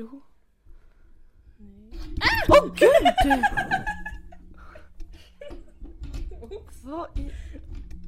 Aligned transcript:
Jo. 0.00 0.22
Åh 2.48 2.62
Åh 2.62 2.74
gud! 2.74 2.90
Vad 6.84 7.18
i... 7.18 7.30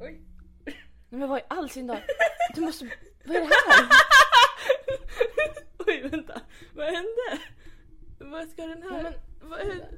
Oj. 0.00 0.20
Nej 0.64 1.20
men 1.20 1.28
vad 1.28 1.38
i 1.38 1.42
all 1.48 1.70
sin 1.70 1.86
dar? 1.86 2.04
Du 2.54 2.60
måste... 2.60 2.84
Vad 3.24 3.36
är 3.36 3.40
det 3.40 3.46
här? 3.46 3.88
Oj 5.86 6.08
vänta, 6.10 6.40
vad 6.74 6.86
hände? 6.86 7.38
Vad 8.18 8.48
ska 8.48 8.66
den 8.66 8.82
här... 8.82 8.90
Ja, 8.96 9.02
men- 9.02 9.50
Vad 9.50 9.60
är... 9.60 9.88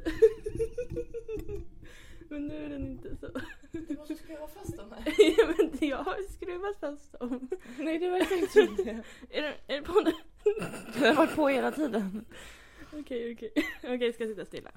men 2.29 2.47
nu 2.47 2.65
är 2.65 2.69
den 2.69 2.87
inte 2.87 3.17
så. 3.17 3.27
Du 3.73 3.97
måste 3.97 4.15
skruva 4.17 4.49
fast 4.49 4.77
dem 4.77 4.93
här. 4.93 5.15
ja, 5.39 5.47
men 5.59 5.89
jag 5.89 5.97
har 5.97 6.33
skruvat 6.33 6.81
fast 6.81 7.13
dem. 7.21 7.49
Nej 7.79 7.99
det 7.99 8.09
verkar 8.11 8.37
inte 8.37 8.83
det. 8.83 9.03
Är 9.39 9.43
den, 9.43 9.53
är 9.67 9.75
den 9.75 9.85
på 9.85 10.01
nu? 10.01 10.13
Den 10.95 11.17
har 11.17 11.27
varit 11.27 11.35
på 11.37 11.49
hela 11.49 11.71
tiden. 11.73 12.25
Okej, 12.93 13.33
okej. 13.35 13.53
Okej, 13.83 14.13
ska 14.13 14.23
jag 14.25 14.31
sitta 14.31 14.45
stilla? 14.45 14.71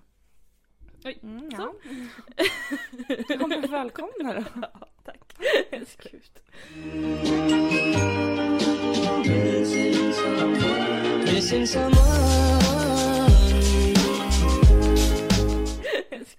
Oj, 1.06 1.20
Mm, 1.24 1.52
så. 1.52 1.74
Ja, 3.30 3.48
men 3.48 3.62
välkomna 3.62 4.34
då. 4.34 4.44
Ja, 4.62 4.88
tack. 5.04 5.38
Gud. 6.04 6.32
Missing 11.34 11.68
someone. 11.68 11.96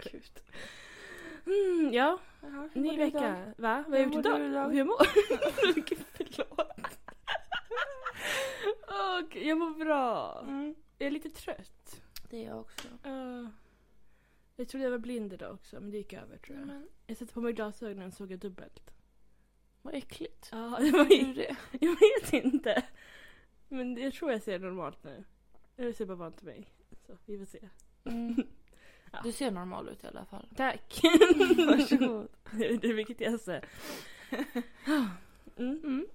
Gud. 0.02 0.22
Mm, 1.48 1.92
ja, 1.92 2.18
Jaha, 2.40 2.68
ny 2.74 2.96
vecka. 2.96 3.52
Va? 3.56 3.84
Vad 3.88 3.94
har 3.94 3.96
jag 3.96 4.02
gjort 4.14 4.26
idag? 4.26 4.46
idag? 4.46 4.70
Hur 4.70 4.78
jag 4.78 4.86
mår? 4.86 5.06
Förlåt. 6.16 6.98
Gud, 9.30 9.46
jag 9.46 9.58
mår 9.58 9.84
bra. 9.84 10.40
Mm. 10.48 10.74
Jag 10.98 11.06
är 11.06 11.10
lite 11.10 11.30
trött. 11.30 12.02
Det 12.30 12.44
är 12.44 12.46
jag 12.46 12.60
också. 12.60 12.88
Uh, 13.06 13.48
jag 14.56 14.68
trodde 14.68 14.84
jag 14.84 14.90
var 14.90 14.98
blind 14.98 15.32
idag 15.32 15.54
också, 15.54 15.80
men 15.80 15.90
det 15.90 15.96
gick 15.96 16.12
över 16.12 16.38
tror 16.38 16.58
jag. 16.58 16.66
Men, 16.66 16.88
Jag 17.06 17.16
satte 17.16 17.32
på 17.32 17.40
mig 17.40 17.52
glasögonen 17.52 18.08
och 18.08 18.14
såg 18.14 18.32
jag 18.32 18.38
dubbelt. 18.38 18.90
vad 19.82 19.94
äckligt. 19.94 20.48
Ja, 20.52 20.78
det 20.80 20.90
var 20.90 21.12
är 21.12 21.34
det? 21.34 21.56
Jag 21.80 21.96
vet 22.00 22.32
inte. 22.44 22.82
Men 23.68 23.96
jag 23.96 24.14
tror 24.14 24.32
jag 24.32 24.42
ser 24.42 24.58
normalt 24.58 25.04
nu. 25.04 25.24
Jag 25.76 25.94
ser 25.94 26.06
bara 26.06 26.16
vant 26.16 26.42
mig. 26.42 26.68
Så 27.06 27.18
vi 27.24 27.38
får 27.38 27.44
se. 27.46 27.68
Mm. 28.04 28.46
Ja. 29.12 29.20
Du 29.22 29.32
ser 29.32 29.50
normal 29.50 29.88
ut 29.88 30.04
i 30.04 30.06
alla 30.06 30.24
fall. 30.24 30.48
Tack. 30.56 31.00
Varsågod. 31.56 32.28
det 32.50 32.66
är 32.66 32.78
det 32.78 32.92
viktigaste. 32.92 33.62
Mm. 35.56 35.80
Mm. 35.84 36.06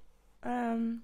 Ehm. 0.41 1.02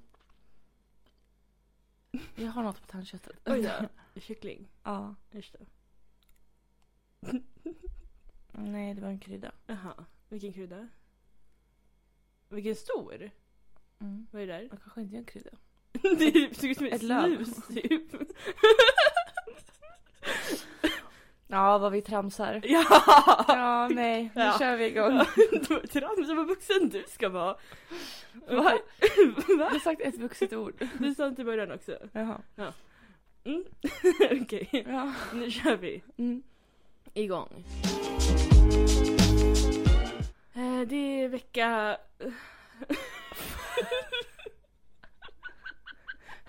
jag 2.36 2.48
har 2.52 2.64
något 2.64 2.82
på 2.82 2.88
tandköttet. 2.88 3.40
Oj 3.46 3.62
då. 3.62 3.90
Kyckling. 4.22 4.68
ja. 4.84 5.16
Just 5.32 5.54
det. 5.54 5.66
Nej, 8.52 8.94
det 8.94 9.02
var 9.02 9.10
en 9.10 9.20
krydda. 9.20 9.52
Jaha. 9.68 10.06
Vilken 10.30 10.54
krydda? 10.54 10.88
Vilken 12.50 12.76
stor? 12.76 13.32
Mm. 14.00 14.28
Vad 14.32 14.42
är 14.42 14.48
det 14.48 14.54
där? 14.54 14.62
Jag 14.62 14.82
kanske 14.82 15.02
inte 15.02 15.16
är 15.16 15.20
en 15.20 15.26
krydda. 15.26 15.52
det 15.92 16.56
ser 16.58 16.68
ut 16.68 16.78
som 16.78 16.86
ett 16.86 16.94
Ett 16.94 17.02
snus 17.02 17.68
typ. 17.68 18.12
Ja, 21.52 21.78
vad 21.78 21.92
vi 21.92 22.02
tramsar. 22.02 22.62
ja! 22.64 22.84
Ja, 23.48 23.88
nej. 23.92 24.32
Nu 24.36 24.42
Ja. 24.42 24.56
kör 24.60 24.76
vi 24.78 24.86
igång. 24.86 25.20
Trams, 25.92 26.30
vad 26.30 26.48
vuxen 26.48 26.90
du 26.90 27.04
ska 27.08 27.30
vara. 27.30 27.56
Va? 28.50 28.74
Du 29.48 29.56
har 29.64 29.80
sagt 29.80 30.02
ett 30.02 30.18
vuxet 30.20 30.54
ord. 30.54 30.88
Du 31.00 31.16
sa 31.16 31.28
inte 31.28 31.42
i 31.42 31.46
början 31.46 31.72
också. 31.72 31.98
Jaha. 32.12 32.42
Mm. 33.44 33.64
Okej, 34.44 34.86
Ja. 34.88 35.14
nu 35.34 35.52
kör 35.52 35.76
vi. 35.78 36.04
Mm. 36.18 36.44
Igång. 37.14 37.64
Eh, 40.54 40.88
det 40.88 40.96
är 41.24 41.28
vecka... 41.30 41.98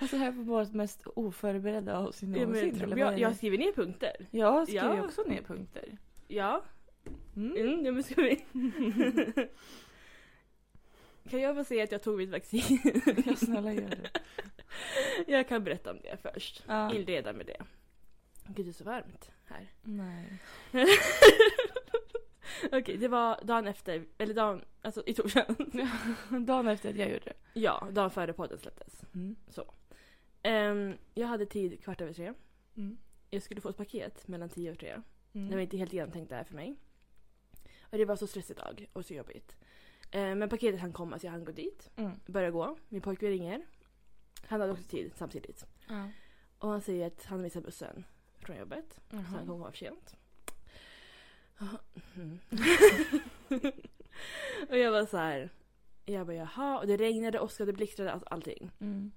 Alltså 0.00 0.16
här 0.16 0.30
var 0.30 0.44
vårt 0.44 0.72
mest 0.72 1.06
oförberedda 1.06 1.96
avsnitt 1.98 2.36
Ja, 2.36 2.42
någonsin. 2.46 2.98
jag, 2.98 3.18
jag 3.18 3.36
skriver 3.36 3.58
ner 3.58 3.72
punkter. 3.72 4.26
Jag 4.30 4.68
skriver 4.68 4.96
Ja. 4.96 5.04
också 5.04 5.22
ner 5.22 5.42
punkter. 5.42 5.98
Ja. 6.28 6.62
Mm. 7.36 7.56
Mm, 7.56 7.84
ja 7.86 7.92
men 7.92 8.02
ska 8.02 8.14
vi... 8.22 8.36
kan 11.30 11.40
jag 11.40 11.56
få 11.56 11.64
säga 11.64 11.84
att 11.84 11.92
jag 11.92 12.02
tog 12.02 12.16
mitt 12.18 12.30
vaccin? 12.30 12.62
Ja, 13.26 13.36
snälla 13.36 13.72
gör 13.72 13.88
det. 13.88 14.10
jag 15.32 15.48
kan 15.48 15.64
berätta 15.64 15.90
om 15.90 15.98
det 16.02 16.16
först. 16.32 16.64
Ja. 16.66 16.94
Inleda 16.94 17.32
med 17.32 17.46
det. 17.46 17.62
Gud, 18.46 18.66
det 18.66 18.70
är 18.70 18.72
så 18.72 18.84
varmt 18.84 19.30
här. 19.44 19.72
Nej. 19.82 20.40
Okej, 22.72 22.96
det 22.96 23.08
var 23.08 23.40
dagen 23.42 23.66
efter, 23.66 24.04
eller 24.18 24.34
dagen, 24.34 24.64
alltså 24.82 25.02
i 25.06 25.14
torsdags. 25.14 25.46
Dagen 26.46 26.68
efter 26.68 26.90
att 26.90 26.96
jag 26.96 27.08
gjorde 27.08 27.24
det. 27.24 27.60
ja, 27.60 27.88
dagen 27.92 28.10
före 28.10 28.32
podden 28.32 28.58
släpptes. 28.58 29.00
Mm. 29.14 29.36
Ehm, 30.42 30.94
jag 31.14 31.26
hade 31.26 31.46
tid 31.46 31.82
kvart 31.84 32.00
över 32.00 32.12
tre. 32.12 32.32
Mm. 32.76 32.98
Jag 33.30 33.42
skulle 33.42 33.60
få 33.60 33.68
ett 33.68 33.76
paket 33.76 34.28
mellan 34.28 34.48
tio 34.48 34.72
och 34.72 34.78
tre. 34.78 35.02
Mm. 35.32 35.48
Det 35.48 35.54
var 35.54 35.62
inte 35.62 35.76
helt 35.76 35.92
genomtänkt 35.92 36.28
det 36.28 36.36
här 36.36 36.44
för 36.44 36.54
mig. 36.54 36.76
Och 37.82 37.98
det 37.98 38.04
var 38.04 38.16
så 38.16 38.26
stressig 38.26 38.56
dag 38.56 38.86
och 38.92 39.04
så 39.04 39.14
jobbigt. 39.14 39.56
Ehm, 40.10 40.38
men 40.38 40.48
paketet 40.48 40.80
hann 40.80 40.92
komma 40.92 41.18
så 41.18 41.26
jag 41.26 41.32
hann 41.32 41.44
gå 41.44 41.52
dit. 41.52 41.90
Mm. 41.96 42.12
Börja 42.26 42.50
gå. 42.50 42.76
Min 42.88 43.00
pojkvän 43.00 43.30
ringer. 43.30 43.66
Han 44.46 44.60
hade 44.60 44.72
också 44.72 44.84
tid 44.84 45.12
samtidigt. 45.16 45.66
Ja. 45.88 46.08
Och 46.58 46.68
han 46.68 46.80
säger 46.80 47.06
att 47.06 47.24
han 47.24 47.42
missar 47.42 47.60
bussen 47.60 48.04
från 48.38 48.56
jobbet. 48.56 49.00
Så 49.10 49.16
han 49.16 49.46
kommer 49.46 49.58
vara 49.58 49.72
för 49.72 49.78
sent. 49.78 50.16
Mm. 52.16 52.38
och 54.68 54.78
jag 54.78 54.92
var 54.92 55.06
så 55.06 55.16
här. 55.16 55.50
Jag 56.04 56.26
bara 56.26 56.36
jaha. 56.36 56.78
Och 56.78 56.86
det 56.86 56.96
regnade, 56.96 57.40
åskade, 57.40 57.72
blixtrade, 57.72 58.20
allting. 58.26 58.70
Mm. 58.80 59.12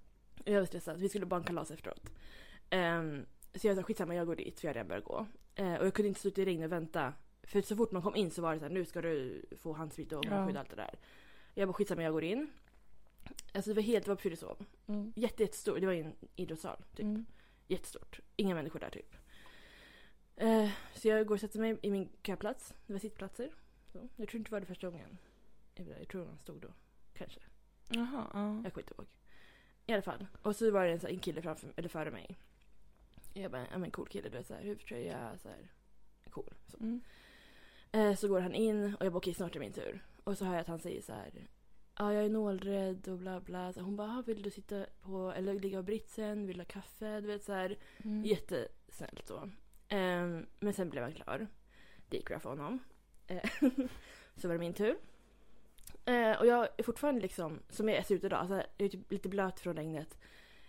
Jag 0.45 0.59
var 0.59 0.65
stressad. 0.65 0.99
Vi 0.99 1.09
skulle 1.09 1.25
barnkalas 1.25 1.71
efteråt. 1.71 2.09
Um, 2.71 3.25
så 3.55 3.67
jag 3.67 3.77
sa 3.77 3.83
skitsamma 3.83 4.15
jag 4.15 4.27
går 4.27 4.35
dit 4.35 4.59
för 4.59 4.67
jag 4.67 4.75
redan 4.75 4.87
börjat 4.87 5.03
gå. 5.03 5.27
Eh, 5.55 5.73
och 5.73 5.85
jag 5.85 5.93
kunde 5.93 6.07
inte 6.07 6.19
stå 6.19 6.29
ute 6.29 6.41
i 6.41 6.45
regnet 6.45 6.65
och 6.65 6.71
vänta. 6.71 7.13
För 7.43 7.61
så 7.61 7.75
fort 7.75 7.91
man 7.91 8.01
kom 8.01 8.15
in 8.15 8.31
så 8.31 8.41
var 8.41 8.53
det 8.53 8.59
så 8.59 8.65
här, 8.65 8.73
nu 8.73 8.85
ska 8.85 9.01
du 9.01 9.45
få 9.57 9.73
handsprit 9.73 10.11
och 10.11 10.25
munskydd 10.25 10.55
och 10.55 10.59
allt 10.59 10.69
det 10.69 10.75
där. 10.75 10.99
Jag 11.53 11.67
bara 11.67 11.73
skitsamma 11.73 12.03
jag 12.03 12.13
går 12.13 12.23
in. 12.23 12.51
Alltså 13.53 13.71
det 13.71 13.75
var 13.75 13.81
helt, 13.81 14.05
det 14.05 14.09
var 14.09 14.15
på 14.15 14.21
Fyrishov. 14.21 14.65
Mm. 14.87 15.13
Jätte, 15.15 15.43
jättestort. 15.43 15.79
Det 15.79 15.85
var 15.85 15.93
en 15.93 16.15
idrottssal. 16.35 16.83
Typ. 16.95 16.99
Mm. 16.99 17.25
Jättestort. 17.67 18.19
Inga 18.35 18.55
människor 18.55 18.79
där 18.79 18.89
typ. 18.89 19.15
Eh, 20.35 20.69
så 20.95 21.07
jag 21.07 21.27
går 21.27 21.35
och 21.35 21.41
sätter 21.41 21.59
mig 21.59 21.77
i 21.81 21.91
min 21.91 22.09
köplats. 22.23 22.73
Det 22.85 22.93
var 22.93 22.99
sittplatser. 22.99 23.53
Så. 23.91 24.09
Jag 24.15 24.29
tror 24.29 24.39
inte 24.39 24.49
det 24.49 24.55
var 24.55 24.59
det 24.59 24.65
första 24.65 24.89
gången. 24.89 25.17
Jag 25.75 26.07
tror 26.07 26.25
han 26.25 26.37
stod 26.37 26.61
då. 26.61 26.73
Kanske. 27.13 27.39
Jaha. 27.89 28.27
Ja. 28.33 28.61
Jag 28.63 28.73
kommer 28.73 28.83
inte 28.83 28.93
ihåg. 28.93 29.07
I 29.85 29.93
alla 29.93 30.01
fall. 30.01 30.27
Och 30.41 30.55
så 30.55 30.71
var 30.71 30.85
det 30.85 30.91
en, 30.91 30.99
så 30.99 31.07
här, 31.07 31.13
en 31.13 31.19
kille 31.19 31.41
framför, 31.41 31.73
eller 31.75 31.89
före 31.89 32.11
mig. 32.11 32.37
Jag 33.33 33.51
bara, 33.51 33.67
ja 33.71 33.77
men 33.77 33.91
cool 33.91 34.07
kille, 34.07 34.29
du 34.29 34.37
vet 34.37 34.47
såhär 34.47 34.61
huvudtröja, 34.61 35.37
såhär 35.37 35.71
cool. 36.29 36.53
Så. 36.67 36.77
Mm. 36.77 37.01
Eh, 37.91 38.15
så 38.15 38.27
går 38.27 38.39
han 38.39 38.53
in 38.53 38.95
och 38.99 39.05
jag 39.05 39.13
bara 39.13 39.17
okej 39.17 39.33
snart 39.33 39.55
är 39.55 39.59
min 39.59 39.73
tur. 39.73 40.03
Och 40.23 40.37
så 40.37 40.45
hör 40.45 40.53
jag 40.53 40.61
att 40.61 40.67
han 40.67 40.79
säger 40.79 41.01
så 41.01 41.13
här. 41.13 41.47
Ja 41.97 42.13
jag 42.13 42.25
är 42.25 42.29
nålrädd 42.29 43.07
och 43.07 43.17
bla 43.17 43.39
bla. 43.39 43.73
Så 43.73 43.81
hon 43.81 43.95
bara, 43.95 44.17
"Ah, 44.17 44.21
vill 44.25 44.41
du 44.41 44.49
sitta 44.51 44.85
på, 45.01 45.31
eller 45.31 45.53
ligga 45.53 45.77
på 45.77 45.83
britsen, 45.83 46.47
vill 46.47 46.57
du 46.57 46.61
ha 46.63 46.67
kaffe? 46.67 47.21
Du 47.21 47.27
vet 47.27 47.43
såhär. 47.43 47.77
Mm. 48.03 48.23
Jättesnällt 48.23 49.27
så. 49.27 49.49
Ehm, 49.87 50.45
men 50.59 50.73
sen 50.73 50.89
blev 50.89 51.03
han 51.03 51.13
klar. 51.13 51.47
Det 52.09 52.17
gick 52.17 52.27
bra 52.27 52.39
för 52.39 52.49
honom. 52.49 52.79
Eh, 53.27 53.49
så 54.35 54.47
var 54.47 54.53
det 54.55 54.59
min 54.59 54.73
tur. 54.73 54.95
Eh, 56.05 56.39
och 56.39 56.45
jag 56.45 56.67
är 56.77 56.83
fortfarande 56.83 57.21
liksom, 57.21 57.59
som 57.69 57.89
jag 57.89 58.05
ser 58.05 58.15
ut 58.15 58.23
idag, 58.23 58.47
så 58.47 58.53
här, 58.53 58.65
jag 58.77 58.85
är 58.85 58.89
typ 58.89 59.11
lite 59.11 59.29
blöt 59.29 59.59
från 59.59 59.75
regnet. 59.75 60.17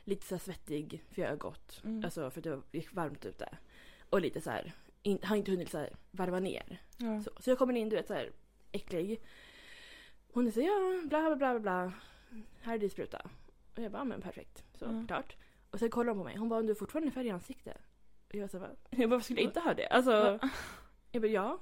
Lite 0.05 0.27
så 0.27 0.39
svettig 0.39 1.03
för 1.11 1.23
jag 1.23 1.29
har 1.29 1.37
gått. 1.37 1.81
Mm. 1.85 2.05
Alltså 2.05 2.31
för 2.31 2.39
att 2.41 2.45
det 2.73 2.79
gick 2.79 2.93
varmt 2.93 3.25
ute. 3.27 3.49
Och 4.11 4.21
lite 4.21 4.41
så 4.41 4.51
här, 4.51 4.73
in, 5.03 5.19
har 5.23 5.37
inte 5.37 5.51
hunnit 5.51 5.71
så 5.71 5.79
här 5.79 5.97
varva 6.11 6.41
ner. 6.41 6.83
Ja. 6.97 7.23
Så, 7.23 7.31
så 7.41 7.51
jag 7.51 7.59
kommer 7.59 7.75
in, 7.77 7.89
du 7.89 7.97
vet 7.97 8.07
så 8.07 8.15
här 8.15 8.31
äcklig. 8.73 9.21
Hon 10.33 10.53
så 10.53 10.61
ja, 10.61 11.01
bla 11.09 11.23
bla 11.23 11.37
bla 11.37 11.59
bla. 11.61 11.93
Här 12.61 12.75
är 12.75 12.79
din 12.79 12.91
spruta. 12.91 13.31
Och 13.77 13.83
jag 13.83 13.93
bara, 13.93 14.05
men 14.05 14.21
perfekt. 14.21 14.65
Så 14.75 14.85
Mm. 14.85 15.07
klart. 15.07 15.37
Och 15.71 15.79
sen 15.79 15.91
kollar 15.91 16.13
hon 16.13 16.19
på 16.21 16.25
mig. 16.25 16.37
Hon 16.37 16.49
bara, 16.49 16.63
du 16.63 16.69
har 16.69 16.75
fortfarande 16.75 17.11
färg 17.13 17.27
i 17.27 17.31
ansiktet. 17.31 17.77
Och 18.29 18.35
jag 18.35 18.51
bara, 18.51 18.71
jag 18.91 19.11
bara, 19.11 19.21
skulle 19.21 19.41
jag 19.41 19.49
inte 19.49 19.61
ha 19.61 19.75
det? 19.75 19.87
Alltså, 19.87 20.39
jag 21.13 21.23
bara, 21.23 21.29
ja. 21.29 21.59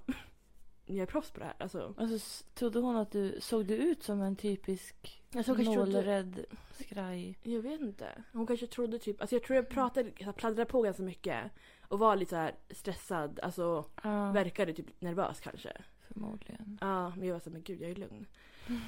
Jag 0.86 0.98
är 0.98 1.06
proffs 1.06 1.30
på 1.30 1.40
det 1.40 1.46
här. 1.46 1.54
Alltså, 1.58 1.94
Alltså, 1.96 2.44
trodde 2.54 2.78
hon 2.78 2.96
att 2.96 3.10
du 3.10 3.38
såg 3.40 3.66
du 3.66 3.74
ut 3.76 4.02
som 4.02 4.20
en 4.22 4.36
typisk 4.36 5.22
trodde, 5.44 5.62
nålrädd 5.62 6.44
skraj? 6.72 7.38
jag 7.42 7.62
vet 7.62 7.80
inte. 7.80 8.24
Hon 8.32 8.46
kanske 8.46 8.66
trodde 8.66 8.98
typ, 8.98 9.20
alltså 9.20 9.36
jag 9.36 9.42
tror 9.42 9.56
jag 9.56 9.68
pratade, 9.68 10.12
jag 10.18 10.36
pladdrade 10.36 10.70
på 10.70 10.82
ganska 10.82 11.02
mycket. 11.02 11.50
Och 11.88 11.98
var 11.98 12.16
lite 12.16 12.30
så 12.30 12.36
här 12.36 12.54
stressad, 12.70 13.40
alltså 13.42 13.84
Ja, 14.02 14.32
verkade 14.32 14.72
typ 14.72 15.00
nervös 15.00 15.40
kanske. 15.40 15.72
förmodligen. 16.08 16.78
Ja, 16.80 17.10
men 17.16 17.26
jag 17.28 17.34
var 17.34 17.40
så 17.40 17.50
här, 17.50 17.52
men 17.52 17.62
gud 17.62 17.80
jag 17.82 17.90
är 17.90 17.94
lugn. 17.94 18.26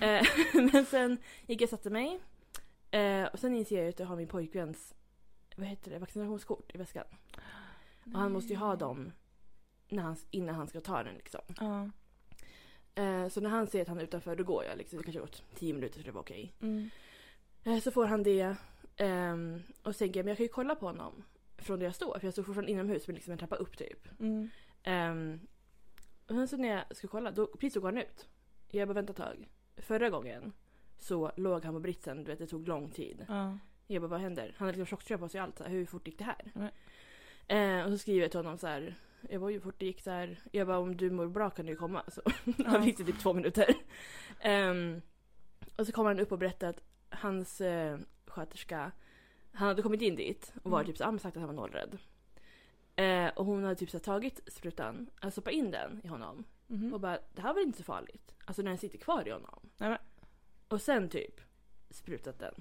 Eh, 0.01 0.27
men 0.73 0.87
sen 0.87 1.19
gick 1.47 1.61
jag 1.61 1.67
och 1.67 1.71
satte 1.71 1.91
mig. 1.91 2.21
Eh, 2.91 3.25
och 3.27 3.39
sen 3.39 3.55
inser 3.55 3.79
jag 3.83 3.89
att 3.89 3.99
jag 3.99 4.07
har 4.07 4.17
min 4.17 4.29
pojkväns 4.29 4.95
vad 5.57 5.67
heter 5.67 5.91
det, 5.91 5.99
vaccinationskort 5.99 6.75
i 6.75 6.79
väskan. 6.79 7.05
Och 8.05 8.19
han 8.21 8.33
måste 8.33 8.53
ju 8.53 8.59
ha 8.59 8.77
dem 8.77 9.13
när 9.89 10.03
han, 10.03 10.17
innan 10.31 10.55
han 10.55 10.69
ska 10.69 10.81
ta 10.81 11.03
den 11.03 11.15
liksom. 11.15 11.41
Ja. 11.61 11.91
Eh, 13.03 13.29
så 13.29 13.41
när 13.41 13.51
han 13.51 13.67
ser 13.67 13.83
att 13.83 13.89
han 13.89 13.99
är 13.99 14.03
utanför 14.03 14.37
då 14.37 14.45
går 14.45 14.65
jag 14.65 14.79
liksom. 14.79 14.99
Det 14.99 15.05
kanske 15.05 15.21
har 15.21 15.27
gått 15.27 15.43
tio 15.55 15.75
minuter 15.75 15.99
så 15.99 16.05
det 16.07 16.13
var 16.13 16.21
okej. 16.21 16.53
Mm. 16.61 16.91
Eh, 17.65 17.79
så 17.79 17.91
får 17.91 18.07
han 18.07 18.23
det. 18.23 18.57
ehm, 18.97 19.63
och 19.83 19.95
så 19.95 19.99
tänker 19.99 20.21
jag 20.21 20.25
men 20.25 20.31
jag 20.31 20.37
kan 20.37 20.45
ju 20.45 20.53
kolla 20.53 20.75
på 20.75 20.87
honom 20.87 21.25
från 21.57 21.79
där 21.79 21.87
jag 21.87 21.95
står. 21.95 22.19
För 22.19 22.27
jag 22.27 22.33
står 22.33 22.43
fortfarande 22.43 22.73
inomhus 22.73 23.09
med 23.09 23.15
liksom 23.15 23.33
en 23.33 23.39
trappa 23.39 23.57
upp 23.57 23.79
typ. 23.79 24.21
Mm. 24.21 24.51
Um, 24.87 25.41
och 26.27 26.35
sen 26.35 26.49
så 26.49 26.57
när 26.57 26.69
jag 26.69 26.97
ska 26.97 27.09
kolla, 27.09 27.31
då, 27.31 27.47
precis 27.47 27.73
så 27.73 27.81
går 27.81 27.89
han 27.89 27.99
ut. 27.99 28.29
Jag 28.71 28.89
bara 28.89 28.95
vänta 28.95 29.11
ett 29.11 29.17
tag. 29.17 29.49
Förra 29.77 30.11
gången 30.11 30.53
så 30.99 31.33
låg 31.37 31.65
han 31.65 31.75
på 31.75 31.81
britsen, 31.81 32.25
du 32.25 32.31
vet 32.31 32.39
det 32.39 32.47
tog 32.47 32.69
lång 32.69 32.91
tid. 32.91 33.25
Ja. 33.29 33.59
Jag 33.87 34.03
bara 34.03 34.09
vad 34.09 34.21
händer? 34.21 34.55
Han 34.57 34.67
hade 34.67 34.79
liksom 34.79 34.97
chocktröja 34.97 35.19
på 35.19 35.29
sig 35.29 35.41
och 35.41 35.45
allt. 35.45 35.59
Så 35.59 35.65
här, 35.65 35.71
hur 35.71 35.87
fort 35.87 36.07
gick 36.07 36.19
det 36.19 36.25
här? 36.25 36.53
Nej. 36.55 36.73
Eh, 37.47 37.85
och 37.85 37.91
så 37.93 37.99
skriver 37.99 38.23
jag 38.23 38.31
till 38.31 38.39
honom 38.39 38.59
så 38.59 38.67
här. 38.67 38.95
Jag 39.31 39.41
bara 39.41 39.51
hur 39.51 39.61
fort 39.61 39.75
det 39.79 39.87
gick 39.87 40.07
här. 40.07 40.39
Jag 40.53 40.67
bara 40.67 40.79
om 40.79 40.97
du 40.97 41.11
mår 41.11 41.27
bra 41.27 41.51
kan 41.51 41.67
du 41.67 41.73
ju 41.73 41.77
komma. 41.79 42.03
Så 42.09 42.23
Ja. 42.45 42.65
han 42.67 42.83
fick 42.85 42.99
det 42.99 43.05
typ 43.05 43.19
två 43.19 43.33
minuter. 43.33 43.75
Ehm, 44.41 45.01
och 45.77 45.87
så 45.87 45.93
kommer 45.93 46.11
han 46.11 46.21
upp 46.21 46.33
och 46.33 46.39
berättar 46.39 46.69
att 46.69 46.83
hans 47.11 47.61
eh, 47.61 47.99
sköterska, 48.27 48.93
han 49.53 49.69
hade 49.69 49.83
kommit 49.83 50.03
in 50.03 50.17
dit 50.17 50.53
och 50.63 50.71
var 50.71 50.79
Mm. 50.81 50.87
typ 50.93 50.99
så, 50.99 51.05
men 51.07 51.19
sagt 51.19 51.37
att 51.37 51.41
han 51.43 51.57
var 51.57 51.63
nollrädd. 51.63 51.99
Eh, 52.97 53.29
och 53.29 53.45
hon 53.47 53.63
hade 53.63 53.75
typ 53.75 53.91
så 53.91 53.99
tagit 53.99 54.41
sprutan, 54.53 55.11
alltså 55.21 55.31
stoppat 55.41 55.53
in 55.53 55.71
den 55.71 56.01
i 56.05 56.09
honom. 56.09 56.45
Mhm. 56.67 56.95
Och 56.95 57.01
bara, 57.01 57.19
det 57.35 57.43
här 57.43 57.55
var 57.55 57.61
inte 57.61 57.79
så 57.79 57.85
farligt. 57.85 58.35
Alltså 58.45 58.63
när 58.63 58.71
den 58.71 58.79
sitter 58.79 58.99
kvar 58.99 59.29
i 59.29 59.31
honom. 59.31 59.71
Men- 59.77 59.99
Och 60.69 60.81
sen 60.81 61.09
typ 61.09 61.41
sprutat 61.91 62.39
den. 62.39 62.55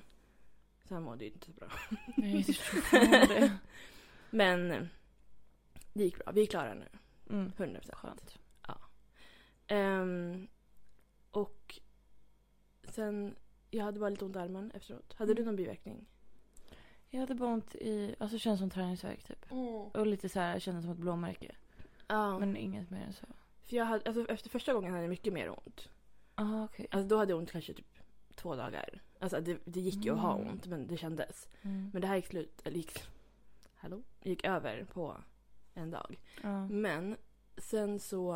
Så 0.87 0.93
han 0.93 1.03
mådde 1.03 1.25
ju 1.25 1.31
inte 1.31 1.45
så 1.45 1.51
bra. 1.51 1.67
Nej, 2.17 2.45
det. 3.27 3.51
Men 4.29 4.89
det 5.93 6.03
gick 6.03 6.17
bra. 6.23 6.31
Vi 6.31 6.41
är 6.41 6.45
klara 6.45 6.73
nu. 6.73 6.87
Mm. 7.29 7.51
100%. 7.57 7.95
Skönt. 7.95 8.37
Ehm, 9.67 10.47
och 11.31 11.79
sen, 12.89 13.35
jag 13.71 13.83
hade 13.83 13.99
bara 13.99 14.09
lite 14.09 14.25
ont 14.25 14.35
i 14.35 14.39
armen 14.39 14.71
efteråt. 14.71 15.13
Hade 15.13 15.33
du 15.33 15.41
Mm. 15.41 15.45
någon 15.45 15.55
biverkning? 15.55 16.05
Jag 17.09 17.19
hade 17.19 17.35
bara 17.35 17.49
ont 17.53 17.75
i, 17.75 18.15
alltså 18.19 18.37
känns 18.37 18.59
som 18.59 18.69
träningsvärk 18.69 19.23
typ. 19.23 19.45
Och 19.93 20.07
lite 20.07 20.29
så 20.29 20.39
här, 20.39 20.59
kändes 20.59 20.83
som 20.83 20.91
ett 20.91 20.97
blåmärke. 20.97 21.55
Ja. 22.07 22.39
Men 22.39 22.57
inget 22.57 22.89
mer 22.89 23.01
än 23.01 23.13
så. 23.13 23.25
För 23.63 23.75
jag 23.75 23.85
hade, 23.85 24.05
alltså, 24.05 24.25
efter 24.33 24.49
första 24.49 24.73
gången 24.73 24.91
hade 24.91 25.03
jag 25.03 25.09
mycket 25.09 25.33
mer 25.33 25.49
ont. 25.49 25.89
Aha, 26.35 26.63
okej. 26.65 26.87
Alltså, 26.91 27.07
då 27.07 27.17
hade 27.17 27.31
jag 27.31 27.37
ont 27.39 27.51
kanske 27.51 27.73
typ 27.73 27.97
två 28.35 28.55
dagar. 28.55 29.01
Alltså 29.19 29.41
det, 29.41 29.59
det 29.65 29.79
gick 29.79 30.05
ju 30.05 30.13
att 30.13 30.19
ha 30.19 30.35
Mm. 30.37 30.47
ont 30.51 30.67
men 30.67 30.87
det 30.87 30.97
kändes. 30.97 31.49
Mm. 31.61 31.89
Men 31.93 32.01
det 32.01 32.07
här 32.07 32.15
gick 32.15 32.25
slut, 32.27 32.61
eller 32.63 32.77
gick, 32.77 32.99
hallå? 33.75 34.03
Gick 34.23 34.43
över 34.45 34.83
på 34.85 35.17
en 35.73 35.91
dag. 35.91 36.19
Ja. 36.43 36.67
Men 36.67 37.17
sen 37.57 37.99
så 37.99 38.35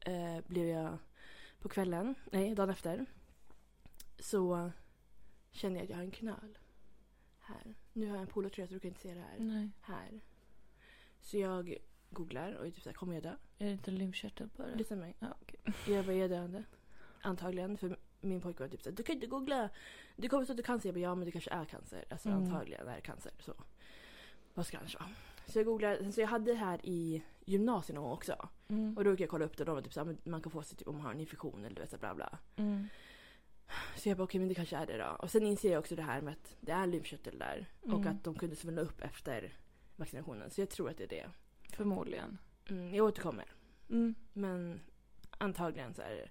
eh, 0.00 0.40
blev 0.46 0.66
jag 0.68 0.98
på 1.60 1.68
kvällen, 1.68 2.14
nej 2.32 2.54
dagen 2.54 2.70
efter. 2.70 3.06
Så 4.18 4.70
känner 5.50 5.76
jag 5.76 5.84
att 5.84 5.90
jag 5.90 5.96
har 5.96 6.04
en 6.04 6.10
knöl. 6.10 6.58
Här. 7.38 7.74
Nu 7.92 8.06
har 8.06 8.14
jag 8.16 8.20
en 8.22 8.26
polotröja 8.26 8.66
så 8.68 8.74
du 8.74 8.80
kan 8.80 8.88
inte 8.88 9.00
se 9.00 9.14
det 9.14 9.20
här. 9.20 9.38
Nej. 9.38 9.70
Här. 9.80 10.20
Så 11.20 11.38
jag 11.38 11.76
googlar 12.10 12.52
och 12.52 12.66
är 12.66 12.70
typ 12.70 12.82
såhär, 12.82 12.94
kommer 12.94 13.14
jag 13.14 13.22
dö? 13.22 13.34
Är 13.58 13.64
det 13.66 13.70
inte 13.72 13.90
lymfkörtel 13.90 14.48
på 14.48 14.62
det? 14.62 14.74
Lyssna 14.74 14.96
mig. 14.96 15.16
Ja, 15.18 15.36
okej. 15.42 15.60
Jag 15.94 16.04
bara, 16.04 16.12
är 16.14 16.18
jag 16.20 16.30
döende? 16.30 16.64
Antagligen. 17.22 17.76
För 17.78 17.98
min 18.20 18.40
pojke 18.40 18.62
var 18.62 18.68
typ 18.68 18.82
såhär, 18.82 18.96
du 18.96 19.02
kan 19.02 19.14
inte 19.14 19.26
googla. 19.26 19.68
Du 20.16 20.28
kommer 20.28 20.44
stå 20.44 20.52
att 20.52 20.56
du 20.56 20.62
cancer. 20.62 20.88
Jag 20.88 20.94
bara, 20.94 21.00
ja 21.00 21.14
men 21.14 21.24
det 21.24 21.32
kanske 21.32 21.50
är 21.50 21.64
cancer. 21.64 22.04
Alltså 22.10 22.28
Mm. 22.28 22.42
antagligen 22.42 22.88
är 22.88 22.94
det 22.94 23.00
cancer. 23.00 23.32
Så. 23.40 23.54
Vad 24.54 24.66
ska 24.66 24.78
annars 24.78 24.94
vara? 24.94 25.08
Så 25.50 25.58
jag 25.58 25.66
googlade, 25.66 26.12
så 26.12 26.20
jag 26.20 26.28
hade 26.28 26.52
det 26.52 26.58
här 26.58 26.80
i 26.86 27.22
gymnasiet 27.44 27.94
någon 27.94 28.04
gång 28.04 28.12
också. 28.12 28.48
Mm. 28.68 28.96
Och 28.96 29.04
då 29.04 29.10
gick 29.10 29.20
jag 29.20 29.28
kolla 29.28 29.44
upp 29.44 29.56
det 29.56 29.62
och 29.62 29.66
de 29.66 29.74
var 29.74 29.82
typ 29.82 29.92
såhär, 29.92 30.16
man 30.24 30.42
kan 30.42 30.52
få 30.52 30.62
sig 30.62 30.78
typ 30.78 30.88
om 30.88 30.94
man 30.96 31.04
har 31.04 31.12
en 31.12 31.20
infektion 31.20 31.64
eller 31.64 31.76
du 31.76 31.80
vet 31.82 31.90
så 31.90 31.98
bla 31.98 32.14
bla. 32.14 32.38
Mm. 32.56 32.88
Så 33.96 34.08
jag 34.08 34.16
bara 34.18 34.24
okej 34.24 34.38
men 34.38 34.48
det 34.48 34.54
kanske 34.54 34.76
är 34.76 34.86
det 34.86 34.98
då. 34.98 35.16
Och 35.18 35.30
sen 35.30 35.46
inser 35.46 35.72
jag 35.72 35.78
också 35.80 35.96
det 35.96 36.02
här 36.02 36.20
med 36.20 36.32
att 36.32 36.56
det 36.60 36.72
är 36.72 36.86
lymfkörtel 36.86 37.38
där. 37.38 37.66
Och 37.80 37.88
Mm. 37.88 38.08
att 38.08 38.24
de 38.24 38.34
kunde 38.34 38.56
svullna 38.56 38.80
upp 38.80 39.00
efter 39.00 39.52
vaccinationen. 39.96 40.50
Så 40.50 40.60
jag 40.60 40.70
tror 40.70 40.90
att 40.90 40.96
det 40.96 41.04
är 41.04 41.08
det. 41.08 41.30
Förmodligen. 41.76 42.38
Mm, 42.68 42.94
jag 42.94 43.06
återkommer. 43.06 43.52
Mm. 43.90 44.14
Men 44.32 44.80
antagligen 45.38 45.94
så 45.94 46.02
är 46.02 46.30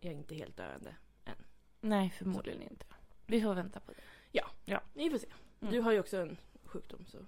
jag 0.00 0.12
inte 0.12 0.34
helt 0.34 0.56
döende. 0.56 0.96
Nej, 1.80 2.10
förmodligen 2.10 2.62
inte. 2.62 2.86
Vi 3.26 3.40
får 3.42 3.54
vänta 3.54 3.80
på 3.80 3.92
det. 3.92 4.02
Ni 4.94 5.10
får 5.10 5.18
se. 5.18 5.26
Mm. 5.60 5.72
Du 5.72 5.80
har 5.80 5.92
ju 5.92 6.00
också 6.00 6.16
en 6.16 6.36
sjukdom 6.64 7.04
så. 7.06 7.18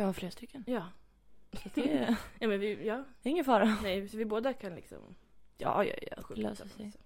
Jag 0.00 0.06
har 0.06 0.12
flera 0.12 0.30
stycken. 0.32 0.64
Ja. 0.66 0.86
Så 1.52 1.68
det 1.74 1.92
är, 1.98 2.16
Ja 2.38 2.48
men 2.48 2.60
vi, 2.60 2.86
ja. 2.86 3.04
det 3.22 3.28
är 3.28 3.30
ingen 3.30 3.44
fara. 3.44 3.76
Nej 3.82 4.08
så 4.08 4.16
vi 4.16 4.24
båda 4.24 4.52
kan 4.52 4.74
liksom 4.74 5.14
Ja, 5.58 5.84
ja, 5.84 5.94
ja. 6.10 6.22
Det 6.34 6.40
löser 6.40 6.68
sig. 6.68 6.92
så. 6.92 6.98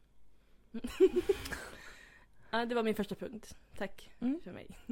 ja 2.51 2.67
det 2.67 2.75
var 2.75 2.83
min 2.83 2.95
första 2.95 3.15
punkt. 3.15 3.57
Tack 3.79 4.11
Mm. 4.21 4.41
för 4.45 4.53
mig. 4.53 4.67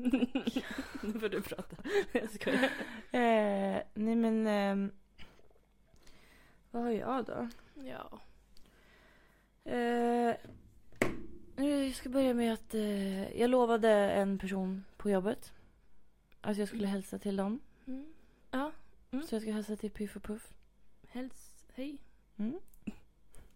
nu 1.02 1.20
får 1.20 1.28
du 1.28 1.42
prata. 1.42 1.76
Jag 2.12 2.30
skojar. 2.30 2.62
Eh, 3.10 3.82
nej 3.94 4.14
men... 4.16 4.46
ehm, 4.46 4.92
vad 6.70 6.82
har 6.82 6.90
jag 6.90 7.24
då? 7.24 7.48
Ja. 7.74 8.20
Eh, 9.64 10.36
jag 11.66 11.94
ska 11.94 12.08
börja 12.08 12.34
med 12.34 12.52
att 12.52 12.74
eh, 12.74 13.40
jag 13.40 13.50
lovade 13.50 13.90
en 13.90 14.38
person 14.38 14.84
på 14.96 15.10
jobbet 15.10 15.52
att 16.40 16.56
jag 16.56 16.68
skulle 16.68 16.86
hälsa 16.86 17.18
till 17.18 17.36
dem. 17.36 17.60
Mm. 17.86 18.12
Ja. 18.50 18.70
Mm. 19.10 19.26
Så 19.26 19.34
jag 19.34 19.42
ska 19.42 19.52
hälsa 19.52 19.76
till 19.76 19.90
Piff 19.90 20.16
och 20.16 20.22
Puff. 20.22 20.52
Häls. 21.08 21.66
Hej. 21.74 21.98
Mm. 22.36 22.60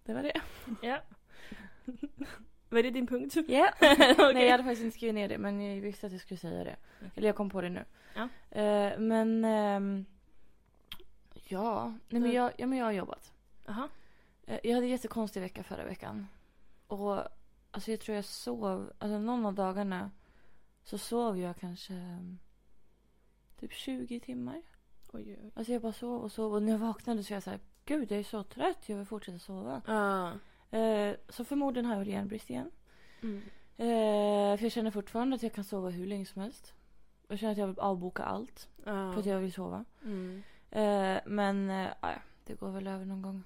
Det 0.05 0.15
var 0.15 0.23
det. 0.23 0.41
Ja. 0.83 1.01
Var 2.69 2.83
det 2.83 2.91
din 2.91 3.07
punkt? 3.07 3.37
Ja. 3.49 3.73
Okej. 3.81 4.35
Nej, 4.35 4.45
jag 4.45 4.51
hade 4.51 4.65
faktiskt 4.65 4.85
inte 4.85 4.97
skrivit 4.97 5.15
ner 5.15 5.29
det 5.29 5.39
men 5.39 5.61
jag 5.75 5.81
visste 5.81 6.07
att 6.07 6.13
jag 6.13 6.21
skulle 6.21 6.39
säga 6.39 6.65
det. 6.65 6.77
Eller 7.15 7.27
jag 7.29 7.37
kom 7.37 7.51
på 7.51 7.61
det 7.61 7.69
nu. 7.69 7.85
Ja. 8.15 8.29
Eh, 8.61 8.99
men... 8.99 9.45
ehm, 9.45 10.05
ja. 11.45 11.95
Nej, 12.09 12.23
men 12.23 12.33
jag, 12.33 12.53
ja, 12.59 12.67
men 12.67 12.79
jag 12.79 12.87
har 12.87 12.93
jobbat. 12.93 13.33
Jaha. 13.67 13.89
Eh, 14.47 14.61
Jag 14.63 14.75
hade 14.75 14.87
en 14.87 14.91
jättekonstig 14.91 15.41
vecka 15.41 15.63
förra 15.63 15.85
veckan. 15.85 16.27
Och 16.87 17.19
alltså 17.71 17.91
jag 17.91 18.01
tror 18.01 18.17
jag 18.17 18.25
sov, 18.25 18.93
alltså 18.99 19.19
någon 19.19 19.47
av 19.47 19.55
dagarna 19.55 20.11
så 20.85 20.99
sov 20.99 21.39
jag 21.39 21.57
kanske 21.57 21.93
mm, 21.95 22.39
typ 23.61 23.73
20 23.73 24.21
timmar. 24.21 24.63
Oj, 25.13 25.37
oj. 25.43 25.51
Alltså 25.55 25.73
jag 25.73 25.83
bara 25.83 25.93
sov 25.93 26.23
och 26.23 26.33
sov 26.33 26.55
och 26.55 26.63
när 26.63 26.73
jag 26.73 26.79
vaknade 26.79 27.23
så 27.25 27.31
var 27.33 27.37
jag 27.37 27.43
så 27.43 27.51
här, 27.51 27.61
gud 27.85 28.11
jag 28.13 28.19
är 28.21 28.25
så 28.25 28.43
trött, 28.43 28.89
jag 28.89 28.97
vill 28.97 29.07
fortsätta 29.07 29.39
sova. 29.39 29.83
Ja. 29.87 30.33
Eh, 30.79 31.17
så 31.29 31.45
förmodligen 31.45 31.87
har 31.87 31.97
jag 31.97 32.09
järnbrist 32.09 32.51
igen. 32.51 32.71
Mm. 33.23 33.37
Eh, 33.77 34.57
för 34.59 34.63
jag 34.65 34.73
känner 34.73 34.91
fortfarande 34.91 35.37
att 35.37 35.43
jag 35.43 35.53
kan 35.53 35.65
sova 35.65 35.91
hur 35.91 36.07
länge 36.07 36.27
som 36.27 36.43
helst. 36.43 36.75
Jag 37.29 37.39
känner 37.39 37.53
att 37.53 37.59
jag 37.59 37.67
vill 37.67 37.79
avboka 37.79 38.23
allt 38.25 38.69
Ja. 38.85 39.13
för 39.13 39.21
att 39.21 39.27
jag 39.27 39.39
vill 39.41 39.53
sova. 39.53 39.85
Mm. 40.05 40.43
Eh, 40.71 41.21
men 41.27 41.71
eh, 41.71 41.89
ja, 42.01 42.13
det 42.45 42.55
går 42.55 42.71
väl 42.71 42.87
över 42.87 43.05
någon 43.05 43.23
gång. 43.23 43.43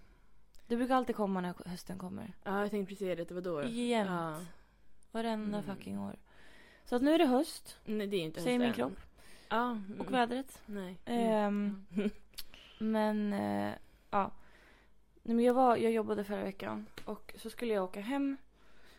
Det 0.67 0.77
brukar 0.77 0.95
alltid 0.95 1.17
komma 1.17 1.41
när 1.41 1.55
hösten 1.67 1.99
kommer. 1.99 2.33
Ja, 2.45 2.61
jag 2.61 2.71
tänkte 2.71 2.89
precis 2.95 3.17
det. 3.19 3.25
Det 3.29 3.35
var 3.35 3.41
då. 3.41 3.63
Jämt. 3.65 4.11
Ja. 4.11 4.41
Varenda 5.13 5.59
Mm. 5.59 5.77
fucking 5.77 5.99
år. 6.01 6.17
Så 6.85 6.97
att 6.97 7.03
nu 7.03 7.13
är 7.15 7.19
det 7.19 7.27
höst, 7.27 7.79
Nej, 7.85 8.07
det 8.07 8.17
är 8.17 8.21
inte 8.21 8.41
säger 8.41 8.59
min 8.59 8.73
kropp. 8.73 8.93
Ja. 9.51 9.71
Mm. 9.71 10.01
Och 10.01 10.13
vädret. 10.13 10.63
Nej. 10.67 10.99
Ehm, 11.05 11.87
Men, 12.79 13.33
eh, 13.33 13.73
ja. 14.11 14.31
Nej, 15.23 15.37
men 15.37 15.45
jag, 15.45 15.55
var, 15.55 15.77
jag 15.77 15.93
jobbade 15.93 16.25
förra 16.25 16.43
veckan 16.43 16.87
och 17.05 17.35
så 17.37 17.51
skulle 17.51 17.75
jag 17.75 17.85
åka 17.85 18.01
hem. 18.01 18.37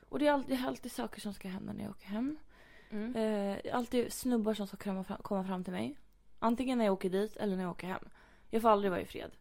Och 0.09 0.19
det 0.19 0.27
är 0.27 0.31
alltid, 0.31 0.57
det 0.57 0.63
är 0.63 0.67
alltid 0.67 0.91
saker 0.91 1.21
som 1.21 1.33
ska 1.33 1.47
hända 1.47 1.73
när 1.73 1.83
jag 1.83 1.91
åker 1.91 2.07
hem. 2.07 2.37
Mm. 2.89 3.15
Är 3.15 3.73
alltid 3.73 4.13
snubbar 4.13 4.53
som 4.53 4.67
ska 4.67 4.77
komma 4.77 5.03
fram, 5.03 5.17
komma 5.21 5.43
fram 5.43 5.63
till 5.63 5.73
mig. 5.73 5.97
Antingen 6.39 6.77
när 6.77 6.85
jag 6.85 6.93
åker 6.93 7.09
dit 7.09 7.35
eller 7.35 7.55
när 7.55 7.63
jag 7.63 7.71
åker 7.71 7.87
hem. 7.87 8.09
Jag 8.49 8.61
får 8.61 8.69
aldrig 8.69 8.91
vara 8.91 9.01
i 9.01 9.05
fred. 9.05 9.31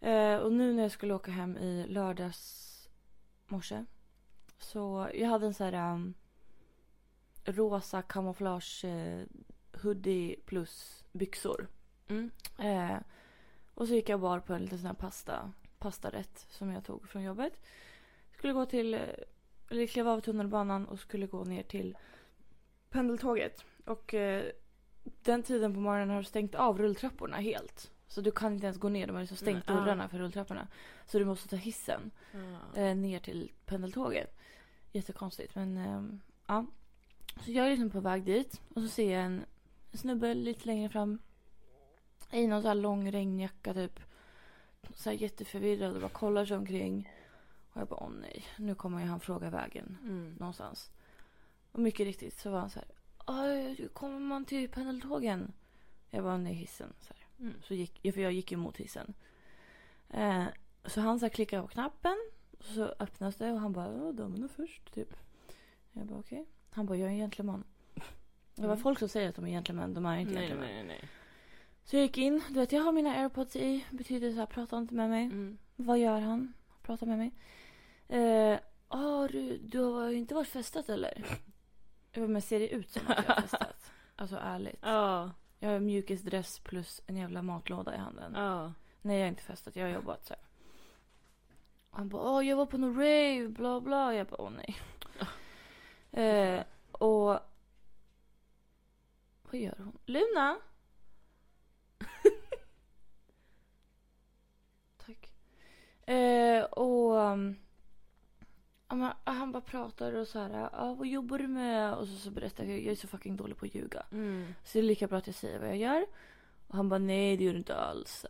Eh, 0.00 0.36
och 0.36 0.52
nu 0.52 0.72
när 0.72 0.82
jag 0.82 0.92
skulle 0.92 1.14
åka 1.14 1.30
hem 1.30 1.56
i 1.58 1.86
lördags 1.88 2.68
morse. 3.46 3.84
Så 4.58 5.10
jag 5.14 5.28
hade 5.28 5.46
en 5.46 5.54
sån 5.54 5.66
här 5.74 5.92
um, 5.92 6.14
rosa 7.44 8.02
kamouflage 8.02 8.84
hoodie 9.82 10.36
plus 10.46 11.04
byxor. 11.12 11.68
Mm. 12.08 12.30
Eh, 12.58 12.96
och 13.74 13.88
så 13.88 13.94
gick 13.94 14.08
jag 14.08 14.20
bara 14.20 14.40
på 14.40 14.54
en 14.54 14.62
liten 14.62 14.78
sån 14.78 14.86
här 14.86 14.94
pasta, 14.94 15.52
pastarätt 15.78 16.46
som 16.50 16.70
jag 16.72 16.84
tog 16.84 17.08
från 17.08 17.22
jobbet. 17.22 17.52
Skulle 18.36 18.52
gå 18.52 18.66
till, 18.66 18.94
eh, 18.94 19.00
eller 19.70 19.86
klev 19.86 20.08
av 20.08 20.20
tunnelbanan 20.20 20.86
och 20.86 20.98
skulle 21.00 21.26
gå 21.26 21.44
ner 21.44 21.62
till 21.62 21.96
pendeltåget. 22.90 23.64
Och 23.84 24.14
eh, 24.14 24.44
den 25.02 25.42
tiden 25.42 25.74
på 25.74 25.80
morgonen 25.80 26.10
har 26.16 26.22
stängt 26.22 26.54
av 26.54 26.78
rulltrapporna 26.78 27.36
helt. 27.36 27.90
Så 28.08 28.20
du 28.20 28.30
kan 28.30 28.52
inte 28.54 28.66
ens 28.66 28.78
gå 28.78 28.88
ner, 28.88 29.06
de 29.06 29.12
har 29.12 29.20
liksom 29.20 29.36
stängt 29.36 29.68
Mm, 29.68 29.80
ah. 29.82 29.84
dörrarna 29.84 30.08
för 30.08 30.18
rulltrapporna. 30.18 30.68
Så 31.06 31.18
du 31.18 31.24
måste 31.24 31.48
ta 31.48 31.56
hissen 31.56 32.10
Ja. 32.32 32.80
eh, 32.82 32.96
ner 32.96 33.18
till 33.18 33.50
pendeltåget. 33.66 34.38
Jättekonstigt 34.92 35.54
men 35.54 35.76
ehm, 35.76 36.20
ja. 36.46 36.66
Så 37.44 37.52
jag 37.52 37.66
är 37.66 37.70
liksom 37.70 37.90
på 37.90 38.00
väg 38.00 38.24
dit 38.24 38.60
och 38.74 38.82
så 38.82 38.88
ser 38.88 39.12
jag 39.14 39.22
en 39.24 39.44
snubbe 39.94 40.34
lite 40.34 40.66
längre 40.66 40.88
fram. 40.88 41.18
I 42.30 42.46
någon 42.46 42.62
så 42.62 42.68
här 42.68 42.74
lång 42.74 43.12
regnjacka 43.12 43.74
typ. 43.74 44.00
Så 44.94 45.10
här 45.10 45.16
jätteförvirrad 45.16 45.94
och 45.94 46.00
bara 46.00 46.10
kollar 46.10 46.44
sig 46.46 46.56
omkring. 46.56 47.10
Och 47.72 47.80
jag 47.80 47.88
bara, 47.88 48.00
åh 48.04 48.10
nej, 48.20 48.44
nu 48.58 48.74
kommer 48.74 49.00
ju 49.00 49.06
han 49.06 49.20
fråga 49.20 49.50
vägen 49.50 49.98
Mm. 50.02 50.34
någonstans. 50.38 50.90
Och 51.72 51.78
mycket 51.78 52.06
riktigt 52.06 52.38
så 52.38 52.50
var 52.50 52.60
han 52.60 52.70
så 52.70 52.78
här, 52.78 52.88
"Aj, 53.26 53.88
kommer 53.92 54.18
man 54.20 54.44
till 54.44 54.68
pendeltågen? 54.70 55.52
Jag 56.10 56.24
bara, 56.24 56.36
nej 56.36 56.54
hissen. 56.54 56.92
Så. 57.00 57.14
Mm. 57.40 57.54
så 57.62 57.74
gick, 57.74 58.14
för 58.14 58.20
jag 58.20 58.32
gick 58.32 58.50
ju 58.52 58.56
mot 58.56 58.76
hissen. 58.76 59.14
Eh, 60.08 60.44
så 60.84 61.00
han 61.00 61.18
så 61.18 61.24
här 61.24 61.30
klickade 61.30 61.62
på 61.62 61.68
knappen. 61.68 62.16
Och 62.58 62.64
så 62.64 62.84
öppnas 62.98 63.36
det 63.36 63.52
och 63.52 63.60
han 63.60 63.72
bara, 63.72 64.12
damerna 64.12 64.48
först 64.48 64.94
typ. 64.94 65.16
Jag 65.92 66.06
bara, 66.06 66.18
okej. 66.18 66.46
Han 66.70 66.86
bara, 66.86 66.98
jag 66.98 67.08
är 67.08 67.12
en 67.12 67.18
gentleman. 67.18 67.64
Det 68.62 68.66
var 68.68 68.74
Mm. 68.74 68.82
folk 68.82 68.98
som 68.98 69.08
säger 69.08 69.28
att 69.28 69.34
de 69.34 69.44
är 69.44 69.50
gentleman, 69.50 69.94
de 69.94 70.06
är 70.06 70.16
inte 70.16 70.32
Nej, 70.34 70.42
gentleman. 70.48 70.68
nej, 70.74 70.84
nej. 70.84 71.08
Så 71.84 71.96
jag 71.96 72.02
gick 72.02 72.18
in, 72.18 72.42
du 72.48 72.54
vet 72.60 72.72
jag 72.72 72.82
har 72.82 72.92
mina 72.92 73.10
airpods 73.10 73.56
i. 73.56 73.84
Betyder 73.90 74.30
så 74.32 74.38
här, 74.38 74.46
prata 74.46 74.78
inte 74.78 74.94
med 74.94 75.10
mig. 75.10 75.24
Mm. 75.24 75.58
Vad 75.76 75.98
gör 75.98 76.20
han? 76.20 76.52
Pratar 76.82 77.06
med 77.06 77.18
mig. 77.18 77.30
Eh, 78.08 78.58
ah, 78.88 79.28
du, 79.28 79.58
du 79.58 79.78
har 79.78 80.10
inte 80.10 80.34
varit 80.34 80.48
festat 80.48 80.88
eller? 80.88 81.24
Men 82.14 82.42
ser 82.42 82.58
det 82.60 82.68
ut 82.68 82.90
som 82.90 83.02
att 83.06 83.24
jag 83.26 83.34
har 83.34 83.42
festat? 83.42 83.90
Alltså 84.16 84.36
ärligt. 84.36 84.78
Ja, 84.82 85.30
Jag 85.58 85.68
har 85.70 85.80
mjukisdress 85.80 86.58
plus 86.58 87.00
en 87.06 87.16
jävla 87.16 87.42
matlåda 87.42 87.94
i 87.94 87.98
handen. 87.98 88.32
ja. 88.36 88.72
Nej 89.02 89.16
jag 89.16 89.24
har 89.24 89.28
inte 89.28 89.42
festat, 89.42 89.76
jag 89.76 89.86
har 89.86 89.92
jobbat 89.94 90.26
så 90.26 90.34
här. 90.34 90.42
Han 91.90 92.08
bara, 92.08 92.22
åh 92.30 92.46
jag 92.48 92.56
var 92.56 92.66
på 92.66 92.78
någon 92.78 92.94
rave, 92.96 93.48
bla 93.48 93.80
bla. 93.80 94.14
Jag 94.14 94.26
bara, 94.26 94.40
åh 94.42 94.50
nej. 94.50 94.76
eh, 96.56 96.64
och... 96.92 97.40
Vad 99.52 99.60
gör 99.60 99.74
hon? 99.78 99.98
Luna? 100.06 100.58
Tack. 105.06 105.34
Eh, 106.06 106.64
och... 106.64 107.12
um, 107.14 107.56
han 109.24 109.52
bara 109.52 109.60
pratar 109.62 110.12
och 110.12 110.28
så 110.28 110.38
här, 110.38 110.68
ah, 110.72 110.94
vad 110.94 111.06
jobbar 111.06 111.38
du 111.38 111.48
med? 111.48 111.94
Och 111.94 112.08
så, 112.08 112.16
så 112.16 112.30
berättar 112.30 112.64
jag, 112.64 112.78
jag 112.78 112.92
är 112.92 112.96
så 112.96 113.08
fucking 113.08 113.36
dålig 113.36 113.56
på 113.56 113.66
att 113.66 113.74
ljuga. 113.74 114.06
Mm. 114.12 114.54
Så 114.64 114.70
det 114.72 114.78
är 114.78 114.82
lika 114.82 115.06
bra 115.06 115.18
att 115.18 115.26
jag 115.26 115.36
säger 115.36 115.58
vad 115.58 115.68
jag 115.68 115.76
gör. 115.76 116.06
Och 116.68 116.74
han 116.74 116.88
bara, 116.88 116.98
nej 116.98 117.36
det 117.36 117.44
gör 117.44 117.52
du 117.52 117.58
inte 117.58 117.76
alls. 117.76 118.26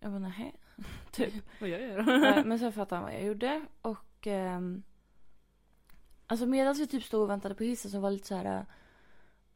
Jag 0.00 0.10
bara, 0.10 0.18
nej. 0.18 0.54
typ. 1.12 1.34
Vad 1.60 1.68
gör 1.68 1.78
jag 1.78 1.98
Eh, 1.98 2.36
då? 2.36 2.48
Men 2.48 2.58
sen 2.58 2.72
fattade 2.72 2.96
han 2.96 3.04
vad 3.04 3.14
jag 3.14 3.24
gjorde. 3.26 3.66
Och... 3.82 4.26
ehm, 4.26 4.82
alltså 6.26 6.46
medan 6.46 6.74
vi 6.74 6.86
typ 6.86 7.04
stod 7.04 7.22
och 7.22 7.30
väntade 7.30 7.54
på 7.54 7.64
hissen 7.64 7.90
så 7.90 8.00
var 8.00 8.10
det 8.10 8.14
lite 8.14 8.28
så 8.28 8.36
här... 8.36 8.66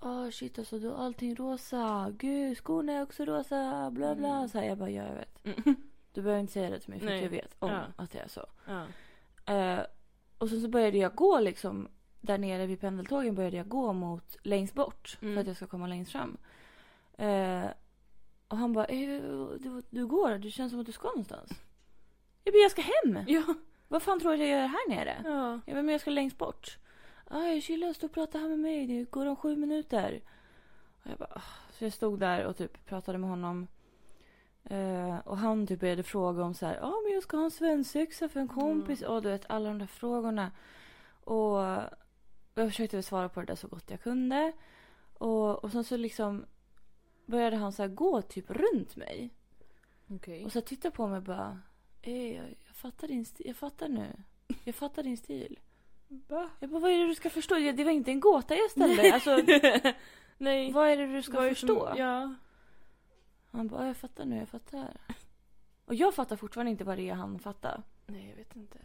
Åh 0.03 0.31
shit 0.31 0.59
alltså 0.59 0.79
du 0.79 0.89
har 0.89 1.05
allting 1.05 1.35
rosa. 1.37 2.13
Gud 2.19 2.59
skorna 2.59 2.93
är 2.93 3.03
också 3.03 3.25
rosa. 3.25 3.91
Bla 3.91 4.15
bla. 4.15 4.37
Mm. 4.37 4.49
Så 4.49 4.59
här, 4.59 4.67
jag 4.67 4.79
bara, 4.79 4.91
ja 4.91 5.03
jag 5.09 5.15
vet. 5.15 5.45
Mm. 5.45 5.77
Du 6.13 6.23
behöver 6.23 6.41
inte 6.41 6.53
säga 6.53 6.71
det 6.71 6.81
till 6.81 6.91
mig 6.91 6.99
för 6.99 7.07
Nej. 7.07 7.17
att 7.17 7.23
jag 7.23 7.31
vet 7.31 7.57
om 7.59 7.71
Ja. 7.71 7.83
att 7.97 8.11
det 8.13 8.19
är 8.19 8.29
så. 8.29 8.47
Ja. 8.67 8.87
Eh, 9.55 9.81
och 10.39 10.49
sen 10.49 10.61
så 10.61 10.69
började 10.69 10.99
jag 10.99 11.15
gå 11.15 11.41
liksom. 11.41 11.89
Där 12.21 12.39
nere 12.39 12.67
vid 12.67 12.81
pendeltågen 12.81 13.35
började 13.35 13.57
jag 13.57 13.69
gå 13.69 13.93
mot 13.93 14.37
längst 14.43 14.75
bort. 14.75 15.19
Mm. 15.23 15.35
För 15.35 15.41
att 15.41 15.47
jag 15.47 15.57
ska 15.57 15.67
komma 15.67 15.87
längst 15.87 16.13
fram. 16.13 16.37
Eh, 17.19 17.65
och 18.49 18.57
han 18.57 18.73
bara, 18.73 18.85
eh, 18.85 19.21
du, 19.59 19.83
du 19.91 20.07
går, 20.07 20.39
du 20.39 20.51
känns 20.51 20.73
som 20.73 20.81
att 20.81 20.87
du 20.87 20.93
ska 20.93 21.09
någonstans. 21.09 21.51
Jag 22.45 22.55
bara, 22.55 22.59
jag 22.59 22.71
ska 22.71 22.83
hem! 22.83 23.25
Ja. 23.27 23.55
Vad 23.89 24.03
fan 24.03 24.21
tror 24.21 24.31
du 24.33 24.39
jag 24.39 24.49
gör 24.61 24.67
här 24.67 24.89
nere? 24.89 25.17
Ja. 25.25 25.61
Jag 25.67 25.75
bara, 25.77 25.83
men 25.83 25.89
jag 25.93 26.01
ska 26.01 26.11
längst 26.11 26.39
bort. 26.39 26.79
Ah, 27.29 27.47
jag 27.47 27.63
chillar 27.63 28.05
och 28.05 28.13
pratar 28.13 28.39
här 28.39 28.49
med 28.49 28.59
mig. 28.59 28.87
Det 28.87 29.11
går 29.11 29.27
om 29.27 29.37
sju 29.37 29.57
minuter. 29.57 30.21
Och 31.03 31.11
jag 31.11 31.19
bara, 31.19 31.33
ah. 31.35 31.67
Så 31.79 31.85
jag 31.85 31.93
stod 31.93 32.21
där 32.21 32.45
och 32.45 32.57
typ 32.57 32.87
pratade 32.87 33.19
med 33.19 33.31
honom. 33.31 33.67
Eh, 34.65 35.19
och 35.19 35.39
han 35.39 35.67
typ 35.67 35.81
började 35.81 36.03
fråga 36.03 36.43
om 36.43 36.55
så 36.55 36.67
här, 36.67 36.75
ja 36.75 36.87
ah, 36.87 37.01
men 37.05 37.13
jag 37.13 37.23
ska 37.23 37.37
ha 37.37 37.45
en 37.45 37.51
svensexa 37.51 38.29
för 38.29 38.41
en 38.41 38.49
kompis. 38.49 39.03
Och 39.03 39.23
du 39.23 39.29
vet 39.29 39.51
alla 39.51 39.69
de 39.69 39.79
där 39.79 39.87
frågorna. 39.87 40.51
Och 41.25 41.59
jag 42.55 42.69
försökte 42.69 43.03
svara 43.03 43.29
på 43.29 43.41
det 43.41 43.47
där 43.47 43.55
så 43.55 43.69
gott 43.69 43.91
jag 43.91 44.03
kunde. 44.03 44.53
Och, 45.19 45.65
och 45.65 45.73
sen 45.73 45.85
så 45.85 45.97
liksom 45.97 46.45
började 47.27 47.57
han 47.57 47.73
så 47.73 47.83
här 47.83 47.89
gå 47.89 48.23
typ 48.23 48.51
runt 48.51 48.97
mig. 48.97 49.31
Okej. 50.11 50.45
Och 50.45 50.53
så 50.53 50.61
tittade 50.61 50.97
på 50.97 51.07
mig 51.07 51.17
och 51.17 51.23
bara, 51.23 51.61
jag, 52.03 52.57
jag 52.67 52.75
fattar 52.75 53.09
din 53.09 53.25
stil, 53.25 53.47
jag 53.47 53.57
fattar 53.57 53.89
nu. 53.89 54.13
Jag 54.65 54.75
fattar 54.75 55.03
din 55.03 55.17
stil. 55.17 55.59
Va? 56.09 56.51
Jag 56.61 56.71
bara, 56.71 56.81
vad 56.81 56.91
är 56.91 56.99
det 56.99 57.07
du 57.07 57.15
ska 57.15 57.31
förstå? 57.31 57.55
Det 57.55 57.85
var 57.85 57.91
inte 57.91 58.11
en 58.11 58.21
gåta 58.21 58.55
jag 58.57 58.71
ställde. 58.71 59.15
Alltså, 59.15 59.37
Nej. 60.39 60.73
vad 60.73 60.89
är 60.89 60.97
det 60.97 61.07
du 61.07 61.23
ska 61.23 61.33
Vad 61.37 61.45
är 61.45 61.49
det 61.49 61.55
förstå? 61.55 61.87
som- 61.89 61.99
Ja. 61.99 62.35
Han 63.51 63.69
bara, 63.69 63.87
jag 63.87 63.97
fattar 63.97 64.25
nu, 64.25 64.37
jag 64.39 64.49
fattar. 64.49 64.97
Och 65.85 65.95
jag 65.95 66.15
fattar 66.15 66.37
fortfarande 66.37 66.71
inte 66.71 66.85
vad 66.85 66.99
det 66.99 67.09
är 67.11 67.15
han 67.15 67.39
fattar. 67.39 67.83
Nej, 68.07 68.29
jag 68.31 68.37
vet 68.37 68.57
inte. 68.57 68.79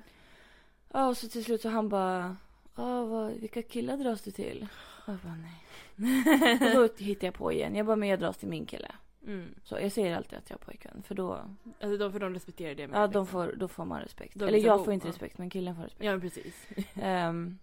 Ja, 0.91 1.07
och 1.07 1.17
så 1.17 1.27
till 1.29 1.43
slut 1.45 1.61
så 1.61 1.69
han 1.69 1.89
bara, 1.89 2.37
ja, 2.75 3.05
vad, 3.05 3.31
vilka 3.31 3.61
killar 3.61 3.97
dras 3.97 4.21
du 4.21 4.31
till? 4.31 4.67
Och 5.07 5.13
jag 5.13 5.19
bara, 5.19 5.35
nej. 5.35 6.55
och 6.77 6.89
då 6.97 7.03
hittade 7.03 7.25
jag 7.27 7.33
på 7.35 7.51
igen. 7.51 7.75
Jag 7.75 7.85
bara, 7.85 7.95
men 7.95 8.09
jag 8.09 8.19
dras 8.19 8.37
till 8.37 8.47
min 8.49 8.65
kille. 8.65 8.91
Mm. 9.25 9.55
Så 9.63 9.75
jag 9.75 9.91
säger 9.91 10.15
alltid 10.15 10.37
att 10.37 10.49
jag 10.49 10.57
har 10.57 10.65
pojkvän, 10.65 11.03
för 11.03 11.15
då, 11.15 11.33
Alltså 11.79 11.97
de, 11.97 12.11
för 12.11 12.19
de 12.19 12.33
respekterar 12.33 12.75
det 12.75 12.81
ja, 12.81 12.87
de 12.87 13.05
liksom. 13.05 13.27
får, 13.27 13.53
då 13.57 13.67
får 13.67 13.85
man 13.85 14.01
respekt. 14.01 14.39
De 14.39 14.45
Eller 14.45 14.57
visar 14.57 14.67
jag 14.67 14.85
får 14.85 14.93
inte 14.93 15.07
ja. 15.07 15.11
respekt, 15.11 15.37
men 15.37 15.49
killen 15.49 15.75
får 15.75 15.83
respekt. 15.83 16.05
Ja, 16.05 16.19
precis. 16.19 16.67
Ehm, 16.95 17.57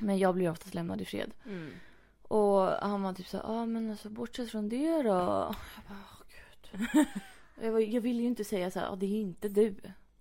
men 0.00 0.18
jag 0.18 0.34
blir 0.34 0.50
oftast 0.50 0.74
lämnad 0.74 1.00
i 1.00 1.04
fred. 1.04 1.30
Mm. 1.46 1.70
Och 2.22 2.60
han 2.60 3.02
var 3.02 3.12
typ 3.12 3.26
så 3.26 3.36
ja 3.36 3.42
ah, 3.44 3.66
men 3.66 3.90
alltså 3.90 4.10
bortsett 4.10 4.50
från 4.50 4.68
det 4.68 5.02
då. 5.02 5.08
Jag 5.08 5.26
bara, 5.26 5.56
åh 5.88 6.22
gud. 6.28 7.06
jag, 7.64 7.72
var, 7.72 7.80
jag 7.80 8.00
vill 8.00 8.20
ju 8.20 8.26
inte 8.26 8.44
säga 8.44 8.70
så 8.70 8.80
här, 8.80 8.92
ah, 8.92 8.96
det 8.96 9.06
är 9.06 9.20
inte 9.20 9.48
du. 9.48 9.76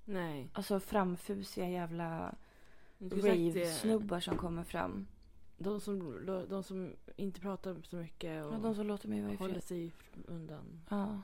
Nej. 0.06 0.50
Alltså 0.54 0.80
framfusiga 0.80 1.70
jävla 1.70 2.36
rave-snubbar 3.00 4.20
som 4.20 4.38
kommer 4.38 4.64
fram. 4.64 5.08
De 5.58 5.82
som, 5.82 6.26
de 6.50 6.64
som 6.64 6.96
inte 7.16 7.42
pratar 7.42 7.82
så 7.84 7.96
mycket 7.96 8.46
och 8.46 8.54
Ja, 8.54 8.58
de 8.58 8.76
som 8.76 8.88
låter 8.88 9.08
mig 9.10 9.22
vara 9.22 9.36
håller 9.36 9.60
sig 9.60 9.92
undan. 10.28 10.82
Ja. 10.90 11.22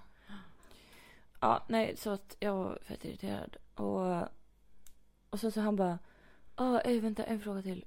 Ja, 1.40 1.66
nej, 1.70 1.98
så 1.98 2.10
att 2.10 2.38
jag 2.40 2.56
var 2.56 2.80
fett 2.82 3.06
irriterad. 3.06 3.58
Och, 3.75 4.22
och 5.30 5.40
sen 5.40 5.52
så 5.52 5.62
han 5.62 5.75
bara, 5.75 6.00
ja, 6.56 6.82
ah, 6.86 7.00
vänta, 7.02 7.24
en 7.24 7.42
fråga 7.42 7.62
till. 7.62 7.86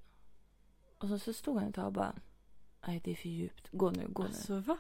Och 0.99 1.09
så, 1.09 1.19
så 1.19 1.33
stod 1.33 1.59
han 1.59 1.69
ett 1.69 1.75
tag 1.75 1.87
och 1.87 1.93
bara, 1.93 2.15
nej 2.87 3.00
det 3.05 3.11
är 3.11 3.15
för 3.15 3.29
djupt. 3.29 3.69
Gå 3.73 3.91
nu, 3.91 4.09
gå 4.09 4.23
nu. 4.23 4.29
Alltså 4.29 4.59
va? 4.61 4.79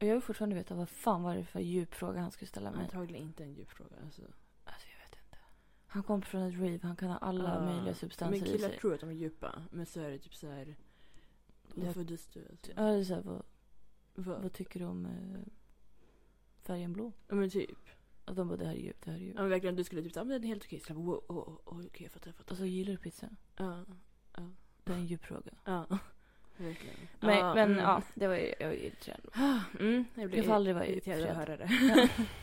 Och 0.00 0.06
jag 0.06 0.14
vill 0.14 0.22
fortfarande 0.22 0.56
veta 0.56 0.74
vad 0.74 0.88
fan 0.88 1.22
var 1.22 1.34
det 1.36 1.44
för 1.44 1.60
djup 1.60 1.94
fråga 1.94 2.20
han 2.20 2.30
skulle 2.30 2.48
ställa 2.48 2.70
mig. 2.70 2.80
Antagligen 2.80 3.22
inte 3.22 3.44
en 3.44 3.54
djup 3.54 3.70
fråga. 3.70 3.96
Alltså. 4.04 4.22
Alltså 4.64 4.88
jag 4.88 4.98
vet 5.08 5.18
inte. 5.24 5.38
Han 5.86 6.02
kom 6.02 6.22
från 6.22 6.42
ett 6.42 6.54
rave, 6.54 6.78
han 6.82 6.96
kan 6.96 7.08
ha 7.08 7.16
alla 7.16 7.54
Ja. 7.54 7.60
möjliga 7.64 7.84
Men 7.84 7.94
substanser 7.94 8.36
i 8.36 8.40
killar 8.50 8.68
sig. 8.68 8.78
tror 8.78 8.94
att 8.94 9.00
de 9.00 9.10
är 9.10 9.14
djupa. 9.14 9.62
Men 9.70 9.86
så 9.86 10.00
är 10.00 10.10
det 10.10 10.18
typ 10.18 10.34
så 10.34 10.46
här. 10.46 10.76
Ja. 11.74 11.84
Vad 11.84 11.94
föddes 11.94 12.26
du? 12.26 12.46
Alltså. 12.50 12.72
Ja, 12.76 12.82
det 12.82 12.98
är 12.98 13.04
så 13.04 13.14
här, 13.14 13.22
vad, 13.22 13.42
Vad? 14.14 14.42
vad 14.42 14.52
tycker 14.52 14.80
du 14.80 14.86
om 14.86 15.06
eh, 15.06 15.40
färgen 16.62 16.92
blå? 16.92 17.12
Ja 17.28 17.34
men 17.34 17.50
typ. 17.50 17.78
Och 18.24 18.34
de 18.34 18.48
bara, 18.48 18.56
det 18.56 18.66
här 18.66 18.74
är 18.74 18.78
djupt, 18.78 19.04
det 19.04 19.10
här 19.10 19.18
är 19.18 19.22
djupt. 19.22 19.36
Ja 19.36 19.42
men 19.42 19.50
verkligen 19.50 19.76
du 19.76 19.84
skulle 19.84 20.02
typ 20.02 20.12
säga, 20.12 20.24
men 20.24 20.32
den 20.32 20.44
är 20.44 20.48
helt 20.48 20.64
okej. 20.64 20.80
Så 20.80 20.90
jag 20.90 20.96
bara, 20.96 21.04
wow, 21.04 21.24
oh, 21.28 21.38
oh, 21.64 21.86
okej 21.86 22.02
jag 22.02 22.12
fattar, 22.12 22.28
jag 22.28 22.34
fattar. 22.34 22.52
Och 22.52 22.58
så 22.58 22.66
gillar 22.66 22.92
du 22.92 22.98
pizza? 22.98 23.28
Ja. 23.56 23.84
Det 24.84 24.92
är 24.92 24.96
en 24.96 25.06
djup 25.06 25.24
fråga. 25.24 25.52
Ja. 25.64 25.86
Verkligen. 26.56 26.96
Men, 27.20 27.38
ja, 27.38 27.54
men 27.54 27.70
mm. 27.70 27.78
ja, 27.78 28.02
det 28.14 28.28
var 28.28 28.34
ju, 28.34 28.54
jag 28.60 28.66
var 28.66 28.74
irriterad. 28.74 29.20
Mm, 29.80 30.04
jag 30.14 30.28
blir 30.28 30.38
Jag 30.38 30.46
får 30.46 30.52
aldrig 30.52 30.74
vara 30.74 30.86
irriterad 30.86 31.30
att 31.30 31.36
höra 31.36 31.56
det. 31.56 32.08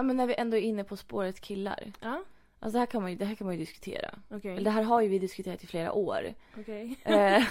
Ja 0.00 0.04
men 0.04 0.16
när 0.16 0.26
vi 0.26 0.34
ändå 0.34 0.56
är 0.56 0.60
inne 0.60 0.84
på 0.84 0.96
spåret 0.96 1.40
killar. 1.40 1.92
Ja, 2.00 2.24
Alltså 2.62 2.72
det 2.74 2.78
här 2.78 2.86
kan 2.86 3.02
man 3.02 3.10
ju, 3.10 3.16
det 3.16 3.24
här 3.24 3.34
kan 3.34 3.46
man 3.46 3.54
ju 3.54 3.60
diskutera. 3.60 4.18
okej. 4.30 4.50
Eller 4.52 4.64
det 4.64 4.70
här 4.70 4.82
har 4.82 5.00
ju 5.00 5.08
vi 5.08 5.18
diskuterat 5.18 5.64
i 5.64 5.66
flera 5.66 5.92
år. 5.92 6.34
Okej. 6.58 6.96
Eh, 7.04 7.44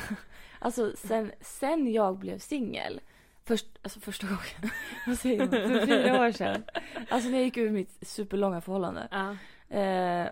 alltså 0.60 0.94
sen, 0.96 1.32
sen 1.42 1.92
jag 1.94 2.18
blev 2.18 2.38
singel. 2.40 3.02
Först, 3.44 3.66
alltså 3.82 4.00
första 4.00 4.28
gången. 4.28 4.74
Vad 5.08 5.18
säger 5.20 5.40
man? 5.40 5.50
För 5.50 5.86
fyra 5.86 6.22
år 6.22 6.32
sedan. 6.32 6.64
Alltså 7.10 7.30
när 7.30 7.38
jag 7.38 7.46
gick 7.46 7.58
ur 7.58 7.70
mitt 7.72 8.08
superlånga 8.08 8.62
förhållande. 8.62 9.08
Ja. 9.12 9.30
Eh, 9.78 10.28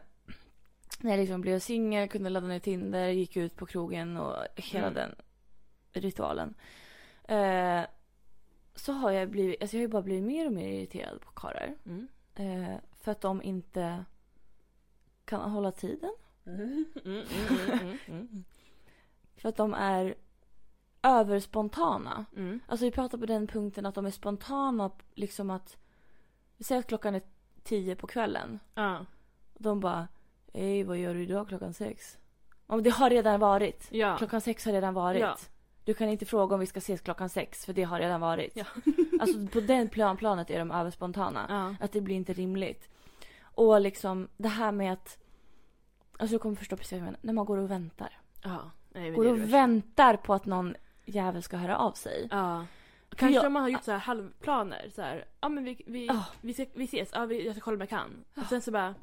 när 0.99 1.11
jag 1.11 1.19
liksom 1.19 1.41
blev 1.41 1.59
singel, 1.59 2.09
kunde 2.09 2.29
ladda 2.29 2.47
ner 2.47 2.59
Tinder, 2.59 3.07
gick 3.09 3.37
ut 3.37 3.55
på 3.55 3.65
krogen 3.65 4.17
och 4.17 4.35
hela 4.55 4.87
Mm. 4.87 4.93
den 4.93 5.15
ritualen. 6.03 6.53
Eh, 7.23 7.81
så 8.75 8.93
har 8.93 9.11
jag 9.11 9.29
blivit, 9.29 9.61
alltså 9.61 9.75
jag 9.77 9.81
har 9.81 9.87
ju 9.87 9.91
bara 9.91 10.01
blivit 10.01 10.23
mer 10.23 10.45
och 10.45 10.53
mer 10.53 10.67
irriterad 10.67 11.21
på 11.21 11.31
karlar. 11.31 11.75
Mm. 11.85 12.07
Eh, 12.35 12.75
för 13.01 13.11
att 13.11 13.21
de 13.21 13.41
inte 13.43 14.05
kan 15.27 15.51
hålla 15.51 15.71
tiden. 15.71 16.13
Mm, 16.45 16.85
mm, 17.05 17.25
mm. 18.07 18.43
För 19.37 19.49
att 19.49 19.55
de 19.55 19.73
är 19.73 20.15
överspontana. 21.01 22.25
Mm. 22.35 22.59
Alltså 22.67 22.85
vi 22.85 22.91
pratar 22.91 23.17
på 23.17 23.25
den 23.25 23.47
punkten 23.47 23.85
att 23.85 23.95
de 23.95 24.05
är 24.05 24.11
spontana, 24.11 24.91
liksom 25.15 25.49
att... 25.49 25.77
Vi 26.57 26.63
säger 26.63 26.79
att 26.79 26.87
klockan 26.87 27.15
är 27.15 27.21
tio 27.63 27.95
på 27.95 28.07
kvällen. 28.07 28.59
Ja. 28.73 29.05
Och 29.53 29.63
de 29.63 29.79
bara, 29.79 30.07
Ej, 30.53 30.83
vad 30.83 30.97
gör 30.97 31.13
du 31.13 31.23
idag 31.23 31.47
klockan 31.47 31.73
sex? 31.73 32.17
Och 32.67 32.83
det 32.83 32.89
har 32.89 33.09
redan 33.09 33.39
varit. 33.39 33.87
Ja. 33.91 34.17
Klockan 34.17 34.41
sex 34.41 34.65
har 34.65 34.71
redan 34.71 34.93
varit. 34.93 35.21
Ja. 35.21 35.37
Du 35.83 35.93
kan 35.93 36.09
inte 36.09 36.25
fråga 36.25 36.53
om 36.53 36.59
vi 36.59 36.65
ska 36.65 36.77
ses 36.77 37.01
klockan 37.01 37.29
sex 37.29 37.65
för 37.65 37.73
det 37.73 37.83
har 37.83 37.99
redan 37.99 38.21
varit. 38.21 38.55
Ja. 38.55 38.65
alltså 39.19 39.47
på 39.47 39.59
den 39.59 39.89
plan, 39.89 40.17
planet 40.17 40.49
är 40.49 40.59
de 40.59 40.71
överspontana. 40.71 41.45
Ja. 41.49 41.85
Att 41.85 41.91
det 41.91 42.01
blir 42.01 42.15
inte 42.15 42.33
rimligt. 42.33 42.89
Och 43.57 43.81
liksom 43.81 44.27
det 44.37 44.47
här 44.49 44.71
med 44.71 44.93
att... 44.93 45.17
Alltså 46.19 46.35
du 46.35 46.39
kommer 46.39 46.55
förstå 46.55 46.77
precis 46.77 46.91
vad 46.91 46.99
jag 46.99 47.05
menar. 47.05 47.19
När 47.21 47.33
man 47.33 47.45
går 47.45 47.57
och 47.57 47.71
väntar. 47.71 48.19
Ja. 48.43 48.71
Nej, 48.89 49.11
Går 49.11 49.25
och 49.25 49.53
väntar 49.53 50.15
på 50.17 50.33
att 50.33 50.45
någon 50.45 50.75
jävel 51.05 51.43
ska 51.43 51.57
höra 51.57 51.77
av 51.77 51.91
sig. 51.91 52.27
Ja. 52.31 52.65
Kanske 53.15 53.35
jag- 53.35 53.45
om 53.45 53.53
man 53.53 53.61
har 53.61 53.69
gjort 53.69 53.83
så 53.83 53.91
här 53.91 53.97
halvplaner. 53.99 54.89
Så 54.95 55.01
här, 55.01 55.25
ja 55.41 55.49
men 55.49 55.63
vi, 55.63 55.83
vi, 55.87 56.05
Ja. 56.05 56.25
vi, 56.41 56.53
ska, 56.53 56.65
vi 56.73 56.83
ses, 56.83 57.09
ja, 57.13 57.25
vi, 57.25 57.45
jag 57.45 57.55
ska 57.55 57.61
kolla 57.63 57.75
om 57.75 57.81
jag 57.81 57.89
kan. 57.89 58.23
Och 58.35 58.43
sen 58.49 58.61
så 58.61 58.71
bara, 58.71 58.95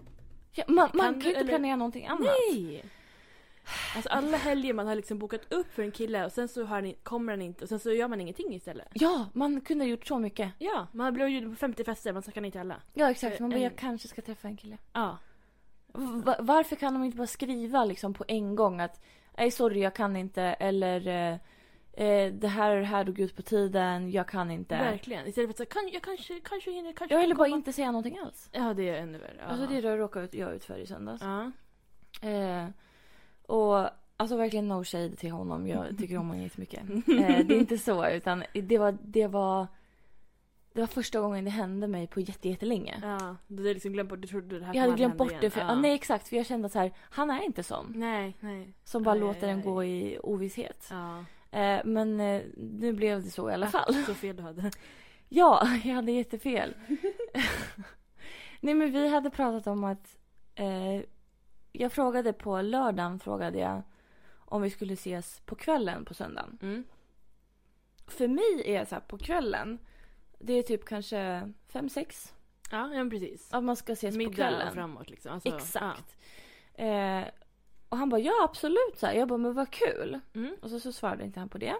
Ja, 0.53 0.65
man, 0.69 0.89
man 0.95 1.05
Kan 1.07 1.13
kan 1.15 1.21
du, 1.21 1.29
ju 1.29 1.35
inte 1.35 1.47
planera 1.49 1.77
någonting 1.77 2.07
annat. 2.07 2.29
nej! 2.51 2.85
Alltså 3.97 4.11
alla 4.11 4.37
helger 4.37 4.73
man 4.75 4.87
har 4.87 4.95
liksom 4.95 5.19
bokat 5.19 5.53
upp 5.53 5.73
för 5.75 5.83
en 5.83 5.91
kille 5.91 6.25
och 6.25 6.33
sen 6.33 6.49
så 6.49 6.65
har 6.65 6.81
ni, 6.83 6.95
kommer 6.95 7.33
han 7.33 7.43
inte 7.43 7.65
och 7.65 7.69
sen 7.69 7.79
så 7.79 7.93
gör 7.93 8.09
man 8.09 8.21
ingenting 8.21 8.55
istället. 8.55 8.89
Ja, 8.93 9.27
man 9.33 9.61
kunde 9.61 9.85
ha 9.85 9.91
gjort 9.91 10.07
så 10.07 10.19
mycket. 10.19 10.53
Ja, 10.59 10.87
man 10.93 11.15
blir 11.15 11.27
bjuden 11.27 11.51
på 11.51 11.57
50 11.57 11.85
fester, 11.85 12.13
man 12.13 12.23
nej 12.37 12.51
till 12.51 12.61
alla. 12.61 12.77
Ja 12.95 13.11
exakt, 13.11 13.41
man 13.41 13.51
bara, 13.51 13.57
Eh, 13.57 13.63
jag 13.63 13.77
kanske 13.77 14.09
ska 14.09 14.23
träffa 14.23 14.49
en 14.49 14.57
kille. 14.57 14.79
Ja. 14.93 15.19
Va- 16.25 16.37
varför 16.41 16.77
kan 16.77 16.95
de 16.95 17.05
inte 17.05 17.17
bara 17.17 17.27
skriva 17.27 17.85
liksom 17.85 18.15
på 18.15 18.25
en 18.29 18.55
gång 18.57 18.81
att 18.81 19.05
nej 19.39 19.51
sorry 19.51 19.81
jag 19.81 19.95
kan 19.95 20.17
inte 20.17 20.43
eller 20.43 21.07
eh, 21.09 21.39
eh, 22.07 22.33
det 22.33 22.49
här 22.49 22.71
och 22.75 22.81
det 22.81 22.87
här 22.87 23.05
drog 23.05 23.21
ut 23.21 23.37
på 23.37 23.43
tiden, 23.43 24.11
jag 24.11 24.29
kan 24.29 24.51
inte. 24.51 24.75
Verkligen. 24.77 25.27
Istället 25.27 25.49
för 25.49 25.53
att 25.53 25.57
säga, 25.57 25.83
kan, 25.83 25.91
jag 25.93 26.03
kanske, 26.03 26.41
kanske 26.41 26.71
hinner, 26.71 26.93
kanske 26.93 27.15
Jag 27.15 27.21
kan 27.21 27.21
ville 27.21 27.35
bara 27.35 27.49
komma." 27.49 27.57
inte 27.57 27.73
säga 27.73 27.87
någonting 27.91 28.19
alls. 28.19 28.49
Ja, 28.53 28.75
det 28.75 28.89
är 28.89 28.95
ännu 29.03 29.19
värre. 29.19 29.37
Ja. 29.39 29.45
Alltså 29.45 29.67
det 29.67 29.81
råkade 29.97 30.29
jag 30.39 30.55
ut 30.55 30.65
för 30.65 30.79
i 30.79 30.87
söndags. 30.87 31.23
Ja. 31.23 31.51
Eh, 32.29 32.69
och 33.47 33.91
alltså 34.17 34.37
verkligen 34.37 34.69
no 34.69 34.85
shade 34.85 35.17
till 35.17 35.31
honom. 35.31 35.67
Jag 35.67 35.99
tycker 35.99 36.19
om 36.19 36.29
honom 36.29 36.43
jättemycket. 36.43 36.81
Eh, 36.91 36.97
det 37.47 37.55
är 37.55 37.59
inte 37.59 37.79
så 37.79 38.09
utan 38.09 38.45
det 38.53 38.79
var, 38.79 38.99
det 39.03 39.27
var 39.27 39.67
det 40.73 40.81
var 40.81 40.87
första 40.87 41.21
gången 41.21 41.45
det 41.45 41.51
hände 41.51 41.87
mig 41.87 42.07
på 42.07 42.21
jätte, 42.21 42.49
jättelänge. 42.49 42.99
Ja, 43.03 43.37
du 43.47 43.57
hade 43.57 43.75
liksom 43.75 43.93
glömt 43.93 44.11
bort, 44.11 44.21
du 44.21 44.29
trodde 44.29 44.59
det 44.59 44.65
här 44.65 44.75
Jag 44.75 44.83
hade 44.83 44.95
glömt 44.95 45.17
bort 45.17 45.31
igen. 45.31 45.41
det. 45.41 45.51
För, 45.51 45.61
ja. 45.61 45.67
ja. 45.69 45.75
nej 45.75 45.95
exakt, 45.95 46.29
för 46.29 46.37
jag 46.37 46.47
kände 46.47 46.67
att 46.67 46.73
så 46.73 46.79
här, 46.79 46.93
han 47.01 47.31
är 47.31 47.43
inte 47.43 47.63
sån. 47.63 47.93
Nej, 47.97 48.37
nej. 48.41 48.75
Som 48.85 49.03
bara 49.03 49.15
Aj, 49.15 49.21
låter 49.21 49.47
aj, 49.47 49.53
en 49.53 49.59
aj. 49.59 49.65
gå 49.65 49.85
i 49.85 50.19
ovisshet. 50.23 50.89
Ja. 50.91 51.25
Eh, 51.59 51.81
men 51.85 52.21
eh, 52.21 52.43
nu 52.57 52.93
blev 52.93 53.23
det 53.23 53.31
så 53.31 53.51
i 53.51 53.55
alla 53.55 53.67
fall. 53.67 53.95
Så 53.95 54.15
fel 54.15 54.37
du 54.37 54.43
hade. 54.43 54.71
Ja, 55.29 55.69
jag 55.85 55.95
hade 55.95 56.13
jättefel. 56.13 56.75
Nej 58.61 58.75
men 58.75 58.93
vi 58.93 59.09
hade 59.09 59.31
pratat 59.31 59.67
om 59.67 59.85
att 59.85 60.17
eh, 60.55 61.03
jag 61.77 61.93
frågade 61.93 62.33
på 62.33 62.61
lördagen 62.63 63.19
frågade 63.19 63.59
jag 63.59 63.83
om 64.37 64.63
vi 64.63 64.71
skulle 64.71 64.93
ses 64.95 65.41
på 65.41 65.55
kvällen 65.55 66.05
på 66.05 66.15
söndagen. 66.15 66.59
Mm. 66.63 66.85
För 68.07 68.29
mig 68.29 68.63
är 68.65 68.85
så 68.85 68.95
här 68.95 69.03
på 69.03 69.19
kvällen 69.19 69.79
det 70.39 70.53
är 70.53 70.63
typ 70.63 70.85
kanske 70.85 71.53
fem 71.69 71.89
sex 71.89 72.35
Ja, 72.71 72.95
ja 72.95 73.11
precis. 73.11 73.55
att 73.55 73.65
man 73.65 73.77
ska 73.77 73.93
ses 73.93 74.15
på 74.15 74.19
Middag 74.19 74.35
kvällen. 74.35 74.69
och 74.69 74.75
framåt 74.75 75.11
liksom. 75.11 75.33
Alltså, 75.33 75.49
Exakt. 75.57 76.17
Eh, 76.75 77.23
och 77.89 77.97
han 77.99 78.09
bara 78.09 78.21
ja 78.21 78.33
absolut 78.45 78.95
så 78.97 79.07
här. 79.07 79.15
Jag 79.15 79.29
bara 79.29 79.39
men 79.39 79.55
vad 79.55 79.71
kul. 79.71 80.21
Ja. 80.33 80.41
Mm. 80.41 80.57
Och 80.63 80.71
så, 80.71 80.81
så 80.81 80.93
svarade 80.93 81.25
inte 81.25 81.41
han 81.41 81.49
på 81.49 81.59
det. 81.59 81.75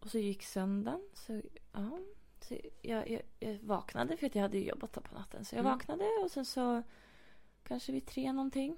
Och 0.00 0.10
så 0.10 0.18
gick 0.18 0.42
söndagen. 0.42 1.00
Så, 1.14 1.40
ja, 1.72 1.98
så 2.40 2.56
jag, 2.82 3.10
jag, 3.10 3.22
jag 3.38 3.58
vaknade 3.62 4.16
för 4.16 4.26
att 4.26 4.34
jag 4.34 4.42
hade 4.42 4.58
jobbat 4.58 4.92
på 4.92 5.14
natten. 5.14 5.44
Så 5.44 5.54
jag 5.54 5.60
Mm. 5.60 5.72
vaknade 5.72 6.04
och 6.24 6.30
sen 6.30 6.44
så 6.44 6.82
kanske 7.70 7.92
vid 7.92 8.06
tre 8.06 8.32
någonting. 8.32 8.76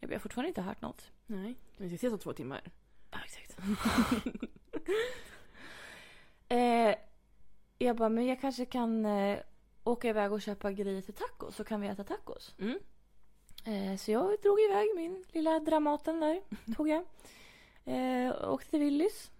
Jag, 0.00 0.08
har 0.08 0.18
fortfarande 0.18 0.48
inte 0.48 0.62
hört 0.62 0.82
något. 0.82 1.10
Nej, 1.26 1.56
men 1.76 1.88
vi 1.88 1.88
ska 1.88 1.94
ses 1.94 2.12
om 2.12 2.18
två 2.18 2.32
timmar. 2.32 2.60
Ja, 3.10 3.18
exakt. 3.24 3.58
eh, 6.48 6.94
jag 7.78 7.96
bara, 7.96 8.08
men 8.08 8.26
jag 8.26 8.40
kanske 8.40 8.64
kan 8.64 9.06
eh, 9.06 9.38
åka 9.84 10.08
iväg 10.08 10.32
och 10.32 10.42
köpa 10.42 10.72
grejer 10.72 11.02
till 11.02 11.14
tacos 11.14 11.56
så 11.56 11.64
kan 11.64 11.80
vi 11.80 11.88
äta 11.88 12.04
tacos. 12.04 12.54
Mm. 12.58 12.78
Eh, 13.64 13.96
så 13.96 14.10
jag 14.10 14.40
drog 14.42 14.60
iväg 14.60 14.88
min 14.96 15.24
lilla 15.32 15.60
Dramaten 15.60 16.20
där. 16.20 16.42
Tog 16.76 16.88
jag. 16.88 17.04
Eh, 17.84 18.50
åkte 18.50 18.70
till 18.70 18.80
Willys. 18.80 19.30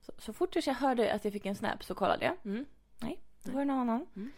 Så, 0.00 0.12
så 0.18 0.32
fort 0.32 0.66
jag 0.66 0.74
hörde 0.74 1.12
att 1.14 1.24
jag 1.24 1.32
fick 1.32 1.46
en 1.46 1.56
snap 1.56 1.84
så 1.84 1.94
kollade 1.94 2.24
jag. 2.24 2.36
Mm. 2.44 2.66
Det 3.42 3.52
var 3.52 3.60
det 3.60 3.64
någon 3.64 3.78
annan. 3.78 4.06
Mm. 4.16 4.32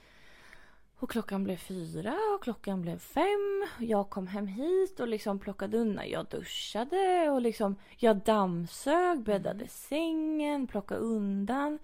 Och 1.03 1.11
klockan 1.11 1.45
blev 1.45 1.57
fyra 1.57 2.19
och 2.35 2.43
klockan 2.43 2.83
blev 2.83 2.99
fem. 2.99 3.67
Jag 3.79 4.11
kom 4.11 4.27
hem 4.27 4.47
hit 4.47 5.01
och 5.01 5.09
liksom 5.09 5.39
plockade 5.39 5.79
undan. 5.79 6.11
Jag 6.11 6.27
duschade 6.27 7.31
och 7.31 7.41
liksom 7.41 7.77
jag 7.97 8.17
dammsög, 8.17 9.23
bäddade 9.23 9.55
Mm. 9.55 9.69
sängen, 9.69 10.67
plockade 10.67 11.01
undan. 11.01 11.79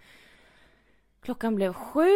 Klockan 1.21 1.55
blev 1.55 1.73
sju. 1.73 2.11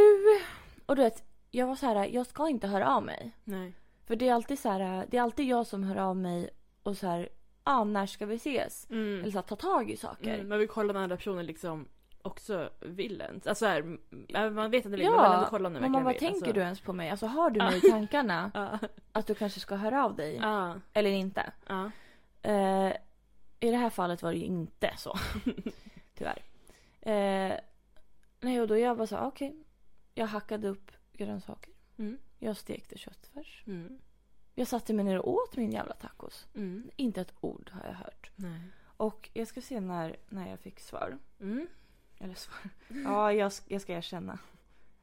Och 0.87 0.97
du 0.97 1.03
vet, 1.03 1.25
jag 1.51 1.67
var 1.67 1.77
så 1.77 1.87
här, 1.87 2.07
jag 2.07 2.27
ska 2.27 2.49
inte 2.49 2.67
höra 2.67 2.97
av 2.97 3.03
mig. 3.03 3.33
Nej. 3.45 3.73
För 4.07 4.17
det 4.17 4.29
är 4.29 4.35
alltid 4.35 4.59
så 4.59 4.69
här, 4.69 5.07
det 5.11 5.17
är 5.17 5.23
alltid 5.23 5.47
jag 5.47 5.67
som 5.67 5.83
hör 5.83 5.97
av 5.97 6.17
mig 6.17 6.51
och 6.83 6.97
så 6.97 7.07
här, 7.07 7.29
ah, 7.65 7.85
när 7.85 8.07
ska 8.07 8.27
vi 8.27 8.35
ses? 8.37 8.91
Mm. 8.91 9.21
Eller 9.21 9.31
så 9.31 9.39
här, 9.39 9.43
ta 9.43 9.57
tag 9.57 9.91
i 9.91 9.97
saker. 9.97 10.35
Mm, 10.35 10.49
man 10.49 10.59
vill 10.59 10.69
kolla 10.69 10.91
om 10.91 10.95
den 10.95 11.03
andra 11.03 11.17
personen 11.17 11.47
liksom 11.47 11.89
också 12.23 12.71
vill 12.81 13.21
ens. 13.21 13.47
Alltså 13.47 13.67
här, 13.67 13.79
m- 13.81 14.01
man 14.55 14.71
vet 14.71 14.79
att 14.79 14.83
den 14.83 14.93
vill 14.93 15.01
Ja, 15.03 15.11
man 15.11 15.23
vill 15.31 15.33
ändå 15.39 15.47
kolla 15.51 15.67
om 15.67 15.73
den 15.75 15.83
man 15.83 15.93
verkligen 15.93 16.05
bara, 16.05 16.11
vill. 16.13 16.19
tänker 16.21 16.35
alltså. 16.37 16.53
du 16.53 16.61
ens 16.61 16.81
på 16.81 16.93
mig? 16.93 17.11
Alltså 17.11 17.27
har 17.27 17.51
du 17.51 17.59
mig 17.61 17.79
i 17.79 17.91
tankarna 17.91 18.51
att 19.13 19.27
du 19.27 19.35
kanske 19.35 19.61
ska 19.61 19.75
höra 19.77 20.05
av 20.05 20.17
dig? 20.17 20.37
Eller 20.93 21.11
inte? 21.11 21.53
Eh, 22.43 22.93
I 23.61 23.71
det 23.71 23.77
här 23.77 23.91
fallet 23.91 24.23
var 24.23 24.33
det 24.33 24.39
ju 24.39 24.45
inte 24.45 24.95
så. 24.97 25.19
Tyvärr. 26.15 26.43
Eh, 27.01 27.57
nej, 28.41 28.61
och 28.61 28.69
då 28.69 28.79
jag 28.79 28.97
bara 28.97 29.07
så 29.07 29.19
okej. 29.19 29.57
Jag 30.15 30.27
hackade 30.27 30.69
upp 30.69 30.91
grönsaker. 31.13 31.73
Mm. 31.99 32.19
Jag 32.39 32.57
stekte 32.57 32.99
köttfärs. 32.99 33.63
Mm. 33.67 33.99
Jag 34.55 34.69
satte 34.69 34.93
mig 34.93 35.05
ner 35.05 35.19
och 35.19 35.29
åt 35.33 35.57
min 35.57 35.73
jävla 35.73 35.95
tacos. 35.95 36.47
Mm. 36.55 36.91
Inte 36.97 37.21
ett 37.21 37.35
ord 37.41 37.71
har 37.73 37.87
jag 37.89 37.95
hört. 37.95 38.31
Nej. 38.37 38.61
Och 38.97 39.31
jag 39.33 39.49
ska 39.49 39.61
se 39.61 39.81
när, 39.81 40.17
när 40.29 40.51
jag 40.51 40.61
fick 40.61 40.81
svar. 40.81 41.19
Mm. 41.41 41.67
Eller 42.23 42.35
svar. 42.35 42.59
Ja, 43.05 43.33
jag, 43.33 43.53
jag 43.69 43.81
ska 43.81 43.93
erkänna. 43.93 44.39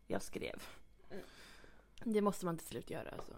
Jag 0.08 0.22
skrev. 0.22 0.64
Det 2.04 2.22
måste 2.22 2.46
man 2.46 2.58
till 2.58 2.68
slut 2.68 2.90
göra 2.90 3.10
alltså. 3.10 3.34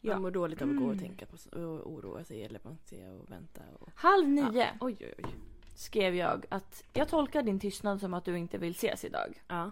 Ja. 0.00 0.12
Man 0.12 0.22
mår 0.22 0.30
dåligt 0.30 0.62
av 0.62 0.70
att 0.70 0.76
gå 0.76 0.84
och 0.84 0.92
Mm. 0.92 1.04
tänka 1.04 1.26
på 1.26 1.58
och 1.60 1.92
oroa 1.92 2.24
sig 2.24 2.44
eller 2.44 2.60
man 2.64 2.78
se 2.84 3.08
och 3.08 3.30
vänta. 3.30 3.60
Och... 3.80 3.88
Halv 3.94 4.28
nio 4.28 4.52
Ja. 4.52 4.66
Oj, 4.80 4.96
oj, 5.00 5.14
oj. 5.18 5.24
skrev 5.76 6.14
jag 6.14 6.46
att 6.48 6.84
jag 6.92 7.08
tolkar 7.08 7.42
din 7.42 7.60
tystnad 7.60 8.00
som 8.00 8.14
att 8.14 8.24
du 8.24 8.38
inte 8.38 8.58
vill 8.58 8.70
ses 8.72 9.04
idag. 9.04 9.42
Ja. 9.48 9.70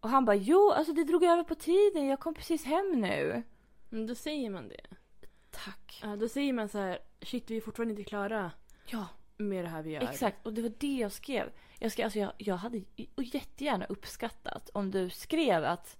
Och 0.00 0.08
han 0.10 0.24
bara 0.24 0.36
jo, 0.36 0.70
alltså 0.70 0.92
det 0.92 1.04
drog 1.04 1.24
över 1.24 1.44
på 1.44 1.54
tiden. 1.54 2.06
Jag 2.06 2.20
kom 2.20 2.34
precis 2.34 2.64
hem 2.64 2.92
nu. 3.00 3.42
Men 3.88 4.06
då 4.06 4.14
säger 4.14 4.50
man 4.50 4.68
det. 4.68 4.86
Tack. 5.50 6.00
Ja, 6.02 6.16
då 6.16 6.28
säger 6.28 6.52
man 6.52 6.68
så 6.68 6.78
här, 6.78 6.98
shit 7.20 7.50
vi 7.50 7.56
är 7.56 7.60
fortfarande 7.60 7.92
inte 7.92 8.04
klara 8.04 8.50
Ja, 8.86 9.06
med 9.36 9.64
det 9.64 9.68
här 9.68 9.82
vi 9.82 9.90
gör. 9.90 10.02
exakt. 10.02 10.46
Och 10.46 10.52
det 10.52 10.62
var 10.62 10.72
det 10.78 10.96
jag 10.96 11.12
skrev. 11.12 11.50
Jag, 11.82 11.92
skrev, 11.92 12.04
alltså 12.04 12.18
jag, 12.18 12.32
jag 12.38 12.56
hade 12.56 12.82
jättegärna 13.16 13.84
uppskattat 13.84 14.70
om 14.74 14.90
du 14.90 15.10
skrev 15.10 15.64
att 15.64 15.96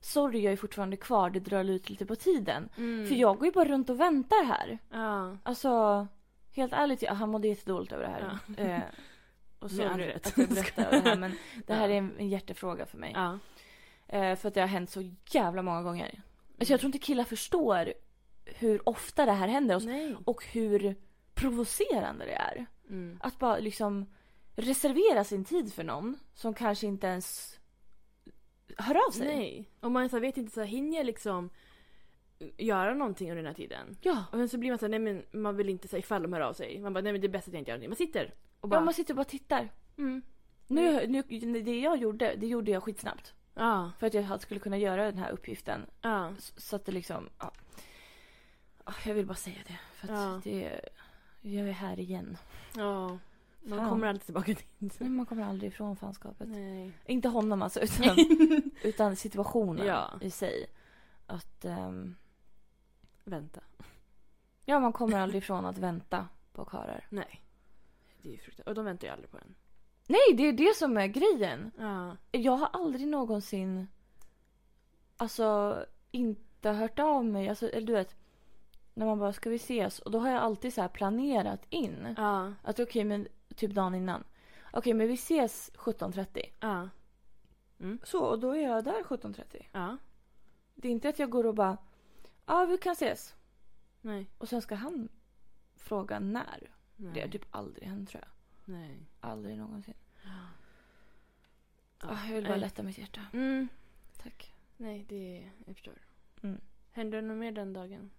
sorry 0.00 0.40
jag 0.40 0.52
är 0.52 0.56
fortfarande 0.56 0.96
kvar, 0.96 1.30
det 1.30 1.40
drar 1.40 1.64
ut 1.64 1.90
lite 1.90 2.06
på 2.06 2.16
tiden. 2.16 2.68
Mm. 2.76 3.08
För 3.08 3.14
jag 3.14 3.38
går 3.38 3.46
ju 3.46 3.52
bara 3.52 3.68
runt 3.68 3.90
och 3.90 4.00
väntar 4.00 4.44
här. 4.44 4.78
Ja. 4.90 5.36
Alltså, 5.42 6.06
helt 6.52 6.72
ärligt, 6.72 7.02
ja, 7.02 7.12
han 7.12 7.28
mådde 7.28 7.48
jättedåligt 7.48 7.92
över 7.92 8.04
det 8.04 8.10
här. 8.10 8.38
Ja. 8.56 8.64
Eh, 8.64 8.82
och 9.58 9.70
sorry 9.70 10.06
rätt. 10.06 10.26
att 10.26 10.38
jag 10.38 10.48
berättar 10.48 10.90
det 10.90 11.00
här 11.00 11.16
men 11.16 11.32
det 11.66 11.74
här 11.74 11.88
är 11.88 11.94
en, 11.94 12.18
en 12.18 12.28
hjärtefråga 12.28 12.86
för 12.86 12.98
mig. 12.98 13.12
Ja. 13.14 13.38
Eh, 14.06 14.36
för 14.36 14.48
att 14.48 14.54
det 14.54 14.60
har 14.60 14.68
hänt 14.68 14.90
så 14.90 15.10
jävla 15.30 15.62
många 15.62 15.82
gånger. 15.82 16.22
Alltså 16.58 16.72
jag 16.72 16.80
tror 16.80 16.88
inte 16.88 17.06
killar 17.06 17.24
förstår 17.24 17.92
hur 18.44 18.88
ofta 18.88 19.26
det 19.26 19.32
här 19.32 19.48
händer 19.48 19.76
oss 19.76 19.84
och 20.24 20.44
hur 20.44 20.96
provocerande 21.34 22.24
det 22.24 22.34
är. 22.34 22.66
Mm. 22.88 23.18
Att 23.22 23.38
bara 23.38 23.58
liksom 23.58 24.06
reservera 24.60 25.24
sin 25.24 25.44
tid 25.44 25.72
för 25.74 25.84
någon 25.84 26.18
som 26.34 26.54
kanske 26.54 26.86
inte 26.86 27.06
ens 27.06 27.58
hör 28.78 28.94
av 29.08 29.10
sig. 29.10 29.26
Nej. 29.26 29.70
Och 29.80 29.90
man 29.90 30.08
så 30.08 30.20
vet 30.20 30.36
inte, 30.36 30.52
så 30.52 30.60
här, 30.60 30.66
hinner 30.66 30.96
jag 30.96 31.06
liksom 31.06 31.50
göra 32.56 32.94
någonting 32.94 33.30
under 33.30 33.42
den 33.42 33.46
här 33.46 33.54
tiden? 33.54 33.96
Ja. 34.02 34.24
Och 34.32 34.38
sen 34.38 34.48
så 34.48 34.58
blir 34.58 34.70
man 34.70 34.78
så 34.78 34.84
här, 34.84 34.90
nej 34.90 34.98
men 34.98 35.22
man 35.42 35.56
vill 35.56 35.68
inte 35.68 35.88
säga 35.88 35.98
ifall 36.00 36.22
de 36.22 36.32
hör 36.32 36.40
av 36.40 36.52
sig. 36.52 36.80
Man 36.80 36.92
bara, 36.92 37.00
nej 37.00 37.12
men 37.12 37.20
det 37.20 37.26
är 37.26 37.28
bäst 37.28 37.48
att 37.48 37.54
jag 37.54 37.60
inte 37.60 37.70
gör 37.70 37.78
det. 37.78 37.88
Man 37.88 37.96
sitter 37.96 38.34
och 38.60 38.68
bara, 38.68 38.80
ja, 38.80 38.84
man 38.84 38.94
sitter 38.94 39.12
och 39.14 39.16
bara 39.16 39.24
tittar. 39.24 39.68
mm. 39.98 40.22
Nu, 40.70 41.06
nu, 41.06 41.22
det 41.62 41.80
jag 41.80 41.96
gjorde, 41.98 42.34
det 42.36 42.46
gjorde 42.46 42.70
jag 42.70 42.82
skitsnabbt. 42.82 43.34
Ja, 43.54 43.92
För 43.98 44.06
att 44.06 44.14
jag 44.14 44.40
skulle 44.40 44.60
kunna 44.60 44.78
göra 44.78 45.04
den 45.04 45.18
här 45.18 45.30
uppgiften. 45.30 45.86
ja. 46.02 46.34
Så 46.56 46.76
att 46.76 46.84
det 46.84 46.92
liksom, 46.92 47.28
ja. 47.38 47.52
Ja, 48.86 48.92
Jag 49.06 49.14
vill 49.14 49.26
bara 49.26 49.34
säga 49.34 49.56
det. 49.66 49.78
För 49.94 50.12
att 50.36 50.44
det, 50.44 50.80
jag 51.40 51.68
är 51.68 51.72
här 51.72 51.98
igen. 52.00 52.36
Ja. 52.76 53.18
Man 53.60 53.78
Fan. 53.78 53.88
kommer 53.88 54.06
aldrig 54.06 54.24
tillbaka 54.24 54.52
dit. 54.52 54.66
Nej, 55.00 55.10
man 55.10 55.26
kommer 55.26 55.42
aldrig 55.44 55.72
ifrån 55.72 55.96
fanskapet. 55.96 56.48
Nej. 56.48 56.92
Inte 57.06 57.28
honom 57.28 57.62
alltså, 57.62 57.80
utan, 57.80 58.16
utan 58.82 59.16
situationen 59.16 59.86
Ja. 59.86 60.10
i 60.20 60.30
sig. 60.30 60.66
Att, 61.26 61.64
ehm, 61.64 62.16
Vänta. 63.24 63.60
Ja, 64.64 64.80
man 64.80 64.92
kommer 64.92 65.18
aldrig 65.20 65.42
ifrån 65.42 65.64
att 65.66 65.78
vänta 65.78 66.28
på 66.52 66.64
karlar. 66.64 67.06
Nej. 67.10 67.42
Det 68.22 68.28
är 68.28 68.32
ju 68.32 68.38
fruktansvärt. 68.38 68.68
Och 68.68 68.74
de 68.74 68.84
väntar 68.84 69.06
ju 69.06 69.12
aldrig 69.12 69.30
på 69.30 69.38
en. 69.38 69.54
Nej, 70.06 70.36
det 70.36 70.42
är 70.42 70.52
det 70.52 70.76
som 70.76 70.96
är 70.96 71.06
grejen. 71.06 71.70
Ja. 71.78 72.16
Jag 72.30 72.56
har 72.56 72.68
aldrig 72.72 73.08
någonsin 73.08 73.86
alltså 75.16 75.78
inte 76.10 76.70
hört 76.70 76.98
av 76.98 77.24
mig. 77.24 77.48
Alltså, 77.48 77.68
eller 77.68 77.86
du 77.86 77.92
vet, 77.92 78.16
när 78.94 79.06
man 79.06 79.18
bara 79.18 79.32
ska 79.32 79.50
vi 79.50 79.56
ses? 79.56 79.98
Och 79.98 80.10
då 80.10 80.18
har 80.18 80.28
jag 80.30 80.42
alltid 80.42 80.74
så 80.74 80.80
här 80.80 80.88
planerat 80.88 81.66
in. 81.70 82.14
Ja. 82.16 82.52
Att 82.62 82.80
okej, 82.80 83.04
men 83.04 83.28
typ 83.58 83.72
dagen 83.72 83.94
innan. 83.94 84.24
Okej, 84.72 84.94
men 84.94 85.08
vi 85.08 85.14
ses 85.14 85.70
17.30. 85.74 86.42
Ja. 86.60 86.88
Så, 88.04 88.24
och 88.24 88.38
då 88.38 88.50
är 88.50 88.62
jag 88.62 88.84
där 88.84 89.02
17.30. 89.02 89.66
Ja. 89.72 89.96
Det 90.74 90.88
är 90.88 90.92
inte 90.92 91.08
att 91.08 91.18
jag 91.18 91.30
går 91.30 91.46
och 91.46 91.54
bara, 91.54 91.78
ja 92.46 92.64
vi 92.64 92.78
kan 92.78 92.92
ses. 92.92 93.34
Nej. 94.00 94.30
Och 94.38 94.48
sen 94.48 94.62
ska 94.62 94.74
han 94.74 95.08
fråga 95.76 96.20
när. 96.20 96.70
Nej. 96.96 97.12
Det 97.14 97.20
har 97.20 97.28
typ 97.28 97.46
aldrig 97.50 97.88
hänt 97.88 98.08
tror 98.08 98.24
jag. 98.24 98.30
Nej. 98.74 99.06
Aldrig 99.20 99.58
någonsin. 99.58 99.94
Ja. 100.24 100.30
Ah, 101.98 102.26
jag 102.26 102.34
vill 102.34 102.44
bara 102.44 102.50
Nej. 102.50 102.60
lätta 102.60 102.82
mitt 102.82 102.98
hjärta. 102.98 103.26
Mm. 103.32 103.68
Tack. 104.22 104.54
Nej, 104.76 105.04
det... 105.08 105.50
Jag 105.66 105.76
förstår. 105.76 105.98
Mm. 106.42 106.60
Hände 106.90 107.16
det 107.16 107.22
något 107.22 107.38
mer 107.38 107.52
den 107.52 107.72
dagen? 107.72 108.10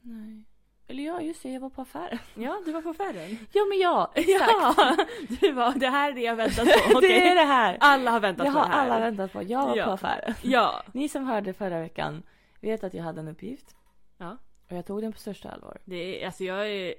Nej. 0.00 0.44
Eller 0.88 1.02
ja, 1.02 1.20
just 1.20 1.42
det, 1.42 1.48
jag 1.52 1.60
var 1.60 1.70
på 1.70 1.82
affären. 1.82 2.18
Ja, 2.34 2.60
du 2.64 2.72
var 2.72 2.82
på 2.82 2.88
affären. 2.90 3.38
Ja, 3.52 3.64
men 3.64 3.78
ja, 3.78 4.12
exakt. 4.14 4.52
Ja, 4.52 4.96
du 5.40 5.52
var, 5.52 5.72
det 5.74 5.88
här 5.88 6.10
är 6.10 6.14
det 6.14 6.20
jag 6.20 6.36
väntat 6.36 6.64
på. 6.64 6.88
det 6.88 6.94
okej. 6.96 7.28
är 7.28 7.34
det 7.34 7.44
här. 7.44 7.76
Alla 7.80 8.10
har 8.10 8.20
väntat 8.20 8.46
Det 8.46 8.52
på 8.52 8.58
det 8.58 8.64
här. 8.66 8.90
alla 8.90 9.00
väntat 9.00 9.32
på. 9.32 9.42
Jag 9.42 9.66
var 9.66 9.76
Ja. 9.76 9.84
på 9.84 9.90
affären. 9.90 10.34
Ja. 10.42 10.82
Ni 10.92 11.08
som 11.08 11.26
hörde 11.26 11.52
förra 11.52 11.80
veckan 11.80 12.22
vet 12.60 12.84
att 12.84 12.94
jag 12.94 13.02
hade 13.04 13.20
en 13.20 13.28
uppgift. 13.28 13.76
Ja. 14.18 14.36
Och 14.70 14.76
jag 14.76 14.86
tog 14.86 15.02
den 15.02 15.12
på 15.12 15.18
största 15.18 15.50
allvar. 15.50 15.78
Det 15.84 16.22
är, 16.22 16.26
alltså 16.26 16.44
jag 16.44 16.68
är... 16.70 16.94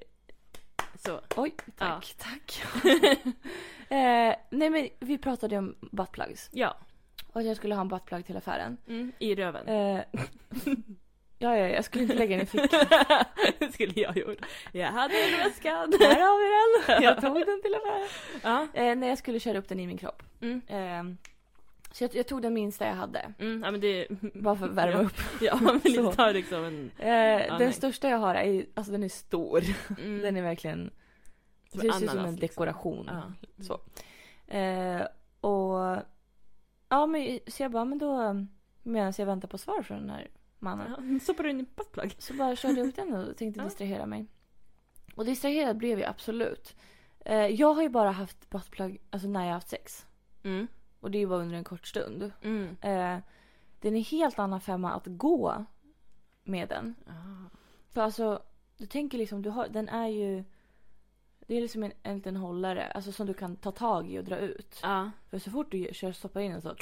Så. 1.06 1.19
Oj, 1.36 1.56
tack, 1.78 2.15
tack. 2.17 2.63
eh, 3.89 4.36
nej 4.50 4.69
men 4.69 4.89
vi 5.00 5.17
pratade 5.17 5.58
om 5.58 5.76
buttplugs. 5.91 6.50
Ja. 6.54 6.78
Och 7.34 7.39
att 7.41 7.45
jag 7.48 7.58
skulle 7.58 7.76
ha 7.76 7.82
en 7.82 7.88
buttplug 7.88 8.26
till 8.26 8.38
affären. 8.38 8.78
Mm, 8.88 9.12
I 9.19 9.36
röven. 9.36 9.67
Eh, 9.67 10.04
ja, 11.38 11.58
ja, 11.58 11.67
jag 11.67 11.86
skulle 11.86 12.04
inte 12.04 12.15
lägga 12.15 12.38
den 12.38 12.45
i 12.45 12.50
fickan. 12.50 12.86
det 13.60 13.74
skulle 13.74 14.02
jag 14.02 14.17
gjort. 14.17 14.45
Jag 14.71 14.88
hade 14.88 15.13
den 15.13 15.34
i 15.34 15.38
väskan. 15.38 15.93
Här 16.00 16.21
har 16.21 16.39
vi 16.39 16.86
den! 16.88 17.04
Jag 17.04 17.21
tog 17.21 17.45
den 17.45 17.62
till 17.62 17.76
affären. 17.76 18.08
Ja. 18.43 18.67
Eh, 18.82 18.95
när 18.95 19.08
jag 19.08 19.17
skulle 19.17 19.39
köra 19.39 19.58
upp 19.58 19.67
den 19.67 19.80
i 19.80 19.88
min 19.88 19.98
kropp. 19.98 20.24
Mm. 20.41 20.62
Eh, 20.67 21.15
så 21.91 22.04
jag, 22.04 22.15
jag 22.15 22.28
tog 22.28 22.41
den 22.41 22.54
minsta 22.54 22.88
jag 22.88 22.95
hade. 22.95 23.34
Mm, 23.39 23.63
ja 23.63 23.71
men 23.71 23.82
det... 23.82 24.08
Bara 24.34 24.56
för 24.56 24.65
att 24.65 24.74
värma 24.74 24.91
ja. 24.91 25.06
upp. 25.06 25.41
Ja, 25.41 25.60
men 25.62 25.82
lite 25.84 26.12
tar 26.15 26.34
liksom 26.34 26.63
en... 26.63 26.91
Eh, 26.98 27.08
den 27.48 27.58
nej. 27.60 27.74
största 27.74 28.10
jag 28.10 28.17
har 28.17 28.36
är 28.36 28.65
alltså 28.74 28.91
den 28.91 29.04
är 29.04 29.10
stor. 29.10 29.63
Mm, 30.00 30.21
Den 30.21 30.38
är 30.38 30.41
verkligen, 30.41 30.91
som 31.71 31.80
det 31.80 31.93
ser 31.93 32.04
ut 32.04 32.10
som 32.10 32.19
en 32.19 32.26
liksom. 32.26 32.39
dekoration. 32.39 33.10
Ja. 33.12 33.34
Så. 33.63 33.80
Eh, 34.58 35.02
och 35.41 35.98
ja 36.89 37.06
men 37.06 37.39
så 37.48 37.63
jag 37.63 37.71
bara, 37.71 37.86
men 37.86 37.98
då 37.98 38.45
medan 38.84 39.13
jag 39.17 39.26
väntar 39.26 39.48
på 39.48 39.58
svar 39.58 39.82
från 39.82 39.98
den 39.98 40.10
här 40.10 40.28
mannen. 40.60 41.13
Ja, 41.13 41.20
stoppar 41.20 41.44
du 41.44 41.50
in 41.50 41.60
i 41.60 41.65
buttplug? 41.76 42.15
Så 42.20 42.34
bara 42.34 42.56
körde 42.56 42.80
jag 42.80 42.88
upp 42.88 42.96
den 42.96 43.13
och 43.13 43.38
tänkte 43.38 43.63
distrahera 43.63 44.06
mig. 44.06 44.28
Och 45.15 45.26
distraherad 45.26 45.78
blev 45.78 46.00
jag 46.00 46.10
absolut. 46.10 46.76
Eh, 47.20 47.48
jag 47.48 47.74
har 47.74 47.82
ju 47.82 47.89
bara 47.89 48.12
haft 48.12 48.50
buttplug 48.50 49.02
alltså 49.10 49.28
när 49.28 49.39
jag 49.39 49.48
har 49.48 49.54
haft 49.54 49.70
sex. 49.70 50.06
Mm. 50.44 50.68
Och 51.00 51.12
det 51.12 51.28
bara 51.28 51.39
under 51.39 51.56
en 51.56 51.63
kort 51.63 51.88
stund. 51.88 52.32
Mm. 52.41 52.68
Eh, 52.82 53.24
det 53.80 53.88
är 53.88 53.91
en 53.91 54.04
helt 54.04 54.39
annan 54.39 54.62
femma 54.62 54.94
att 54.94 55.06
gå 55.06 55.65
med 56.44 56.70
den. 56.70 56.96
Ah. 57.08 57.50
För 57.89 58.02
alltså, 58.02 58.41
du 58.78 58.86
tänker 58.86 59.18
liksom, 59.18 59.41
du 59.41 59.50
har, 59.50 59.68
den 59.68 59.89
är 59.89 60.08
ju... 60.08 60.44
Det 61.48 61.58
är 61.58 61.62
liksom 61.62 61.84
en, 61.84 61.91
en 62.04 62.15
liten 62.15 62.36
hållare 62.36 62.91
alltså 62.91 63.12
som 63.12 63.28
du 63.28 63.34
kan 63.34 63.56
ta 63.56 63.72
tag 63.72 64.12
i 64.12 64.20
och 64.20 64.24
dra 64.24 64.38
ut. 64.38 64.80
Ja. 64.84 65.12
För 65.30 65.39
så 65.39 65.52
fort 65.52 65.72
du 65.72 65.89
kör, 65.91 66.12
stoppar 66.12 66.41
in 66.41 66.52
den 66.52 66.62
så... 66.62 66.76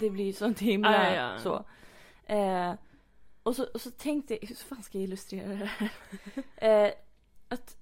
Det 0.00 0.10
blir 0.10 0.24
ju 0.24 0.32
sånt 0.32 0.60
himla 0.60 0.92
Ja, 0.92 1.14
ja, 1.14 1.32
ja. 1.32 1.38
så. 1.38 1.64
Eh, 2.36 2.74
och 3.42 3.56
så, 3.56 3.64
och 3.74 3.80
så 3.80 3.90
tänkte 3.90 4.34
jag, 4.40 4.48
hur 4.48 4.54
fan 4.54 4.82
ska 4.82 4.98
jag 4.98 5.04
illustrera 5.04 5.48
det 5.48 5.54
här? 5.64 5.90
eh, 6.86 6.92
att, 7.48 7.76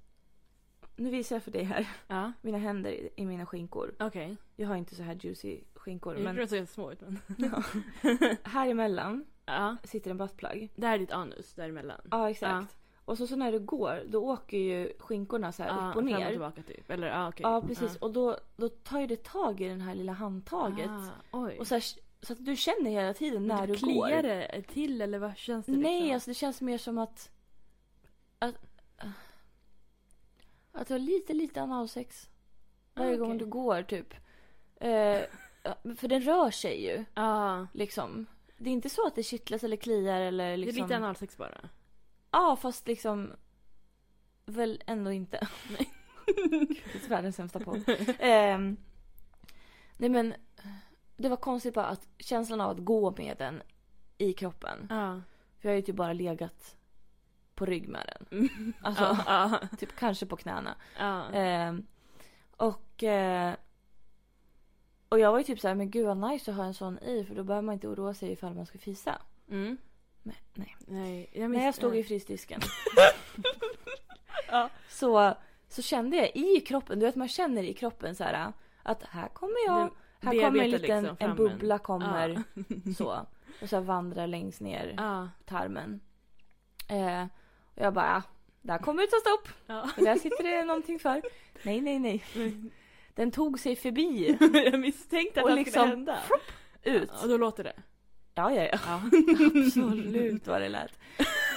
nu 0.96 1.10
visar 1.10 1.36
jag 1.36 1.42
för 1.42 1.50
dig 1.50 1.64
här, 1.64 1.88
Ja. 2.08 2.32
mina 2.42 2.58
händer 2.58 2.90
i, 2.90 3.08
i 3.16 3.26
mina 3.26 3.46
skinkor. 3.46 3.94
Okej. 3.98 4.36
Jag 4.56 4.68
har 4.68 4.76
inte 4.76 4.94
så 4.94 5.02
här 5.02 5.18
juicy 5.20 5.60
skinkor 5.74 6.14
Jag 6.14 6.24
men 6.24 6.34
tror 6.34 6.44
att 6.44 6.50
det 6.50 6.66
små 6.66 6.92
ut 6.92 7.00
men... 7.00 7.18
ja. 7.36 7.62
här 8.44 8.68
emellan 8.68 9.24
Ja. 9.46 9.76
sitter 9.84 10.10
en 10.10 10.16
buttplug. 10.16 10.72
Det 10.76 10.86
här 10.86 10.94
är 10.94 10.98
ditt 10.98 11.12
anus 11.12 11.54
däremellan. 11.54 12.00
Ja 12.10 12.30
exakt. 12.30 12.76
Och 13.04 13.18
så, 13.18 13.26
så 13.26 13.36
när 13.36 13.52
du 13.52 13.58
går 13.60 14.02
då 14.08 14.30
åker 14.32 14.58
ju 14.58 14.92
skinkorna 14.98 15.52
så 15.52 15.62
här 15.62 15.70
Ja, 15.70 15.74
upp 15.74 15.80
och 15.96 16.02
Fram 16.02 16.12
och 16.14 16.20
ner. 16.20 16.30
tillbaka 16.30 16.62
typ. 16.62 16.90
Eller 16.90 17.06
ja 17.06 17.28
okej. 17.28 17.40
Ja 17.42 17.62
precis 17.66 17.96
och 17.96 18.12
då, 18.12 18.38
då 18.56 18.68
tar 18.68 19.00
ju 19.00 19.06
det 19.06 19.24
tag 19.24 19.60
i 19.60 19.68
den 19.68 19.80
här 19.80 19.94
lilla 19.94 20.12
handtaget. 20.12 20.90
Ah, 20.90 21.08
oj. 21.32 21.56
Och 21.58 21.66
så, 21.66 21.74
här, 21.74 21.84
så 22.22 22.32
att 22.32 22.44
du 22.44 22.56
känner 22.56 22.90
hela 22.90 23.14
tiden 23.14 23.46
när 23.46 23.66
du 23.66 23.74
Kliar 23.76 23.94
går. 24.22 24.22
det 24.22 24.62
till 24.62 25.00
eller 25.00 25.18
vad 25.18 25.36
känns 25.36 25.66
det 25.66 25.72
Nej, 25.72 26.00
liksom? 26.00 26.14
alltså 26.14 26.30
det 26.30 26.34
känns 26.34 26.60
mer 26.60 26.78
som 26.78 26.98
att... 26.98 27.30
Att, 28.38 28.54
att 30.72 30.88
du 30.88 30.94
har 30.94 30.98
lite, 30.98 31.32
lite 31.34 31.62
analsex. 31.62 32.28
Varje 32.94 33.14
Ah, 33.14 33.16
gång 33.16 33.38
du 33.38 33.46
går, 33.46 33.82
typ. 33.82 34.14
Eh, 34.76 35.20
för 35.96 36.08
den 36.08 36.22
rör 36.22 36.50
sig 36.50 36.84
ju, 36.84 37.04
Ja. 37.14 37.66
liksom. 37.74 38.26
Det 38.56 38.70
är 38.70 38.74
inte 38.74 38.90
så 38.90 39.06
att 39.06 39.14
det 39.14 39.22
kittlas 39.22 39.64
eller 39.64 39.76
kliar 39.76 40.20
eller 40.20 40.56
liksom... 40.56 40.74
Det 40.76 40.80
är 40.80 40.84
lite 40.84 40.96
analsex 40.96 41.36
bara. 41.36 41.68
Ja, 42.30 42.56
fast 42.62 42.86
liksom... 42.86 43.32
Väl 44.46 44.82
ändå 44.86 45.12
inte. 45.12 45.48
Det 46.26 47.04
är 47.04 47.08
världens 47.08 47.36
sämsta 47.36 47.60
podd. 47.60 47.82
Ehm, 48.18 48.76
nej 49.96 50.08
men, 50.10 50.34
det 51.20 51.28
var 51.28 51.36
konstigt 51.36 51.74
bara 51.74 51.86
att 51.86 52.08
känslan 52.18 52.60
av 52.60 52.70
att 52.70 52.84
gå 52.84 53.14
med 53.18 53.36
den 53.38 53.62
i 54.18 54.32
kroppen. 54.32 54.86
Ja. 54.90 55.20
För 55.58 55.68
jag 55.68 55.70
har 55.70 55.76
ju 55.76 55.82
typ 55.82 55.96
bara 55.96 56.12
legat 56.12 56.76
på 57.54 57.66
rygg 57.66 57.88
med 57.88 58.12
den. 58.14 58.38
Mm. 58.38 58.72
Alltså, 58.82 59.02
Ja. 59.26 59.58
ja. 59.60 59.76
typ 59.78 59.96
kanske 59.96 60.26
på 60.26 60.36
knäna. 60.36 60.74
Ehm, 61.32 61.86
och, 62.56 63.02
eh, 63.02 63.54
och 65.08 65.18
jag 65.18 65.32
var 65.32 65.38
ju 65.38 65.44
typ 65.44 65.60
så 65.60 65.68
här, 65.68 65.74
men 65.74 65.90
gud 65.90 66.06
vad 66.06 66.16
nice 66.16 66.50
att 66.50 66.56
ha 66.56 66.64
en 66.64 66.74
sån 66.74 66.98
i 66.98 67.24
för 67.24 67.34
då 67.34 67.44
behöver 67.44 67.66
man 67.66 67.72
inte 67.72 67.88
oroa 67.88 68.14
sig 68.14 68.32
ifall 68.32 68.54
man 68.54 68.66
ska 68.66 68.78
fisa. 68.78 69.22
Mm. 69.48 69.78
Men, 70.22 70.34
nej. 70.54 70.76
Nej, 70.86 71.30
jag 71.32 71.50
När 71.50 71.64
jag 71.64 71.74
stod 71.74 71.96
i 71.96 72.04
frysdisken 72.04 72.60
så, 74.88 75.34
så 75.68 75.82
kände 75.82 76.16
jag 76.16 76.36
i 76.36 76.60
kroppen, 76.60 76.98
du 76.98 77.06
vet 77.06 77.16
man 77.16 77.28
känner 77.28 77.62
i 77.62 77.74
kroppen 77.74 78.14
så 78.14 78.24
här 78.24 78.52
att 78.82 79.02
här 79.02 79.28
kommer 79.28 79.66
jag, 79.66 79.80
Den 79.80 79.90
här 80.22 80.32
kommer 80.32 80.46
en 80.46 80.52
bearbetar 80.52 80.78
liten, 80.78 81.02
liksom 81.02 81.16
en 81.30 81.36
bubbla 81.36 81.78
kommer 81.78 82.44
Ja. 82.54 82.92
så. 82.96 83.26
Och 83.62 83.68
så 83.68 83.80
vandrar 83.80 84.26
längst 84.26 84.60
ner 84.60 84.94
Ja. 84.96 85.28
tarmen. 85.46 86.00
Eh, 86.88 87.22
och 87.74 87.82
jag 87.84 87.94
bara, 87.94 88.06
ja, 88.06 88.22
där 88.62 88.78
kommer 88.78 89.02
det 89.02 89.08
ta 89.08 89.16
stopp. 89.16 89.48
Ja. 89.66 89.86
För 89.94 90.04
där 90.04 90.16
sitter 90.16 90.42
det 90.42 90.64
någonting 90.64 90.98
för. 90.98 91.22
Nej, 91.62 91.80
nej, 91.80 91.98
nej. 91.98 92.24
Den 93.14 93.30
tog 93.30 93.58
sig 93.60 93.76
förbi 93.76 94.38
jag 94.72 94.80
misstänkte 94.80 95.40
att 95.40 95.44
Och 95.44 95.50
det 95.50 95.56
liksom- 95.56 95.72
skulle 95.72 95.86
hända. 95.96 96.18
ut. 96.82 97.10
Och 97.22 97.28
då 97.28 97.36
låter 97.36 97.64
det. 97.64 97.72
Ja, 98.34 98.52
ja, 98.54 98.62
ja. 98.62 98.78
Ja. 98.86 99.00
Absolut 99.66 100.46
vad 100.46 100.60
det 100.62 100.68
lät. 100.68 100.98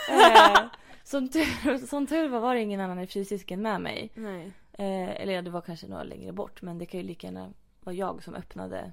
Eh, 0.10 0.60
som, 1.04 1.30
tur, 1.30 1.88
som 1.88 2.08
tur 2.08 2.28
var 2.30 2.40
var 2.40 2.56
det 2.56 2.62
ingen 2.62 2.80
annan 2.80 3.00
i 3.00 3.08
frysdisken 3.08 3.62
med 3.62 3.82
mig. 3.82 4.12
Nej. 4.16 4.46
Eh, 4.74 5.22
eller 5.22 5.34
ja, 5.34 5.42
det 5.42 5.50
var 5.50 5.62
kanske 5.62 5.88
några 5.88 6.04
längre 6.04 6.32
bort. 6.32 6.62
Men 6.62 6.78
det 6.78 6.86
kan 6.86 7.00
ju 7.00 7.06
lika 7.08 7.28
gärna 7.28 7.54
vara 7.86 7.96
jag 7.96 8.24
som 8.24 8.36
öppnade 8.36 8.92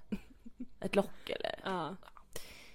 ett 0.81 0.97
lock 0.97 1.31
eller... 1.31 1.61
Ja. 1.65 1.97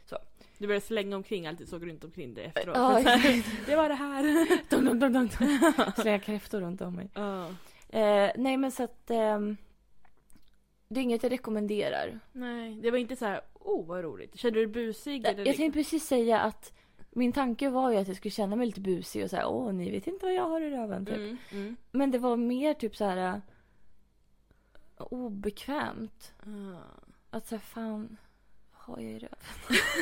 Så. 0.05 0.17
Du 0.57 0.67
började 0.67 0.85
slänga 0.85 1.15
omkring 1.15 1.47
allt 1.47 1.57
du 1.57 1.65
såg 1.65 1.87
runt 1.89 2.03
omkring 2.03 2.33
dig 2.33 2.45
efteråt. 2.45 2.77
Ja, 2.77 2.93
Så 3.03 3.09
här, 3.09 3.43
det 3.65 3.75
var 3.75 3.89
det 3.89 3.95
här. 3.95 4.47
Dum, 4.69 4.85
dum, 4.85 4.99
dum, 4.99 5.13
dum. 5.13 5.29
Slänga 5.97 6.19
kräftor 6.19 6.61
runt 6.61 6.81
om 6.81 6.95
mig. 6.95 7.09
Ja. 7.13 7.45
Eh, 7.89 8.31
nej, 8.35 8.57
men 8.57 8.71
så 8.71 8.83
att... 8.83 9.09
ehm, 9.11 9.57
det 10.87 10.99
är 10.99 11.03
inget 11.03 11.23
jag 11.23 11.31
rekommenderar. 11.31 12.19
Nej, 12.31 12.75
det 12.75 12.91
var 12.91 12.97
inte 12.97 13.15
så 13.15 13.25
här, 13.25 13.41
oh 13.53 13.87
vad 13.87 14.03
roligt. 14.03 14.39
Kände 14.39 14.59
du 14.59 14.65
dig 14.65 14.73
busig? 14.73 15.25
eller 15.25 15.37
Jag 15.37 15.45
liksom- 15.47 15.63
tänkte 15.63 15.79
precis 15.79 16.07
säga 16.07 16.39
att 16.39 16.73
min 17.11 17.33
tanke 17.33 17.69
var 17.69 17.91
ju 17.91 17.97
att 17.97 18.07
jag 18.07 18.17
skulle 18.17 18.31
känna 18.31 18.55
mig 18.55 18.67
lite 18.67 18.81
busig 18.81 19.23
och 19.23 19.29
säga 19.29 19.47
åh 19.47 19.73
ni 19.73 19.91
vet 19.91 20.07
inte 20.07 20.25
vad 20.25 20.33
jag 20.35 20.49
har 20.49 20.61
i 20.61 20.69
röven 20.69 21.05
typ. 21.05 21.15
Mm, 21.15 21.37
mm. 21.51 21.75
Men 21.91 22.11
det 22.11 22.17
var 22.17 22.37
mer 22.37 22.73
typ 22.73 22.95
så 22.95 23.05
här 23.05 23.41
obekvämt. 25.03 26.33
Ja. 26.45 26.81
Att 27.29 27.47
säga 27.47 27.59
fan, 27.59 28.17
vad 28.71 28.97
har 28.97 29.03
jag 29.03 29.11
i 29.11 29.19
röven? 29.19 29.39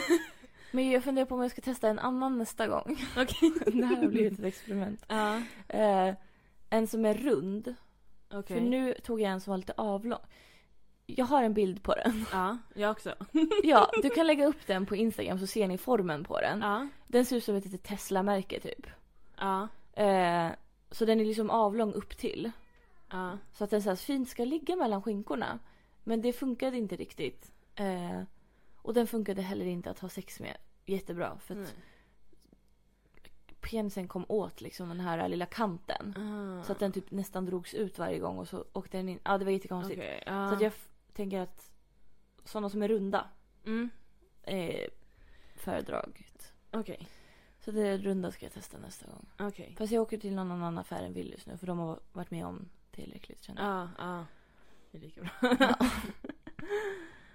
Men 0.72 0.92
jag 0.92 1.04
funderar 1.04 1.26
på 1.26 1.36
om 1.36 1.42
jag 1.42 1.52
ska 1.52 1.62
testa 1.62 1.90
en 1.90 2.00
annan 2.00 2.38
nästa 2.38 2.68
gång. 2.68 2.98
Okej. 3.18 3.52
det 3.66 3.86
här 3.86 3.96
har 3.96 4.08
blivit 4.08 4.40
ett 4.40 4.46
experiment. 4.46 5.06
Ja. 5.08 5.42
Eh, 5.68 6.16
en 6.70 6.88
som 6.88 7.06
är 7.06 7.14
rund. 7.14 7.76
Okej. 8.34 8.58
För 8.58 8.66
nu 8.66 8.94
tog 9.04 9.22
jag 9.22 9.32
en 9.32 9.42
som 9.42 9.52
var 9.52 9.58
lite 9.58 9.74
avlång. 9.78 10.20
Jag 11.06 11.26
har 11.26 11.44
en 11.44 11.54
bild 11.54 11.84
på 11.84 11.96
den. 11.96 12.26
Ja, 12.32 12.58
jag 12.74 12.92
också. 12.92 13.16
Ja, 13.64 13.92
du 14.02 14.10
kan 14.10 14.28
lägga 14.28 14.46
upp 14.46 14.68
den 14.68 14.86
på 14.86 14.96
Instagram 14.96 15.40
så 15.40 15.48
ser 15.48 15.68
ni 15.68 15.78
formen 15.78 16.24
på 16.24 16.42
den. 16.42 16.62
Ja. 16.62 16.88
Den 17.08 17.26
ser 17.26 17.36
ut 17.36 17.44
som 17.44 17.56
ett 17.56 17.66
litet 17.66 17.84
Tesla-märke 17.84 18.60
typ. 18.60 18.88
Ja. 19.38 19.68
Eh, 19.94 20.48
så 20.92 21.06
den 21.06 21.20
är 21.20 21.26
liksom 21.26 21.50
avlång 21.50 21.94
upp 21.94 22.18
till. 22.18 22.52
Ja. 23.14 23.38
Så 23.54 23.64
att 23.64 23.70
den 23.70 23.82
så 23.84 23.90
här 23.90 23.96
fint 23.96 24.30
ska 24.30 24.46
ligga 24.46 24.76
mellan 24.76 25.02
skinkorna. 25.02 25.60
Men 26.04 26.22
det 26.22 26.34
funkade 26.34 26.78
inte 26.78 26.96
riktigt. 26.96 27.52
Eh, 27.76 28.22
och 28.76 28.94
den 28.94 29.08
funkade 29.08 29.42
heller 29.42 29.66
inte 29.66 29.90
att 29.90 30.00
ha 30.00 30.10
sex 30.10 30.40
med 30.40 30.58
jättebra. 30.86 31.38
För 31.40 31.62
att 31.62 31.76
penisen 33.62 34.08
kom 34.08 34.26
åt 34.30 34.62
liksom 34.62 34.90
den 34.90 35.00
här 35.00 35.30
lilla 35.30 35.46
kanten. 35.46 36.14
Ah. 36.18 36.64
Så 36.64 36.72
att 36.72 36.80
den 36.80 36.92
typ 36.92 37.12
nästan 37.12 37.46
drogs 37.46 37.74
ut 37.74 38.00
varje 38.00 38.20
gång 38.20 38.38
och 38.40 38.48
så 38.48 38.66
åkte 38.74 38.98
den 38.98 39.10
in. 39.10 39.20
Ja 39.24 39.38
det 39.38 39.46
var 39.46 39.52
jättekonstigt. 39.52 40.02
Ja. 40.26 40.50
Så 40.50 40.56
att 40.56 40.62
jag 40.62 40.74
tänker 41.14 41.40
att 41.40 41.72
sådana 42.44 42.70
som 42.70 42.82
är 42.84 42.88
runda 42.88 43.30
Mm. 43.66 43.90
är 44.44 44.90
föredraget. 45.56 46.54
Okej. 46.72 47.08
Så 47.60 47.72
det 47.72 47.98
runda 47.98 48.32
ska 48.32 48.46
jag 48.46 48.54
testa 48.54 48.78
nästa 48.78 49.06
gång. 49.08 49.26
Okej. 49.40 49.76
Fast 49.78 49.94
jag 49.94 50.02
åker 50.02 50.18
till 50.18 50.36
någon 50.36 50.52
annan 50.52 50.78
affär 50.78 51.04
än 51.04 51.14
Willys 51.14 51.46
nu 51.48 51.58
för 51.58 51.68
de 51.68 51.80
har 51.80 52.00
varit 52.12 52.32
med 52.32 52.46
om 52.46 52.70
tillräckligt 52.94 53.44
känner 53.44 53.62
jag. 53.62 53.72
Ja, 53.72 53.90
ja. 53.98 54.26
Det 54.92 54.98
är 54.98 55.02
lika 55.02 55.22
bra. 55.22 55.32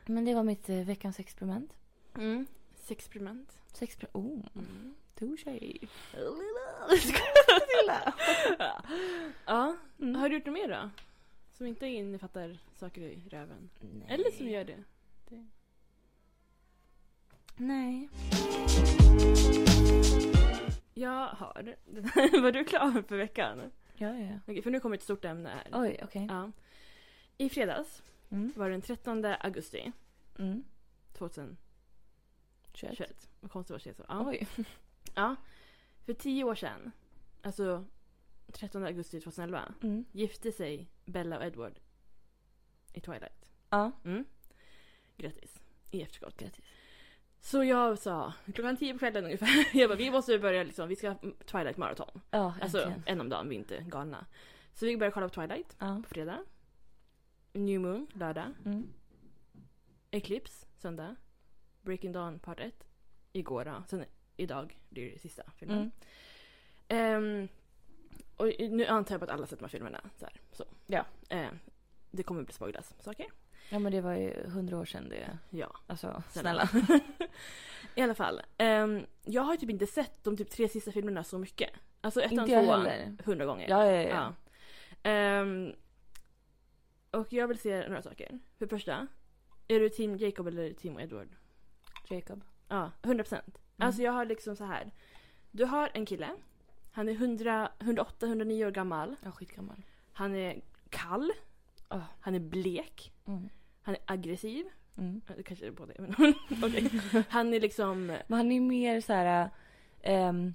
Men 0.07 0.25
det 0.25 0.35
var 0.35 0.43
mitt 0.43 0.69
eh, 0.69 0.77
veckans 0.77 1.21
experiment. 1.21 1.77
Mm. 2.17 2.47
Sexperiment. 2.75 3.59
Sex 3.73 3.99
oh, 4.13 4.41
Mm. 4.55 4.95
touché. 5.15 5.79
Ja. 9.47 9.77
Mm. 10.01 10.15
Har 10.15 10.29
du 10.29 10.35
gjort 10.35 10.47
något 10.47 10.53
mer 10.53 10.69
då? 10.69 10.91
Som 11.53 11.67
inte 11.67 11.87
innefattar 11.87 12.59
saker 12.77 13.01
i 13.01 13.29
röven? 13.31 13.71
Nej. 13.81 14.07
Eller 14.09 14.31
som 14.31 14.49
gör 14.49 14.65
det? 14.65 14.85
Nej. 17.57 18.09
Jag 20.95 21.27
har. 21.27 21.77
Var 22.43 22.53
du 22.53 22.65
klar 22.65 23.03
för 23.09 23.17
veckan? 23.17 23.71
Ja, 23.99 24.09
ja, 24.15 24.25
ja. 24.31 24.39
Okej, 24.47 24.63
för 24.63 24.71
nu 24.71 24.81
kommer 24.81 24.97
ett 24.97 25.03
stort 25.03 25.25
ämne 25.25 25.49
här. 25.49 25.69
Oj, 25.73 26.01
okej. 26.03 26.27
Ja. 26.31 26.53
I 27.39 27.49
fredags 27.49 28.03
Mm. 28.31 28.53
var 28.57 28.67
det 28.67 28.75
den 28.75 28.83
13 28.83 29.25
augusti 29.25 29.93
Mm. 30.39 30.65
2021. 31.13 31.57
21. 32.73 33.29
Vad 33.41 33.51
konstigt 33.51 33.77
att 33.77 33.83
säga 33.83 33.95
så. 33.95 34.05
Ja. 34.09 34.27
Oj. 34.29 34.47
ja. 35.15 35.37
För 36.05 36.13
tio 36.15 36.45
år 36.45 36.55
sedan, 36.55 36.93
alltså 37.43 37.85
13 38.53 38.85
augusti 38.85 39.21
2011, 39.21 39.75
Mm. 39.83 40.05
gifte 40.13 40.53
sig 40.53 40.89
Bella 41.05 41.39
och 41.39 41.45
Edward 41.45 41.81
i 42.93 43.01
Twilight. 43.01 43.51
Ja. 43.71 43.93
Mm. 44.05 44.25
Grattis 45.17 45.61
i 45.91 46.03
efterskott. 46.03 46.37
Grattis. 46.37 46.65
Så 47.41 47.65
jag 47.65 47.99
sa, 47.99 48.33
klockan 48.55 48.77
tio 48.77 48.93
på 48.93 48.99
kvällen 48.99 49.25
ungefär, 49.25 49.49
jag 49.79 49.91
bara 49.91 49.97
vi 49.99 50.11
måste 50.11 50.39
börja 50.39 50.63
liksom, 50.63 50.89
vi 50.89 50.97
ska 50.97 51.15
Twilight 51.47 51.77
maraton. 51.77 52.21
Ja, 52.31 52.55
Alltså 52.63 52.79
äntligen. 52.79 53.03
en 53.07 53.21
om 53.21 53.29
dagen, 53.29 53.49
vi 53.49 53.55
är 53.55 53.59
inte 53.59 53.85
galna. 53.89 54.27
Så 54.73 54.87
vi 54.87 54.97
började 54.97 55.15
kolla 55.15 55.29
på 55.29 55.35
Twilight 55.35 55.77
Ja. 55.79 56.01
på 56.03 56.09
fredag. 56.09 56.39
New 57.53 57.81
Moon 57.81 58.07
lördag. 58.15 58.47
Mm. 58.65 58.89
Eclipse 60.11 60.67
söndag. 60.77 61.17
Breaking 61.83 62.13
Dawn 62.13 62.39
part 62.39 62.61
1. 62.61 62.85
Igår 63.33 63.65
då. 63.65 63.83
Sen 63.89 64.05
idag 64.37 64.79
blir 64.89 65.11
det 65.13 65.19
sista 65.19 65.43
filmen. 65.57 65.79
Mm. 65.79 65.91
Ehm, 66.89 67.49
och 68.37 68.47
nu 68.59 68.87
antar 68.87 69.15
jag 69.15 69.21
på 69.21 69.25
att 69.25 69.31
alla 69.31 69.47
sett 69.47 69.59
de 69.59 69.65
här 69.65 69.69
filmerna. 69.71 70.01
Så. 70.17 70.25
Här, 70.25 70.41
så. 70.53 70.65
Ja. 70.87 71.05
Ehm, 71.29 71.59
det 72.11 72.23
kommer 72.23 72.43
bli 72.43 72.53
spoilas 72.55 72.95
saker. 73.01 73.27
Ja, 73.69 73.79
men 73.79 73.93
det 73.93 74.01
var 74.01 74.13
ju 74.15 74.49
hundra 74.51 74.79
år 74.79 74.85
sedan 74.85 75.09
det. 75.09 75.39
Ja. 75.51 75.77
Alltså, 75.87 76.23
Snälla. 76.31 76.69
I 77.95 78.03
alla 78.03 78.15
fall. 78.15 78.43
ehm, 78.59 79.07
jag 79.25 79.43
har 79.43 79.57
typ 79.57 79.71
inte 79.71 79.87
sett 79.87 80.25
de 80.25 80.37
typ 80.37 80.51
tre 80.51 80.69
sista 80.69 80.93
filmerna 80.93 81.25
så 81.25 81.39
mycket. 81.39 81.71
Alltså 82.01 82.21
ettan 82.21 82.49
tvåan 82.49 82.89
hundra 83.25 83.47
gånger. 83.47 83.69
Ja, 83.69 83.87
ja, 83.87 84.03
ja. 84.03 84.09
Ja. 84.09 85.11
Ehm, 85.11 85.73
och 87.11 87.33
jag 87.33 87.49
vill 87.49 87.59
se 87.59 87.89
några 87.89 88.03
saker. 88.03 88.39
För 88.59 88.67
det 88.67 88.69
första. 88.69 89.07
Är 89.69 89.81
du 89.81 89.89
team 89.89 90.17
Jacob 90.17 90.47
eller 90.47 90.73
team 90.73 90.99
Edward? 90.99 91.29
Jacob. 92.09 92.45
Ja, 92.69 92.91
100 93.03 93.25
procent. 93.25 93.59
Mm. 93.77 93.87
Alltså 93.87 94.03
jag 94.03 94.13
har 94.13 94.25
liksom 94.25 94.57
så 94.57 94.65
här. 94.65 94.91
Du 95.51 95.65
har 95.65 95.91
en 95.95 96.07
kille. 96.07 96.31
Han 96.93 97.09
är 97.09 97.13
100, 97.13 97.71
108, 97.79 98.27
109 98.27 98.65
år 98.67 98.71
gammal. 98.71 99.17
Ja, 99.23 99.31
skitgammal. 99.31 99.83
Han 100.13 100.35
är 100.35 100.61
kall. 100.91 101.33
Ah. 101.89 102.01
Han 102.21 102.35
är 102.35 102.41
blek. 102.41 103.13
Mm. 103.27 103.49
Han 103.89 103.95
är 103.95 104.03
aggressiv. 104.07 104.67
Mm. 104.99 105.21
Ja, 105.27 105.35
kanske 105.45 105.67
är 105.67 105.71
på 105.73 105.87
det, 105.87 105.95
men 105.99 106.15
okej. 106.65 106.91
Han 107.29 107.55
är 107.55 107.61
liksom... 107.61 108.07
Men 108.07 108.37
han 108.39 108.53
är 108.53 108.61
mer 108.61 109.01
så 109.01 109.13
här... 109.13 109.51
ehm, 110.03 110.55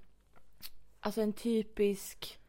alltså 1.00 1.22
en 1.22 1.34
typisk... 1.34 2.40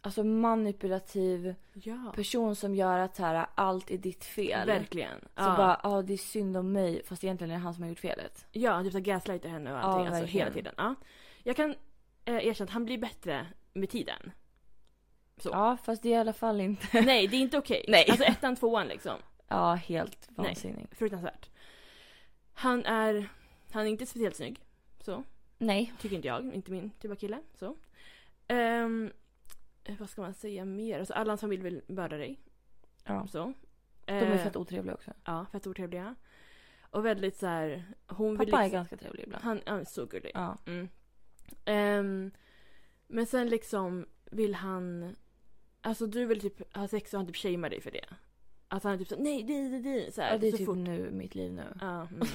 Alltså 0.00 0.24
manipulativ 0.24 1.54
Ja. 1.72 2.12
person 2.14 2.56
som 2.56 2.74
gör 2.74 2.98
att 2.98 3.16
så 3.16 3.22
här, 3.22 3.46
allt 3.54 3.90
är 3.90 3.98
ditt 3.98 4.24
fel. 4.24 4.66
Verkligen. 4.66 5.20
Så 5.20 5.26
ja. 5.34 5.56
bara, 5.56 5.80
ja 5.82 6.02
det 6.02 6.12
är 6.12 6.16
synd 6.16 6.56
om 6.56 6.72
mig 6.72 7.02
fast 7.04 7.24
egentligen 7.24 7.50
är 7.50 7.54
det 7.54 7.60
han 7.62 7.74
som 7.74 7.82
har 7.82 7.88
gjort 7.90 7.98
felet. 8.00 8.46
Ja, 8.52 8.82
typ 8.82 8.92
så 8.92 8.98
här 8.98 9.04
gaslightar 9.04 9.48
henne 9.48 9.72
och 9.72 9.78
Ja, 9.78 9.82
allting. 9.82 10.06
alltså 10.06 10.20
verkligen. 10.20 10.44
hela 10.46 10.54
tiden. 10.54 10.74
Ja. 10.76 10.94
Jag 11.42 11.56
kan 11.56 11.74
eh, 12.24 12.46
erkänna 12.46 12.64
att 12.68 12.70
han 12.74 12.84
blir 12.84 12.98
bättre 12.98 13.46
med 13.72 13.90
tiden. 13.90 14.32
Så. 15.36 15.48
Ja 15.52 15.76
fast 15.84 16.02
det 16.02 16.08
är 16.08 16.12
i 16.12 16.16
alla 16.20 16.32
fall 16.32 16.60
inte... 16.60 17.00
Nej, 17.00 17.26
det 17.26 17.36
är 17.36 17.40
inte 17.40 17.58
okej. 17.58 17.84
Nej. 17.88 18.06
Alltså 18.10 18.24
ettan, 18.24 18.56
tvåan 18.56 18.88
liksom. 18.88 19.18
Ja 19.48 19.74
helt 19.74 20.28
Nej. 20.36 20.46
vansinnig. 20.46 20.86
Fruktansvärt. 20.92 21.50
Han 22.52 22.84
är, 22.84 23.28
han 23.70 23.82
är 23.86 23.90
inte 23.90 24.06
speciellt 24.06 24.36
snygg. 24.36 24.60
Så. 25.00 25.24
Nej. 25.58 25.94
Tycker 26.00 26.16
inte 26.16 26.28
jag. 26.28 26.54
Inte 26.54 26.70
min 26.70 26.90
typ 26.90 27.10
av 27.10 27.14
kille. 27.16 27.38
Så. 27.54 27.76
Ehm, 28.48 29.12
eh, 29.84 29.96
vad 29.98 30.10
ska 30.10 30.22
man 30.22 30.34
säga 30.34 30.64
mer? 30.64 30.98
Alltså 30.98 31.14
alla 31.14 31.30
hans 31.30 31.40
familj 31.40 31.62
vill 31.62 31.82
mörda 31.86 32.16
dig. 32.16 32.40
Ja. 33.04 33.26
Så. 33.26 33.52
De 34.04 34.12
är 34.12 34.22
Eh, 34.32 34.38
fett 34.44 34.56
otrevliga 34.56 34.94
också. 34.94 35.12
Ja, 35.24 35.46
fett 35.52 35.66
otrevliga. 35.66 36.14
Och 36.90 37.06
väldigt 37.06 37.36
så 37.36 37.46
här. 37.46 37.84
Hon 38.06 38.38
vill 38.38 38.50
Pappa 38.50 38.62
är 38.62 38.64
liksom, 38.64 38.78
ganska 38.78 38.96
trevlig 38.96 39.24
ibland. 39.24 39.44
han, 39.44 39.60
han 39.66 39.80
är 39.80 39.84
så 39.84 40.06
gullig. 40.06 40.30
Ja. 40.34 40.58
Mm. 40.66 40.88
Ehm, 41.64 42.30
men 43.06 43.26
sen 43.26 43.48
liksom 43.48 44.06
vill 44.24 44.54
han... 44.54 45.16
Alltså 45.80 46.06
du 46.06 46.24
vill 46.26 46.40
typ 46.40 46.76
ha 46.76 46.88
sex 46.88 47.14
och 47.14 47.18
han 47.18 47.26
typ 47.26 47.36
shamear 47.36 47.70
dig 47.70 47.80
för 47.80 47.90
det. 47.90 48.06
Alltså 48.74 48.88
han 48.88 48.94
är 48.94 48.98
typ 48.98 49.08
så 49.08 49.16
nej, 49.16 49.42
det, 49.42 49.68
det, 49.68 49.78
det. 49.78 50.14
Så 50.14 50.22
här, 50.22 50.32
ja 50.32 50.38
det 50.38 50.46
är 50.46 50.50
så 50.50 50.56
typ 50.56 50.66
fort. 50.66 50.76
nu 50.76 51.10
mitt 51.10 51.34
liv 51.34 51.52
nu. 51.52 51.62
Ja. 51.80 52.06
Mm. 52.10 52.26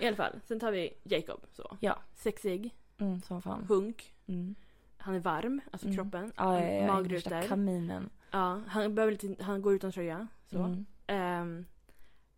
I 0.00 0.06
alla 0.06 0.16
fall. 0.16 0.40
Sen 0.44 0.60
tar 0.60 0.72
vi 0.72 0.94
Jacob. 1.02 1.46
Så. 1.52 1.76
Ja. 1.80 1.98
Sexig, 2.14 2.74
Mm, 2.98 3.20
som 3.20 3.42
fan. 3.42 3.64
hunk. 3.68 4.14
Mm. 4.26 4.54
Han 4.96 5.14
är 5.14 5.18
varm, 5.20 5.60
alltså 5.70 5.86
Mm. 5.86 5.96
kroppen. 5.96 6.32
Ja, 6.36 6.60
ja, 6.64 6.72
ja. 6.72 6.86
Magrut 6.86 7.12
Värsta 7.12 7.30
där. 7.30 7.42
kaminen. 7.48 8.10
Ja, 8.30 8.60
han, 8.66 8.94
behöver 8.94 9.12
lite, 9.12 9.44
han 9.44 9.62
går 9.62 9.74
utan 9.74 9.92
tröja. 9.92 10.26
Så. 10.50 10.58
Mm. 10.58 10.86
Ehm, 11.06 11.64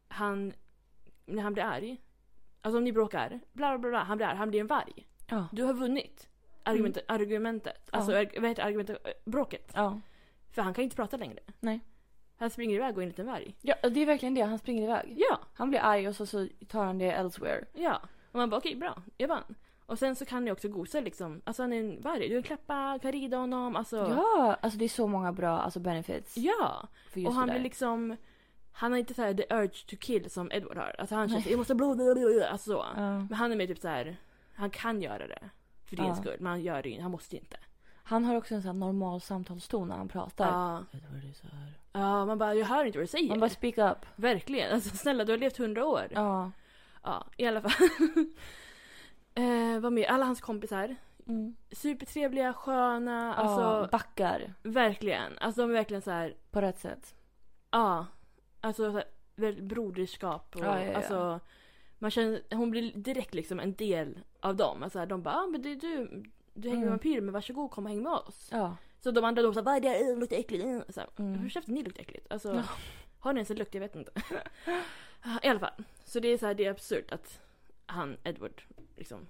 han, 0.09 0.53
när 1.27 1.42
han 1.42 1.53
blir 1.53 1.64
arg. 1.64 2.00
Alltså 2.61 2.79
om 2.79 2.85
ni 2.85 2.92
bråkar, 2.92 3.40
bla 3.53 3.79
bla 3.79 3.88
bla, 3.90 4.03
han 4.03 4.16
blir 4.16 4.27
arg, 4.27 4.37
han 4.37 4.50
blir 4.50 4.61
en 4.61 4.66
varg. 4.66 5.07
Ja. 5.31 5.48
Du 5.53 5.62
har 5.62 5.74
vunnit 5.74 6.29
argument, 6.62 6.98
argumentet. 7.09 7.88
Alltså 7.90 8.12
Ja. 8.12 8.31
vad 8.40 8.48
heter 8.48 8.62
argumentet? 8.64 9.07
Eh, 9.07 9.12
Bråket. 9.24 9.72
Ja. 9.74 10.00
För 10.50 10.62
han 10.62 10.74
kan 10.74 10.85
inte 10.85 10.96
prata 10.96 11.16
längre. 11.16 11.40
Nej. 11.61 11.81
Han 12.44 12.50
springer 12.50 12.74
iväg 12.76 12.96
och 12.96 13.02
är 13.02 13.02
en 13.02 13.09
liten 13.09 13.26
varg. 13.26 13.54
ja. 13.62 13.74
Det 13.83 14.00
är 14.02 14.07
verkligen 14.07 14.35
det. 14.35 14.40
Han 14.42 14.59
springer 14.59 14.83
iväg. 14.83 15.14
Ja, 15.16 15.38
Han 15.54 15.70
blir 15.70 15.80
arg 15.80 16.09
och 16.09 16.16
så, 16.16 16.26
så 16.26 16.48
tar 16.68 16.85
han 16.85 16.98
det 16.98 17.11
elsewhere. 17.12 17.64
ja. 17.72 18.00
Och 18.33 18.38
man 18.38 18.50
bara 18.50 18.57
okej, 18.57 18.74
bra, 18.76 19.02
jag 19.16 19.28
vann. 19.28 19.54
Och 19.87 19.98
sen 19.98 20.16
så 20.16 20.24
kan 20.24 20.44
ni 20.44 20.52
också 20.52 20.68
gosa 20.68 21.00
liksom. 21.00 21.40
Alltså 21.44 21.62
han 21.62 21.72
är 21.72 21.80
en 21.80 22.00
varg. 22.00 22.28
Du 22.28 22.35
kan 22.35 22.42
klappa, 22.42 22.98
kan 23.02 23.12
rida 23.12 23.37
honom. 23.37 23.76
Alltså. 23.76 23.96
Ja, 23.96 24.57
alltså 24.61 24.78
det 24.78 24.85
är 24.85 24.88
så 24.88 25.07
många 25.07 25.33
bra 25.33 25.59
alltså 25.59 25.80
benefits 25.80 26.37
Ja. 26.37 26.88
och 27.26 27.35
han 27.35 27.48
blir 27.48 27.61
liksom... 27.61 28.16
Han 28.72 28.92
har 28.92 28.98
inte 28.98 29.14
så 29.14 29.22
här 29.22 29.35
the 29.35 29.54
urge 29.54 29.87
to 29.90 29.96
kill 30.00 30.30
som 30.30 30.52
Edward 30.52 30.76
har. 30.76 30.94
Alltså 30.98 31.14
han 31.14 31.28
känner 31.28 31.48
jag 31.50 31.59
måste 31.59 31.74
blod, 31.74 32.00
alltså 32.50 32.70
så. 32.70 32.85
Ja. 32.96 33.18
Men 33.18 33.33
han 33.33 33.52
är 33.52 33.57
mer 33.57 33.66
typ 33.66 33.78
så 33.78 33.88
här. 33.88 34.16
Han 34.54 34.70
kan 34.70 35.02
göra 35.02 35.26
det. 35.26 35.50
För 35.85 35.96
din 35.96 36.07
Ja. 36.07 36.14
skull. 36.14 36.37
Men 36.40 36.46
han 36.46 36.62
gör 36.62 36.83
det 36.83 37.00
Han 37.00 37.11
måste 37.11 37.37
inte. 37.37 37.57
Han 38.04 38.24
har 38.24 38.37
också 38.37 38.54
en 38.54 38.62
sån 38.62 38.80
normal 38.80 39.20
samtalston 39.20 39.88
när 39.88 39.96
han 39.96 40.09
pratar. 40.09 40.46
Ja. 40.48 40.85
Edward 40.92 41.24
är 41.30 41.33
så 41.33 41.46
här. 41.46 41.72
Ja, 41.96 42.24
man 42.26 42.38
bara 42.38 42.54
jag 42.54 42.66
hör 42.66 42.85
inte 42.85 42.98
vad 42.98 43.02
du 43.02 43.11
säger. 43.11 43.28
Man 43.28 43.40
bara 43.40 43.50
speak 43.50 43.78
up. 43.78 44.07
Verkligen. 44.16 44.72
Alltså 44.74 44.96
snälla 44.96 45.24
du 45.24 45.33
har 45.33 45.38
levt 45.38 45.57
hundra 45.57 45.87
år. 45.87 46.07
Ja. 46.11 46.50
Ja, 47.02 47.26
i 47.37 47.46
alla 47.46 47.61
fall. 47.62 47.88
eh, 49.35 49.80
vad 49.80 49.92
mer? 49.92 50.07
Alla 50.07 50.24
hans 50.24 50.40
kompisar. 50.40 50.96
Mm. 51.26 51.57
Supertrevliga, 51.72 52.52
sköna. 52.52 53.35
Alltså 53.35 53.61
ja. 53.61 53.88
Backar 53.92 54.54
verkligen. 54.62 55.38
Alltså 55.38 55.61
de 55.61 55.70
är 55.70 55.74
verkligen 55.74 56.02
så 56.02 56.11
här. 56.11 56.37
på 56.50 56.61
rätt 56.61 56.78
sätt. 56.78 57.14
Ja. 57.70 58.07
Alltså 58.61 58.92
så 58.92 59.02
här, 59.42 59.61
broderskap 59.62 60.57
och 60.57 60.64
Ja, 60.64 60.80
ja, 60.80 60.85
ja. 60.87 60.96
alltså. 60.96 61.40
Man 61.98 62.11
känner, 62.11 62.42
hon 62.54 62.70
blir 62.70 62.92
direkt 62.94 63.35
liksom 63.35 63.61
en 63.61 63.74
del 63.74 64.18
av 64.40 64.57
dem. 64.57 64.83
Alltså 64.83 65.07
de 65.07 65.22
bara, 65.22 65.35
ah, 65.35 65.46
men 65.46 65.62
det 65.62 65.70
är 65.72 65.76
du, 65.76 66.22
du 66.54 66.68
hänger 66.68 66.74
med 66.80 66.83
Mm. 66.83 66.90
vampyrer 66.90 67.20
men 67.20 67.35
varsågod 67.35 67.70
kom 67.70 67.85
och 67.85 67.90
häng 67.90 68.02
med 68.02 68.12
oss. 68.12 68.48
Ja. 68.52 68.76
Så 69.04 69.10
de 69.10 69.24
andra 69.24 69.42
de 69.42 69.54
sa, 69.54 69.62
vad 69.62 69.76
är 69.76 69.80
det? 69.80 69.88
Det 70.14 70.16
luktar 70.20 70.36
äckligt. 70.36 70.64
Mm. 70.64 70.82
Så 70.88 71.00
här, 71.00 71.08
Mm. 71.18 71.34
Hur 71.38 71.48
käften 71.48 71.74
ni 71.74 71.82
luktar 71.82 72.02
äckligt? 72.02 72.26
Alltså, 72.30 72.54
Ja. 72.54 72.62
har 73.18 73.32
ni 73.32 73.38
ens 73.38 73.50
en 73.50 73.56
lukt? 73.56 73.74
Jag 73.74 73.80
vet 73.80 73.96
inte. 73.96 74.12
I 75.42 75.48
alla 75.48 75.60
fall. 75.60 75.84
Så 76.04 76.20
det 76.20 76.28
är 76.28 76.38
så 76.38 76.46
här, 76.46 76.54
det 76.54 76.64
är 76.64 76.70
absurt 76.70 77.10
att 77.12 77.40
han, 77.86 78.16
Edward, 78.24 78.62
liksom 78.96 79.26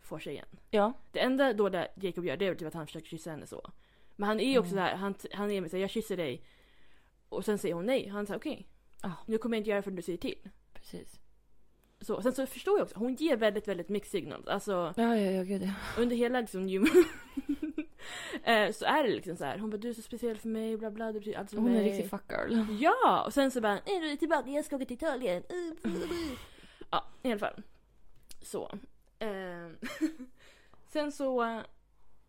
får 0.00 0.18
tjejen. 0.18 0.46
Ja. 0.70 0.92
Det 1.12 1.20
enda 1.20 1.52
då 1.52 1.68
där 1.68 1.88
Jacob 1.94 2.24
gör 2.24 2.36
det 2.36 2.46
är 2.46 2.54
typ 2.54 2.68
att 2.68 2.74
han 2.74 2.86
försöker 2.86 3.06
kyssa 3.08 3.30
henne 3.30 3.46
så. 3.46 3.70
Men 4.16 4.28
han 4.28 4.40
är 4.40 4.50
ju 4.52 4.58
också 4.58 4.72
Mm. 4.72 4.84
där, 4.84 4.94
han, 4.94 5.14
han 5.32 5.50
är 5.50 5.60
med 5.60 5.70
sig, 5.70 5.80
jag 5.80 5.90
kysser 5.90 6.16
dig. 6.16 6.42
Och 7.28 7.44
sen 7.44 7.58
säger 7.58 7.74
hon 7.74 7.86
nej. 7.86 8.08
Han 8.08 8.26
säger 8.26 8.38
okej. 8.40 8.66
Ja. 9.02 9.12
Nu 9.26 9.38
kommer 9.38 9.56
jag 9.56 9.60
inte 9.60 9.70
göra 9.70 9.78
det 9.78 9.82
förrän 9.82 9.96
du 9.96 10.02
säger 10.02 10.18
till. 10.18 10.48
Precis. 10.74 11.20
Så, 12.00 12.22
sen 12.22 12.32
så 12.32 12.46
förstår 12.46 12.78
jag 12.78 12.84
också, 12.84 12.98
hon 12.98 13.14
ger 13.14 13.36
väldigt, 13.36 13.68
väldigt 13.68 13.88
mixed 13.88 14.10
signals. 14.10 14.46
Alltså 14.46 14.94
Ja, 14.96 15.16
ja, 15.16 15.30
ja, 15.30 15.42
gud 15.42 15.62
ja. 15.62 15.72
under 16.02 16.16
hela 16.16 16.40
liksom 16.40 16.68
eh, 18.44 18.72
Så 18.72 18.84
är 18.84 19.02
det 19.02 19.08
liksom 19.14 19.36
så 19.36 19.44
här. 19.44 19.58
hon 19.58 19.70
bara 19.70 19.76
du 19.76 19.88
är 19.88 19.94
så 19.94 20.02
speciell 20.02 20.36
för 20.38 20.48
mig, 20.48 20.76
bla 20.76 20.90
bla, 20.90 21.12
du 21.12 21.18
betyder 21.18 21.38
allt 21.38 21.50
för 21.50 21.56
Hon 21.56 21.66
är 21.66 21.70
mig. 21.70 21.78
en 21.80 21.84
riktig 21.88 22.10
fuckgirl. 22.10 22.64
Ja! 22.80 23.22
Och 23.26 23.32
sen 23.34 23.50
så 23.50 23.60
bara, 23.60 23.78
är 23.78 24.00
du 24.00 24.16
tillbaka, 24.16 24.50
jag 24.50 24.64
ska 24.64 24.76
åka 24.76 24.84
till 24.84 24.96
Italien. 24.96 25.42
ja, 26.90 27.04
i 27.22 27.30
alla 27.30 27.38
fall. 27.38 27.62
Så. 28.42 28.78
Ehm, 29.18 29.76
sen 30.86 31.12
så, 31.12 31.42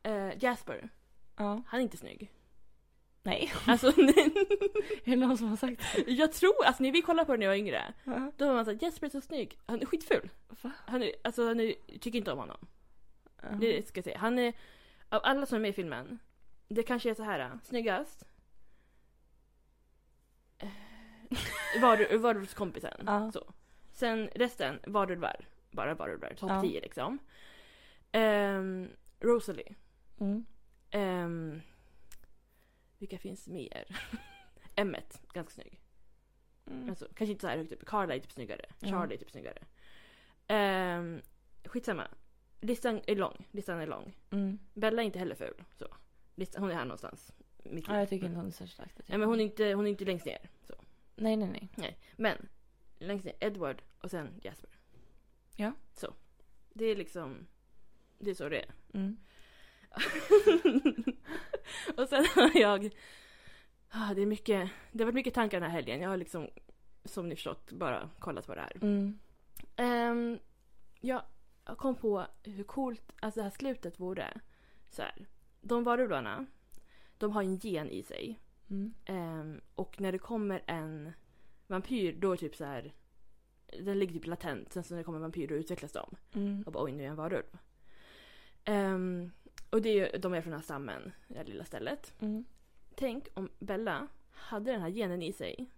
eh, 0.04 0.30
Jasper, 0.44 0.90
Ja. 1.38 1.62
han 1.68 1.80
är 1.80 1.84
inte 1.84 1.98
snygg. 1.98 2.32
Nej. 3.24 3.54
Alltså, 3.68 3.88
Är 3.88 5.10
det 5.10 5.16
någon 5.16 5.38
som 5.38 5.48
har 5.50 5.56
sagt 5.58 5.82
det? 5.96 6.12
jag 6.12 6.32
tror, 6.34 6.66
alltså 6.66 6.84
när 6.84 6.92
vi 6.92 7.02
kollade 7.02 7.26
på 7.26 7.32
det 7.32 7.38
när 7.38 7.46
jag 7.46 7.52
var 7.52 7.58
yngre, 7.58 7.94
Ja. 8.04 8.32
då 8.38 8.48
var 8.48 8.54
man 8.54 8.66
såhär, 8.66 8.78
Jasper 8.82 9.08
är 9.08 9.12
så 9.12 9.22
snygg. 9.22 9.58
Han 9.66 9.82
är 9.82 9.86
skitful. 9.86 10.30
Va? 10.62 10.72
Han 10.88 11.04
är, 11.04 11.12
alltså 11.24 11.48
han 11.48 11.60
är, 11.60 11.74
tycker 12.00 12.20
inte 12.20 12.32
om 12.32 12.38
honom. 12.40 12.58
Ja. 13.42 13.48
Det 13.60 13.88
ska 13.88 13.98
jag 13.98 14.04
säga. 14.06 14.18
Han 14.18 14.40
är, 14.40 14.54
av 15.10 15.22
alla 15.24 15.46
som 15.46 15.56
är 15.56 15.60
med 15.60 15.70
i 15.70 15.74
filmen, 15.74 16.20
det 16.68 16.84
kanske 16.84 17.10
är 17.10 17.14
så 17.14 17.24
här, 17.24 17.60
snyggast. 17.64 18.26
Eh, 20.58 20.70
Var, 21.82 22.18
varulvskompisen. 22.18 23.04
Ja. 23.06 23.32
Så. 23.32 23.54
Sen 23.92 24.28
resten, 24.36 24.80
varulvar. 24.88 25.46
Bara 25.72 25.94
varulvar. 25.96 26.34
Topp 26.34 26.50
Ja. 26.50 26.62
10 26.62 26.82
liksom. 26.82 27.20
Um, 28.14 28.90
Rosalie. 29.20 29.76
Mm. 30.20 30.46
Ehm, 30.92 31.62
vilka 32.98 33.18
finns 33.18 33.48
mer? 33.48 33.86
Emmet, 34.76 35.22
ganska 35.34 35.54
snygg. 35.54 35.82
Mm. 36.68 36.90
Alltså, 36.90 37.06
kanske 37.06 37.32
inte 37.32 37.42
så 37.42 37.48
här 37.48 37.58
högt 37.58 37.72
upp. 37.72 37.86
Carla 37.86 38.16
är 38.16 38.20
typ 38.20 38.32
snyggare. 38.32 38.66
Charlie 38.82 39.14
är 39.16 39.18
typ 39.18 39.32
snyggare. 39.32 39.60
Um, 40.98 41.22
skitsamma. 41.66 42.08
Listan 42.62 43.02
är 43.08 43.16
lång. 43.16 43.48
Listan 43.52 43.80
är 43.80 43.88
lång. 43.88 44.18
Mm. 44.30 44.60
Bella 44.74 45.02
är 45.02 45.06
inte 45.06 45.20
heller 45.20 45.36
ful. 45.36 45.64
Så. 45.76 45.88
Listan, 46.36 46.62
hon 46.62 46.72
är 46.72 46.76
här 46.76 46.86
någonstans. 46.86 47.34
Mitt 47.64 47.88
Ja, 47.88 48.00
jag 48.00 48.10
tycker 48.10 48.26
inte 48.26 48.38
hon 48.38 48.48
är 48.48 48.52
särskilt 48.52 48.80
aktiv. 48.80 49.06
Nej, 49.08 49.18
men 49.18 49.28
hon 49.28 49.40
är 49.40 49.44
inte, 49.44 49.74
hon 49.74 49.86
är 49.86 49.90
inte 49.90 50.06
längst 50.06 50.26
ner. 50.26 50.50
Så. 50.68 50.74
Nej, 51.16 51.38
nej, 51.38 51.50
nej. 51.50 51.70
Nej. 51.76 51.98
Men 52.16 52.48
längst 52.98 53.26
ner 53.26 53.36
Edward 53.40 53.82
och 54.02 54.12
sen 54.12 54.42
Jasper. 54.44 54.70
Ja. 55.56 55.72
Så. 55.94 56.14
Det 56.74 56.86
är 56.86 56.96
liksom... 56.96 57.48
Det 58.20 58.30
är 58.30 58.36
så 58.36 58.50
det 58.50 58.60
är. 58.60 58.72
Mm. 58.94 59.18
och 61.98 62.10
sen 62.10 62.26
har 62.36 62.60
jag... 62.60 62.90
Ah, 63.90 64.14
det, 64.14 64.22
är 64.22 64.26
mycket, 64.26 64.70
det 64.92 65.04
har 65.04 65.06
varit 65.06 65.16
mycket 65.16 65.34
tankar 65.34 65.60
den 65.60 65.70
här 65.70 65.76
helgen. 65.76 66.02
Jag 66.02 66.10
har 66.10 66.18
liksom, 66.18 66.50
som 67.06 67.30
ni 67.30 67.36
förstått, 67.36 67.72
bara 67.72 68.10
kollat 68.20 68.48
på 68.48 68.56
det 68.56 68.62
här. 68.62 68.78
Mm. 68.82 69.20
Um, 69.78 70.40
jag 71.00 71.22
kom 71.78 71.96
på 71.96 72.26
hur 72.44 72.64
coolt 72.64 73.12
alltså 73.20 73.40
det 73.40 73.44
här 73.44 73.50
slutet 73.50 74.00
vore. 74.00 74.42
Så 74.90 75.02
här. 75.02 75.28
De 75.62 75.84
varulvarna, 75.84 76.46
de 77.18 77.32
har 77.32 77.44
en 77.44 77.56
gen 77.56 77.90
i 77.90 78.04
sig. 78.04 78.40
Mm. 78.70 78.94
Ehm, 79.06 79.62
och 79.76 80.02
när 80.02 80.12
det 80.12 80.18
kommer 80.18 80.64
en 80.66 81.12
vampyr, 81.68 82.16
då 82.20 82.32
är 82.32 82.38
typ 82.38 82.56
så 82.56 82.66
här... 82.66 82.94
Den 83.84 84.00
ligger 84.00 84.14
typ 84.14 84.26
latent. 84.28 84.74
Sen 84.74 84.84
så 84.84 84.94
när 84.94 84.98
det 84.98 85.04
kommer 85.04 85.18
en 85.18 85.22
vampyr, 85.22 85.48
då 85.48 85.56
utvecklas 85.56 85.92
de. 85.92 86.16
Mm. 86.34 86.64
Och 86.66 86.72
bara 86.72 86.84
oj, 86.84 86.92
nu 86.92 87.00
är 87.00 87.04
jag 87.04 87.12
en 87.12 87.18
varulv. 87.18 87.58
Ehm, 88.64 89.32
och 89.70 89.82
det 89.82 89.90
är, 89.90 90.20
de 90.20 90.34
är 90.34 90.42
från 90.42 90.52
den 90.52 90.60
här 90.60 90.66
stammen, 90.66 91.12
det 91.28 91.38
här 91.38 91.46
lilla 91.46 91.66
stället. 91.66 92.14
Mm. 92.22 92.46
Tänk 92.96 93.28
om 93.34 93.50
Bella 93.60 94.08
hade 94.32 94.72
den 94.72 94.82
här 94.82 94.90
genen 94.90 95.22
i 95.22 95.34
sig. 95.34 95.70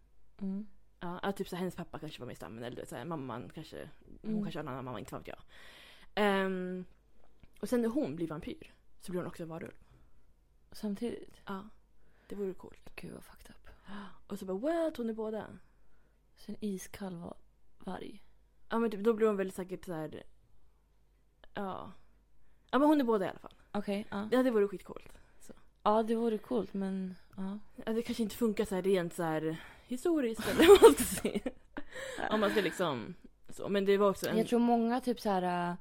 Mm. 0.42 0.68
Ja, 1.00 1.32
typ 1.32 1.50
så 1.50 1.56
här, 1.56 1.60
hennes 1.60 1.76
pappa 1.76 2.00
kanske 2.00 2.20
var 2.20 2.26
med 2.26 2.34
i 2.34 2.36
stammen 2.36 2.64
eller 2.64 2.86
så 2.86 2.96
här, 2.96 3.06
mamman 3.06 3.50
kanske, 3.54 3.90
hon 4.22 4.32
Mm. 4.32 4.44
kanske 4.44 4.60
har 4.60 4.64
en 4.64 4.68
annan 4.68 4.86
mamma, 4.86 5.00
inte 5.00 5.12
fan 5.12 5.20
vet 5.20 5.28
jag. 5.28 5.40
Ehm, 6.16 6.86
och 7.60 7.70
sen 7.70 7.82
när 7.82 7.90
hon 7.90 8.16
blir 8.16 8.28
vampyr 8.28 8.74
så 9.02 9.12
blir 9.12 9.22
hon 9.22 9.28
också 9.28 9.46
varulv. 9.46 9.74
Samtidigt. 10.72 11.42
Ja, 11.46 11.70
det 12.28 12.36
vore 12.36 12.54
coolt. 12.54 12.90
Gud 12.96 13.12
vad 13.14 13.24
fucked 13.24 13.50
up. 13.56 13.70
Och 14.28 14.40
så 14.40 14.46
bara 14.46 14.58
what, 14.58 14.98
hon 14.98 15.10
är 15.10 15.14
båda. 15.14 15.48
Så 16.38 16.52
en 16.52 16.58
iskall 16.60 17.16
va- 17.16 17.38
varg. 17.80 18.24
Ja 18.70 18.80
men 18.80 18.92
typ, 18.92 19.00
då 19.04 19.14
blir 19.14 19.28
hon 19.28 19.38
väl 19.38 19.52
säkert 19.52 19.86
så 19.86 19.94
här. 19.94 20.24
Ja. 21.54 21.92
Ja 22.72 22.80
men 22.80 22.88
hon 22.88 23.02
är 23.02 23.06
båda 23.06 23.26
i 23.26 23.30
alla 23.30 23.40
fall. 23.40 23.56
Okej, 23.72 24.08
ja. 24.10 24.30
Ja 24.32 24.44
det 24.44 24.52
vore 24.52 24.68
skitcoolt. 24.68 25.14
Ja, 25.84 26.04
det 26.04 26.16
vore 26.16 26.38
coolt 26.38 26.74
men 26.74 27.16
ja. 27.38 27.60
Ja, 27.86 27.94
det 27.94 28.02
kanske 28.02 28.24
inte 28.24 28.36
funkar 28.36 28.66
så 28.66 28.76
här 28.76 28.82
rent 28.82 29.14
så 29.14 29.24
här 29.24 29.64
historiskt 29.88 30.48
eller 30.48 30.68
vad 30.68 30.82
man 30.82 30.94
ska 30.94 31.04
säga. 31.04 31.52
Om 32.30 32.40
man 32.40 32.52
ska 32.52 32.62
liksom 32.62 33.16
så. 33.50 33.70
Men 33.70 33.86
det 33.86 33.98
var 33.98 34.10
också 34.10 34.30
en... 34.30 34.38
Jag 34.38 34.48
tror 34.48 34.60
många 34.60 35.02
typ 35.02 35.20
så 35.20 35.30
här 35.30 35.70
äh, 35.72 35.76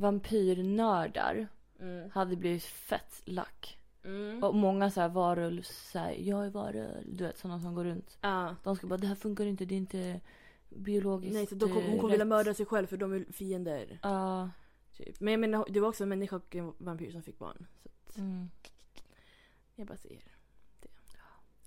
vampyrnördar 0.00 1.48
Mm. 1.80 2.10
hade 2.10 2.36
blivit 2.36 2.64
fett 2.64 3.22
lack. 3.24 3.78
Mm. 4.04 4.44
Och 4.44 4.54
många 4.54 4.90
så 4.90 5.00
här 5.00 5.08
varulv, 5.08 5.62
så 5.62 5.98
här, 5.98 6.12
jag 6.12 6.46
är 6.46 6.50
varulv, 6.50 7.02
du 7.06 7.24
vet 7.24 7.38
sådana 7.38 7.60
som 7.60 7.74
går 7.74 7.84
runt. 7.84 8.18
Ja. 8.20 8.56
De 8.64 8.76
ska 8.76 8.86
bara, 8.86 8.96
det 8.96 9.06
här 9.06 9.14
funkar 9.14 9.44
inte, 9.46 9.64
det 9.64 9.74
är 9.74 9.76
inte 9.76 10.20
biologiskt 10.68 11.34
Nej 11.34 11.46
så 11.46 11.54
då 11.54 11.66
kom, 11.68 11.76
hon 11.76 11.84
eh, 11.94 12.00
kommer 12.00 12.10
vilja 12.10 12.24
rätt." 12.24 12.28
mörda 12.28 12.54
sig 12.54 12.66
själv 12.66 12.86
för 12.86 12.96
de 12.96 13.12
är 13.12 13.24
fiender. 13.32 13.98
Ja. 14.02 14.50
Typ. 14.96 15.20
Men 15.20 15.32
jag 15.32 15.40
menar, 15.40 15.66
det 15.70 15.80
var 15.80 15.88
också 15.88 16.02
en 16.02 16.08
människa 16.08 16.36
och 16.36 16.54
en 16.56 16.72
vampyr 16.78 17.10
som 17.12 17.22
fick 17.22 17.38
barn. 17.38 17.66
Så 17.82 17.88
att 18.10 18.16
Mm. 18.18 18.50
jag 19.74 19.86
bara 19.86 19.96
säger 19.98 20.16
det. 20.16 20.88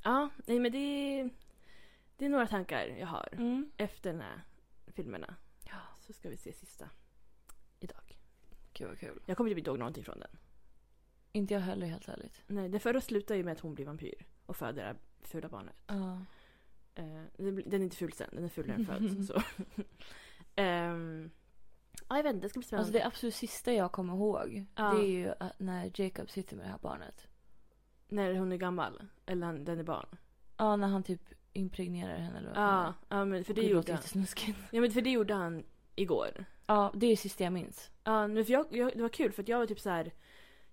Ja, 0.03 0.29
nej 0.45 0.59
men 0.59 0.71
det 0.71 1.29
det 2.17 2.25
är 2.25 2.29
några 2.29 2.47
tankar 2.47 2.85
jag 2.99 3.07
har 3.07 3.29
Mm. 3.31 3.71
efter 3.77 4.11
den 4.11 4.21
här 4.21 4.43
filmerna. 4.87 5.35
Ja. 5.65 5.77
Så 6.07 6.13
ska 6.13 6.29
vi 6.29 6.37
se 6.37 6.53
sista. 6.53 6.89
Gud 8.73 8.87
vad 8.87 8.99
kul. 8.99 9.19
Jag 9.25 9.37
kommer 9.37 9.49
typ 9.49 9.57
inte 9.57 9.69
ihåg 9.69 9.79
någonting 9.79 10.03
från 10.03 10.19
den. 10.19 10.29
Inte 11.31 11.53
jag 11.53 11.61
heller 11.61 11.87
helt 11.87 12.09
ärligt. 12.09 12.41
Nej, 12.47 12.69
den 12.69 12.79
förra 12.79 13.01
slutar 13.01 13.35
ju 13.35 13.43
med 13.43 13.51
att 13.51 13.59
hon 13.59 13.73
blir 13.75 13.85
vampyr 13.85 14.25
och 14.45 14.55
föder 14.57 14.73
det 14.81 14.87
här 14.87 14.95
fula 15.21 15.49
barnet. 15.49 15.75
Ja. 15.87 16.19
Eh, 16.95 17.21
den 17.37 17.55
blir- 17.55 17.69
den 17.69 17.81
är 17.81 17.83
inte 17.83 17.95
ful 17.97 18.13
sen, 18.13 18.29
den 18.31 18.43
är 18.43 18.49
ful 18.49 18.67
när 18.67 18.77
den 18.77 18.85
föds. 18.85 19.27
så. 19.27 19.41
Ehm, 20.55 21.31
ja, 22.09 22.15
jag 22.17 22.23
vet 22.23 22.33
inte, 22.35 22.45
det 22.45 22.49
ska 22.49 22.59
bli 22.59 22.67
spännande. 22.67 22.81
Alltså 22.87 22.93
det 22.99 23.05
absolut 23.05 23.35
sista 23.35 23.73
jag 23.73 23.91
kommer 23.91 24.13
ihåg. 24.13 24.65
Ja. 24.75 24.93
Det 24.93 25.01
är 25.05 25.09
ju 25.09 25.33
att 25.39 25.59
när 25.59 25.91
Jacob 26.01 26.29
sitter 26.29 26.55
med 26.55 26.65
det 26.65 26.69
här 26.69 26.77
barnet. 26.81 27.27
När 28.07 28.33
hon 28.35 28.51
är 28.51 28.57
gammal, 28.57 29.03
eller 29.25 29.45
han, 29.45 29.63
den 29.65 29.79
är 29.79 29.83
barn. 29.83 30.07
Ja, 30.57 30.75
när 30.75 30.87
han 30.87 31.03
typ 31.03 31.21
impregnerar 31.53 32.17
henne 32.17 32.37
eller 32.37 32.47
vad 32.47 32.55
fan 32.55 32.93
Ja, 33.09 33.17
ja 33.17 33.25
men 33.25 33.43
för 33.43 33.53
det 33.53 33.61
det, 33.61 33.65
är. 33.67 33.69
gjorde 33.69 33.75
låter 33.77 33.93
han. 33.93 33.97
jättesnuskigt. 33.99 34.59
Ja, 34.71 34.81
men 34.81 34.91
för 34.91 35.01
det 35.01 35.09
gjorde 35.11 35.33
han 35.33 35.63
igår. 35.95 36.45
Ja, 36.65 36.91
det 36.95 37.05
är 37.05 37.09
det 37.09 37.17
sista 37.17 37.43
jag 37.43 37.53
minns. 37.53 37.91
Ja, 38.03 38.27
men 38.27 38.45
för 38.45 38.53
jag, 38.53 38.65
jag, 38.69 38.91
det 38.95 39.01
var 39.01 39.09
kul 39.09 39.31
för 39.31 39.41
att 39.43 39.47
jag 39.47 39.59
var 39.59 39.65
typ 39.65 39.79
så 39.79 39.89
här. 39.89 40.11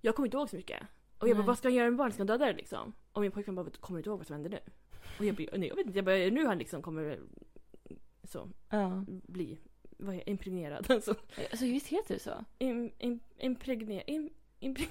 Jag 0.01 0.15
kommer 0.17 0.27
inte 0.27 0.37
ihåg 0.37 0.51
så 0.51 0.57
mycket. 0.57 0.83
Och 1.19 1.29
jag 1.29 1.37
bara, 1.37 1.41
Nej. 1.41 1.47
vad 1.47 1.59
ska 1.59 1.69
han 1.69 1.75
göra 1.75 1.91
med 1.91 1.97
barnet? 1.99 2.15
Ska 2.15 2.21
han 2.21 2.27
döda 2.27 2.47
det 2.47 2.53
liksom? 2.53 2.93
Och 3.13 3.21
min 3.23 3.31
pojkvän 3.33 3.55
bara, 3.55 3.71
kommer 3.71 3.97
du 3.97 4.01
inte 4.01 4.11
ihåg 4.11 4.19
vad 4.19 4.27
som 4.27 4.35
hände 4.35 4.49
nu? 4.49 4.59
Och 5.19 5.25
jag 5.25 5.35
bara, 5.37 5.47
nej 5.59 5.69
jag 5.69 5.77
vet 5.77 5.87
inte. 5.87 5.99
Jag 5.99 6.05
bara, 6.05 6.15
nu 6.17 6.47
han 6.47 6.59
liksom 6.59 6.83
kommer 6.83 7.21
så, 8.25 8.49
Ja. 8.71 9.05
bli, 9.09 9.59
vad 9.99 10.15
är 10.15 10.29
impregnerad? 10.29 10.87
Alltså, 10.91 11.15
Alltså 11.51 11.65
visst 11.65 11.87
heter 11.87 12.15
det 12.15 12.21
så? 12.21 12.45
im, 12.59 12.93
im, 12.99 13.21
impregner, 13.39 14.11
im, 14.11 14.31
impre, 14.61 14.85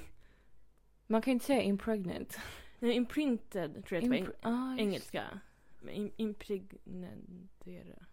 Man 1.08 1.22
kan 1.22 1.32
inte 1.34 1.46
säga 1.46 1.62
impregnant. 1.62 2.38
nej, 2.80 2.96
imprinted 2.96 3.86
tror 3.86 4.02
jag 4.02 4.04
det 4.04 4.10
var 4.10 4.28
Impre- 4.28 4.36
ah, 4.42 4.72
eng, 4.72 4.72
just- 4.72 4.80
engelska. 4.82 5.24
Men 5.82 5.94
im, 5.94 6.12
impregnera. 6.18 8.06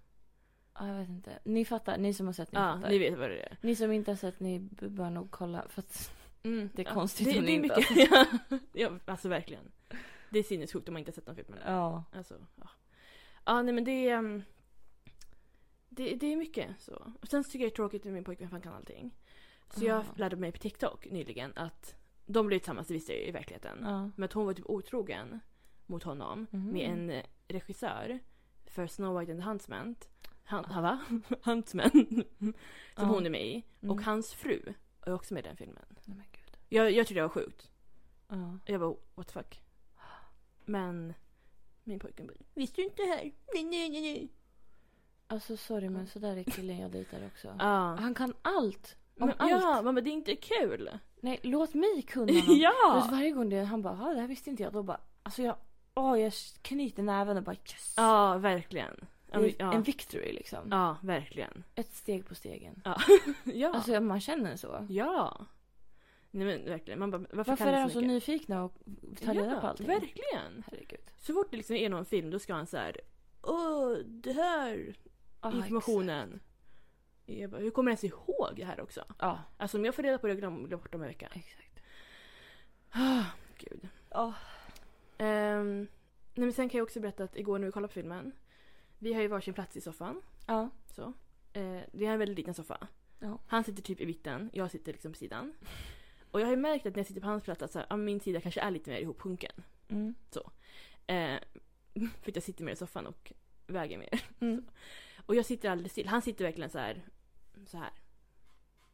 Ja, 0.79 0.87
jag 0.89 0.95
vet 0.95 1.09
inte. 1.09 1.39
Ni 1.45 1.65
fattar, 1.65 1.99
ni 1.99 2.15
som 2.15 2.27
har 2.27 2.33
sett, 2.33 2.53
ni 2.53 2.59
Ja, 2.59 2.75
fattar. 2.75 2.89
ni 2.91 2.99
vet 2.99 3.19
vad 3.19 3.31
det 3.31 3.43
är. 3.43 3.57
Ni 3.61 3.77
som 3.77 3.93
inte 3.93 4.11
har 4.11 4.17
sett, 4.17 4.41
ni 4.41 4.59
bör 4.71 5.11
nog 5.11 5.31
kolla. 5.31 5.65
För 5.69 5.81
att 5.83 6.13
Mm, 6.43 6.71
Det 6.75 6.83
är 6.83 6.87
ja. 6.87 6.93
konstigt 6.95 7.33
det, 7.33 7.39
om 7.39 7.45
ni 7.45 7.53
är 7.53 7.57
inte 7.65 7.77
mycket. 7.77 8.11
ja, 8.11 8.27
ja, 8.73 8.91
alltså 9.05 9.29
verkligen. 9.29 9.73
Det 10.31 10.39
är 10.39 10.43
sinnessjukt 10.43 10.89
om 10.89 10.93
man 10.95 10.99
inte 10.99 11.11
har 11.11 11.15
sett 11.15 11.27
de 11.27 11.35
filmerna. 11.37 11.63
ja. 11.67 12.05
Alltså, 12.13 12.35
ja. 12.57 12.69
Ja, 13.45 13.63
nej 13.63 13.75
men 13.75 13.85
det 13.85 14.09
är... 14.09 14.19
um, 14.19 14.43
Det, 15.89 16.15
det 16.15 16.27
är 16.33 16.37
mycket 16.37 16.71
så. 16.79 17.13
Och 17.21 17.29
sen 17.29 17.45
tycker 17.45 17.59
jag 17.59 17.71
det 17.71 17.75
är 17.75 17.77
tråkigt 17.77 18.05
med 18.05 18.13
min 18.15 18.25
pojkvän 18.25 18.49
för 18.49 18.55
han 18.55 18.63
kan 18.63 18.75
allting. 18.75 19.15
Så 19.71 19.85
jag 19.85 19.99
Ja. 19.99 20.05
lärde 20.17 20.37
mig 20.37 20.53
på 20.53 20.59
TikTok 20.59 21.07
nyligen 21.11 21.53
att 21.57 21.95
de 22.27 22.47
blev 22.47 22.59
tillsammans, 22.59 22.89
det 22.89 22.95
visste 22.95 23.13
jag 23.13 23.21
ju 23.23 23.29
i 23.29 23.31
verkligheten. 23.31 23.79
Men 24.17 24.25
att 24.25 24.33
hon 24.33 24.47
var 24.47 24.55
typ 24.55 24.67
otrogen 24.71 25.41
mot 25.87 26.03
honom 26.03 26.47
Mhm. 26.51 26.73
med 26.73 26.91
en 26.91 27.11
eh, 27.11 27.23
regissör 27.49 28.19
för 28.67 28.87
Snow 28.87 29.19
White 29.21 29.33
and 29.33 29.41
the 29.41 29.47
Huntsman. 29.49 29.95
Han, 30.49 30.65
han 30.65 30.83
va? 30.83 30.99
Huntsman. 31.43 31.91
Som 32.97 33.09
hon 33.09 33.27
är 33.27 33.31
med 33.31 33.47
i. 33.47 33.65
Mm. 33.83 33.91
Och 33.97 34.03
hans 34.05 34.35
fru 34.35 34.75
är 35.07 35.13
också 35.15 35.35
med 35.35 35.45
i 35.45 35.49
den 35.49 35.57
filmen. 35.57 35.85
Nej 36.05 36.17
men 36.17 36.27
gud. 36.33 36.57
Jag, 36.69 36.91
jag 36.93 37.07
tyckte 37.07 37.19
det 37.21 37.23
var 37.23 37.29
sjukt. 37.29 37.71
Ja. 38.29 38.59
Jag 38.65 38.81
bara, 38.81 38.95
what 39.15 39.27
the 39.27 39.33
fuck. 39.33 39.61
Men 40.65 41.15
min 41.85 41.99
pojke 41.99 42.23
bara, 42.23 42.33
visste 42.55 42.81
du 42.81 42.85
inte 42.85 43.03
det 43.03 43.09
här? 43.09 43.23
Nej, 43.55 43.65
nej, 43.65 43.89
nej, 43.91 44.01
nej. 44.01 44.33
Alltså 45.27 45.57
sorry 45.57 45.89
men 45.89 46.07
sådär 46.07 46.37
är 46.37 46.45
killen 46.45 46.79
jag 46.79 46.91
dejtar 46.91 47.27
också. 47.27 47.57
Ja. 47.59 47.97
Han 48.01 48.15
kan 48.15 48.35
allt 48.43 48.97
Om 49.21 49.27
Men, 49.27 49.35
allt. 49.39 49.51
ja, 49.51 49.83
bara, 49.83 50.01
det 50.01 50.11
är 50.11 50.13
inte 50.13 50.37
kul. 50.37 50.91
Nej, 51.21 51.41
låt 51.43 51.75
mig 51.75 52.03
kunna. 52.03 52.27
Du 52.47 52.55
ja! 52.57 53.01
vet, 53.03 53.13
varje 53.13 53.31
gång 53.31 53.49
det, 53.49 53.65
han 53.65 53.83
bara, 53.83 53.97
"Ja, 54.01 54.15
det 54.15 54.21
här 54.21 54.29
visste 54.29 54.51
inte 54.51 54.63
jag. 54.63 54.73
Då 54.73 54.83
bara, 54.83 55.01
alltså 55.23 55.43
jag, 55.43 55.57
åh, 55.95 56.21
jag 56.21 56.33
knyter 56.63 57.03
näven 57.03 57.37
och 57.37 57.43
bara 57.43 57.55
yes. 57.57 57.95
Ja, 57.97 58.39
verkligen. 58.39 59.07
Ja, 59.31 59.41
är 59.41 59.55
ja. 59.59 59.73
En 59.73 59.83
victory 59.83 60.33
liksom. 60.33 60.69
ja 60.71 60.97
verkligen. 61.03 61.65
Ett 61.75 61.93
steg 61.93 62.27
på 62.29 62.35
stegen. 62.35 62.83
Ja. 63.45 63.73
Alltså 63.75 64.01
man 64.01 64.21
känner 64.21 64.57
så. 64.57 64.87
ja. 64.89 65.47
Nej 66.31 66.47
men 66.47 66.65
verkligen. 66.65 66.99
Man 66.99 67.11
bara, 67.11 67.19
varför, 67.33 67.51
Varför 67.53 67.67
är 67.67 67.81
de 67.83 67.91
så 67.91 67.99
mycket? 67.99 68.13
nyfikna 68.13 68.65
och 68.65 68.73
tar 69.25 69.35
reda 69.35 69.55
ja, 69.55 69.61
på 69.61 69.67
allting? 69.67 69.87
verkligen. 69.87 70.65
Herregud. 70.67 71.01
Så 71.19 71.33
fort 71.35 71.51
det 71.51 71.57
liksom 71.57 71.77
är 71.77 71.89
någon 71.89 72.05
film 72.05 72.31
då 72.31 72.39
ska 72.39 72.55
han 72.55 72.67
så 72.67 72.77
här. 72.77 73.01
Åh, 73.43 73.97
det 74.05 74.33
här 74.33 74.95
Ah, 75.41 75.53
informationen. 75.53 76.41
Jag 77.27 77.51
bara, 77.51 77.61
hur 77.61 77.71
kommer 77.71 77.91
jag 77.91 78.05
ens 78.05 78.15
ihåg 78.15 78.53
det 78.57 78.65
här 78.65 78.81
också? 78.81 79.01
exakt. 79.01 79.17
Ja, 79.23 79.43
Alltså 79.57 79.79
om 79.79 79.85
jag 79.85 79.95
får 79.95 80.03
reda 80.03 80.19
på 80.19 80.27
det 80.27 80.35
glömmer 80.35 80.69
jag 80.71 80.79
bort 80.81 80.95
om 80.95 81.03
en 81.03 81.09
vecka. 81.09 81.29
exakt. 81.35 81.81
Ah, 82.91 83.25
Gud. 83.59 83.89
Ja. 84.11 84.35
Ehm, 85.19 85.79
nej 86.35 86.45
men 86.47 86.53
sen 86.53 86.69
kan 86.69 86.79
jag 86.79 86.85
också 86.85 87.01
berätta 87.01 87.25
att 87.25 87.37
igår 87.37 87.59
när 87.59 87.67
vi 87.67 87.73
kollade 87.73 87.89
på 87.89 87.95
filmen. 87.95 88.33
Vi 88.99 89.15
har 89.15 89.23
ju 89.23 89.29
varsin 89.29 89.55
plats 89.55 89.77
i 89.77 89.81
soffan. 89.81 90.23
Ja. 90.47 90.71
Så. 90.95 91.13
Eh, 91.53 91.81
vi 91.93 92.07
har 92.07 92.13
en 92.13 92.19
väldigt 92.19 92.37
liten 92.39 92.55
soffa. 92.55 92.89
Ja. 93.19 93.39
Han 93.47 93.65
sitter 93.65 93.83
typ 93.83 94.01
i 94.01 94.07
mitten, 94.07 94.51
jag 94.53 94.71
sitter 94.71 94.93
liksom 94.93 95.13
på 95.13 95.19
sidan. 95.19 95.53
Och 96.31 96.41
jag 96.41 96.47
har 96.47 96.51
ju 96.51 96.57
märkt 96.57 96.87
att 96.87 96.95
när 96.95 97.01
jag 97.01 97.07
sitter 97.07 97.21
på 97.21 97.27
hans 97.27 97.45
plats 97.45 97.63
att 97.63 97.73
så 97.73 97.79
här, 97.79 97.87
ja, 97.91 97.97
min 97.97 98.21
sida 98.21 98.41
kanske 98.41 98.61
är 98.61 98.71
lite 98.71 98.91
mer 98.91 98.99
ihopsjunken. 98.99 99.53
Mm. 99.89 100.15
Eh, 101.07 101.39
för 102.23 102.31
att 102.31 102.37
jag 102.37 102.43
sitter 102.43 102.65
mer 102.65 102.73
i 102.73 102.77
soffan 102.77 103.07
och 103.07 103.33
väger 103.67 103.99
mer. 103.99 104.21
Mm. 104.41 104.67
Och 105.27 105.35
jag 105.35 105.47
sitter 105.47 105.71
alldeles 105.71 105.93
still. 105.93 106.09
Han 106.09 106.23
sitter 106.23 106.45
verkligen 106.45 106.71
så 106.71 106.79
här. 106.79 107.03
Så 107.67 107.77
här. 107.77 107.91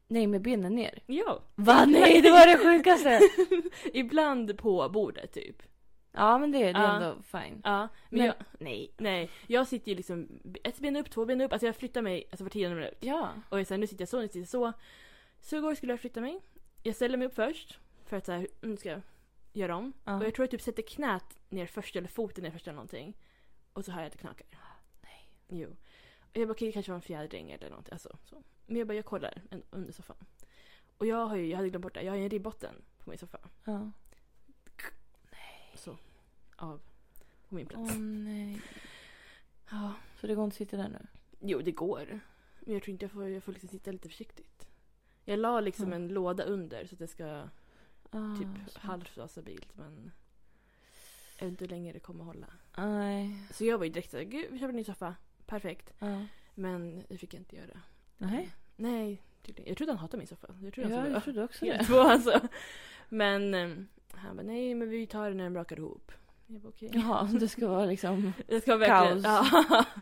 Nej, 0.09 0.27
med 0.27 0.43
benen 0.43 0.75
ner. 0.75 1.03
Ja. 1.07 1.43
Va? 1.55 1.85
Nej, 1.89 2.21
det 2.23 2.31
var 2.31 2.47
det 2.47 2.59
sjukaste! 2.59 3.21
Ibland 3.93 4.59
på 4.59 4.89
bordet 4.89 5.33
typ. 5.33 5.63
Ja, 6.13 6.39
men 6.39 6.53
det, 6.53 6.59
det 6.59 6.65
är 6.65 6.73
Ja. 6.83 6.95
ändå 6.97 7.23
fine. 7.23 7.61
Ja. 7.65 7.79
Men, 7.81 7.89
Men- 8.19 8.27
jag, 8.27 8.35
nej, 8.59 8.93
nej. 8.99 9.31
Jag 9.47 9.69
sitter 9.69 9.89
ju 9.89 9.97
liksom 9.97 10.29
ett 10.65 10.79
ben 10.79 10.97
upp, 10.97 11.11
två 11.11 11.25
ben 11.27 11.41
upp. 11.41 11.53
Alltså 11.53 11.67
jag 11.67 11.77
flyttar 11.77 12.03
mig 12.03 12.25
alltså 12.31 12.45
var 12.45 12.51
tionde 12.51 12.77
minut. 12.77 12.99
Ja. 13.01 13.31
Och 13.49 13.59
jag 13.61 13.67
säger 13.67 13.79
nu 13.79 13.87
sitter 13.87 14.03
jag 14.03 14.09
så, 14.09 14.21
nu 14.21 14.27
sitter 14.29 14.39
jag 14.41 14.49
så. 14.49 14.73
Så 15.41 15.57
igår 15.57 15.75
skulle 15.75 15.93
jag 15.93 16.01
flytta 16.01 16.21
mig. 16.21 16.41
Jag 16.83 16.95
ställer 16.97 17.19
mig 17.19 17.27
upp 17.27 17.35
först. 17.35 17.79
För 18.05 18.17
att 18.17 18.27
så 18.27 18.33
här, 18.33 18.49
nu 18.61 18.77
ska 18.77 18.89
jag 18.89 19.01
göra 19.53 19.77
om. 19.77 19.93
Ja. 20.05 20.17
Och 20.17 20.25
jag 20.25 20.35
tror 20.35 20.45
jag 20.45 20.51
typ 20.51 20.61
sätter 20.63 20.83
knät 20.83 21.39
ner 21.49 21.67
först 21.67 21.97
eller 21.97 22.09
foten 22.09 22.45
ner 22.45 22.51
först 22.51 22.67
eller 22.67 22.75
någonting. 22.75 23.17
Och 23.73 23.85
så 23.85 23.93
hör 23.93 24.01
jag 24.01 24.07
att 24.07 24.13
det 24.13 24.19
knakar. 24.19 24.47
Nej. 25.03 25.29
Jo. 25.49 25.69
Och 26.21 26.37
jag 26.37 26.49
bara 26.49 26.53
okej 26.53 26.69
det 26.69 26.73
kanske 26.73 26.93
var 26.93 26.97
en 26.97 27.03
fjädring 27.03 27.51
eller 27.51 27.69
någonting. 27.71 27.93
Alltså, 27.93 28.17
så. 28.25 28.43
Men 28.67 28.77
jag 28.77 28.87
bara 28.87 28.95
jag 28.95 29.05
kollar 29.05 29.43
under 29.71 29.93
soffan. 29.93 30.17
Och 30.99 31.07
jag 31.07 31.27
har 31.27 31.37
ju, 31.37 31.47
jag 31.47 31.57
hade 31.57 31.69
glömt 31.69 31.83
bort 31.83 31.95
det, 31.95 32.03
jag 32.03 32.13
har 32.13 32.17
ju 32.17 32.25
en 32.25 32.31
ribbotten 32.31 32.75
på 32.99 33.11
min 33.11 33.19
soffa. 33.19 33.39
Ja. 33.65 33.91
Så. 35.75 35.97
Av. 36.57 36.81
På 37.49 37.55
min 37.55 37.69
Åh 37.75 37.85
plats. 37.85 37.95
nej. 37.99 38.61
Ja. 39.71 39.93
Så 40.21 40.27
det 40.27 40.35
går 40.35 40.45
inte 40.45 40.55
att 40.55 40.59
sitta 40.59 40.77
där 40.77 40.89
nu? 40.89 41.07
Jo 41.41 41.61
det 41.61 41.73
går. 41.73 42.21
Men 42.61 42.75
jag 42.75 42.83
tror 42.83 42.93
inte 42.93 43.05
jag 43.05 43.13
får, 43.13 43.29
jag 43.29 43.43
får 43.45 43.53
liksom 43.53 43.69
sitta 43.69 43.93
lite 43.93 44.09
försiktigt. 44.09 44.67
Jag 45.25 45.39
la 45.39 45.61
liksom 45.61 45.87
Mm. 45.87 46.03
en 46.03 46.09
låda 46.09 46.45
under 46.45 46.87
så 46.87 46.95
att 46.95 46.99
det 46.99 47.09
ska 47.09 47.49
Ah, 48.15 48.37
typ 48.39 48.77
halvt 48.77 49.15
så 49.15 49.29
stabilt 49.29 49.77
men 49.77 50.11
jag 51.39 51.45
vet 51.47 51.51
inte 51.51 51.65
hur 51.65 51.69
länge 51.71 51.93
det 51.93 52.01
kommer 52.01 52.25
hålla. 52.25 52.47
Nej. 52.77 53.37
Så 53.53 53.65
jag 53.65 53.79
var 53.79 53.85
ju 53.85 53.91
direkt 53.93 54.11
såhär, 54.11 54.25
gud 54.25 54.47
vi 54.53 54.59
köper 54.59 54.69
en 54.69 54.77
ny 54.77 54.85
soffa. 54.85 55.15
Perfekt. 55.47 55.93
Ja. 55.99 56.27
Men 56.55 57.05
det 57.09 57.19
fick 57.19 57.35
jag 57.35 57.41
inte 57.41 57.57
göra. 57.57 57.81
Nej. 58.19 58.51
Nej, 58.77 59.23
tydligen. 59.43 59.69
Jag 59.69 59.77
trodde 59.77 59.93
han 59.93 59.99
hatade 59.99 60.19
min 60.19 60.27
soffa. 60.27 60.55
Jag 60.63 60.73
trodde 60.75 60.91
Ja, 60.91 61.01
han 61.01 61.11
jag 61.13 61.25
trodde 61.25 61.45
också 61.45 61.65
det. 61.65 61.85
två 61.85 61.99
alltså. 62.01 62.49
Men 63.09 63.55
ehm, 63.55 63.89
han 64.17 64.37
bara, 64.37 64.43
nej 64.43 64.75
men 64.75 64.89
vi 64.91 65.07
tar 65.07 65.29
det 65.31 65.35
när 65.37 65.45
den 65.45 65.53
brakar 65.53 65.77
ihop. 65.79 66.13
Jag 66.47 66.61
bara 66.61 66.69
okej. 66.69 66.91
Jaha, 66.95 67.29
det 67.41 67.49
ska 67.49 67.69
vara 67.69 67.87
liksom... 67.87 68.33
Det 68.47 68.61
ska 68.61 68.77
verkligen... 68.77 69.23
Kaos. 69.23 69.49
Ja. 69.71 69.85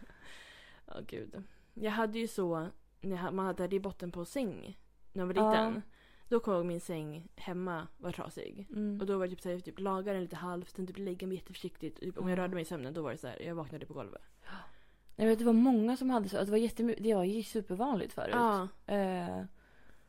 Ja, 0.86 0.94
gud. 1.06 1.42
Jag 1.74 1.90
hade 1.90 2.18
ju 2.18 2.28
så, 2.28 2.66
när 3.00 3.30
man 3.30 3.46
hade 3.46 3.66
det 3.66 3.76
i 3.76 3.80
botten 3.80 4.12
på 4.12 4.24
säng 4.24 4.78
när 5.12 5.22
jag 5.22 5.26
var 5.26 5.34
Ja. 5.34 5.50
liten. 5.50 5.82
Då 6.28 6.40
kom 6.40 6.52
jag 6.54 6.58
ihåg 6.60 6.66
min 6.66 6.80
säng 6.80 7.28
hemma 7.36 7.88
var 7.98 8.12
trasig. 8.12 8.66
Mm. 8.70 9.00
Och 9.00 9.06
då 9.06 9.18
var 9.18 9.26
det 9.26 9.30
typ 9.30 9.40
såhär, 9.40 9.58
typ 9.60 9.78
laga 9.80 10.12
den 10.12 10.22
lite 10.22 10.36
halvt, 10.36 10.70
sen 10.76 10.86
typ 10.86 10.98
lägga 10.98 11.26
mig 11.26 11.36
jätteförsiktigt. 11.36 12.00
Typ, 12.00 12.18
om 12.18 12.28
jag 12.28 12.38
Ja. 12.38 12.42
rörde 12.42 12.54
mig 12.54 12.62
i 12.62 12.64
sömnen 12.64 12.94
då 12.94 13.02
var 13.02 13.10
det 13.10 13.18
så 13.18 13.26
här, 13.26 13.42
jag 13.42 13.54
vaknade 13.54 13.86
på 13.86 13.94
golvet. 13.94 14.22
Jag 15.16 15.26
vet, 15.26 15.38
det 15.38 15.44
var 15.44 15.52
många 15.52 15.96
som 15.96 16.10
hade 16.10 16.28
så. 16.28 16.44
Det 16.44 16.50
var, 16.50 17.02
det 17.02 17.14
var 17.14 17.24
ju 17.24 17.42
supervanligt 17.42 18.12
förut. 18.12 18.34
Ja. 18.34 18.68
Eh, 18.86 19.42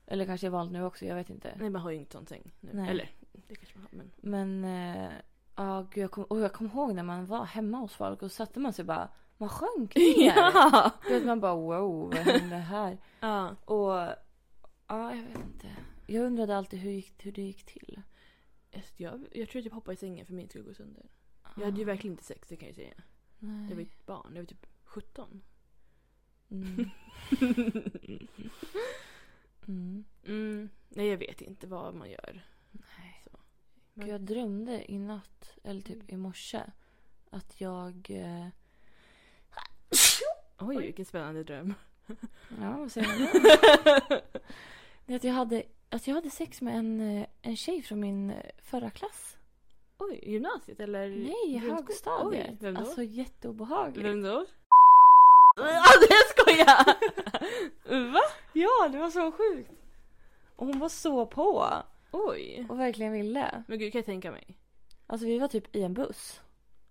eller 0.06 0.26
kanske 0.26 0.47
är 0.47 0.52
vanligt 0.52 0.74
nu 0.74 0.84
också, 0.86 1.06
jag 1.06 1.16
vet 1.16 1.30
inte. 1.30 1.56
Nej 1.60 1.70
man 1.70 1.82
har 1.82 1.91
ju 1.91 1.97
inte 1.97 2.12
sån 2.12 2.26
säng 2.28 2.54
nu. 2.60 2.70
Nej. 2.74 2.89
Eller, 2.89 3.10
det 3.48 3.56
kanske 3.56 3.78
man 3.78 3.88
har 3.92 3.98
men. 3.98 4.12
Men, 4.22 4.64
eh, 4.66 5.12
ja 5.56 5.88
gud, 5.92 6.04
jag 6.04 6.12
kom, 6.12 6.24
och 6.24 6.40
jag 6.40 6.54
kommer 6.54 6.70
ihåg 6.70 6.96
när 6.96 7.04
man 7.04 7.26
var 7.26 7.46
hemma 7.46 7.78
hos 7.78 7.96
folk 7.96 8.22
och 8.22 8.32
satte 8.32 8.60
man 8.60 8.74
sig 8.74 8.86
bara, 8.86 9.10
man 9.38 9.50
sjönk 9.50 9.96
ner. 9.96 10.36
ja! 10.36 10.92
Du 11.08 11.14
vet, 11.14 11.26
man 11.26 11.40
bara 11.40 11.56
wow, 11.56 12.14
vad 12.14 12.18
hände 12.18 12.56
här? 12.56 12.98
ja! 13.20 13.56
Och, 13.66 13.92
ja 14.88 15.16
jag 15.16 15.24
vet 15.24 15.38
inte. 15.38 15.68
Jag 16.08 16.26
undrade 16.26 16.58
alltid 16.58 16.80
hur, 16.80 16.92
gick, 16.92 17.26
hur 17.26 17.32
det 17.32 17.42
gick 17.42 17.66
till. 17.66 18.02
Jag, 18.98 19.12
jag 19.14 19.50
tror 19.50 19.56
jag 19.56 19.64
typ 19.64 19.74
hoppade 19.74 19.94
i 19.94 19.98
sängen 19.98 20.26
för 20.26 20.34
min 20.34 20.50
skulle 20.50 20.64
gå 20.64 20.74
sönder. 20.74 21.06
Jag 21.56 21.66
hade 21.66 21.80
ju 21.80 21.86
verkligen 21.86 22.14
inte 22.14 22.24
sex, 22.24 22.48
det 22.48 22.56
kan 22.56 22.68
jag 22.68 22.76
säga. 22.76 22.94
Nej. 23.40 23.70
Jag 23.70 23.76
var 23.76 23.84
ett 23.84 24.06
barn, 24.06 24.32
jag 24.36 24.42
var 24.42 24.48
typ 24.48 24.68
17. 24.84 25.42
Mm. 26.50 26.90
mm. 29.68 30.06
Mm. 30.24 30.70
Nej 30.90 31.08
jag 31.08 31.18
vet 31.18 31.42
inte 31.42 31.68
vad 31.68 31.96
man 31.96 32.10
gör. 32.10 32.44
Nej. 32.72 33.11
Gud, 34.02 34.10
jag 34.10 34.22
drömde 34.22 34.91
i 34.91 34.99
natt, 34.99 35.58
eller 35.64 35.82
typ 35.82 36.12
i 36.12 36.18
morse, 36.18 36.64
att 37.30 37.62
jag... 37.62 38.08
Eh, 38.10 38.47
Oj, 40.68 40.78
vilken 40.78 41.06
spännande 41.06 41.43
dröm. 41.43 41.74
ja, 42.62 42.78
vad 42.78 42.91
säger 42.91 43.10
är 45.08 45.16
att 45.16 45.24
jag 45.24 45.34
hade, 45.34 45.64
att 45.89 46.08
jag 46.08 46.16
hade 46.16 46.30
sex 46.30 46.62
med 46.62 46.78
en, 46.78 47.02
eh, 47.02 47.28
en 47.41 47.56
tjej 47.56 47.82
från 47.82 47.99
min 47.99 48.30
eh, 48.30 48.38
förra 48.64 48.89
klass. 48.89 49.38
Oj, 49.97 50.20
gymnasiet 50.24 50.80
eller? 50.80 51.10
Nej, 51.10 51.58
högstadiet. 51.58 52.47
Oj, 52.49 52.58
vem 52.60 52.74
då? 52.74 52.80
Alltså 52.80 53.04
jätteobehagligt. 53.04 54.08
Vem 54.10 54.22
då? 54.22 54.45
Alltså 55.58 56.08
jag 56.10 56.28
skojar! 56.30 56.86
Va? 58.12 58.22
Ja, 58.54 58.89
det 58.91 58.97
var 58.97 59.10
så 59.10 59.32
sjukt. 59.32 59.72
Och 60.56 60.68
hon 60.68 60.80
var 60.80 60.89
så 60.89 61.26
på 61.26 61.74
Oj. 62.12 62.66
och 62.70 62.80
verkligen 62.80 63.12
ville. 63.14 63.64
Men 63.68 63.80
gud, 63.80 63.91
kan 63.91 63.99
jag 63.99 64.05
tänka 64.05 64.32
mig. 64.32 64.57
Alltså 65.07 65.28
vi 65.28 65.39
var 65.39 65.47
typ 65.47 65.76
i 65.76 65.84
en 65.84 65.93
buss. 65.93 66.41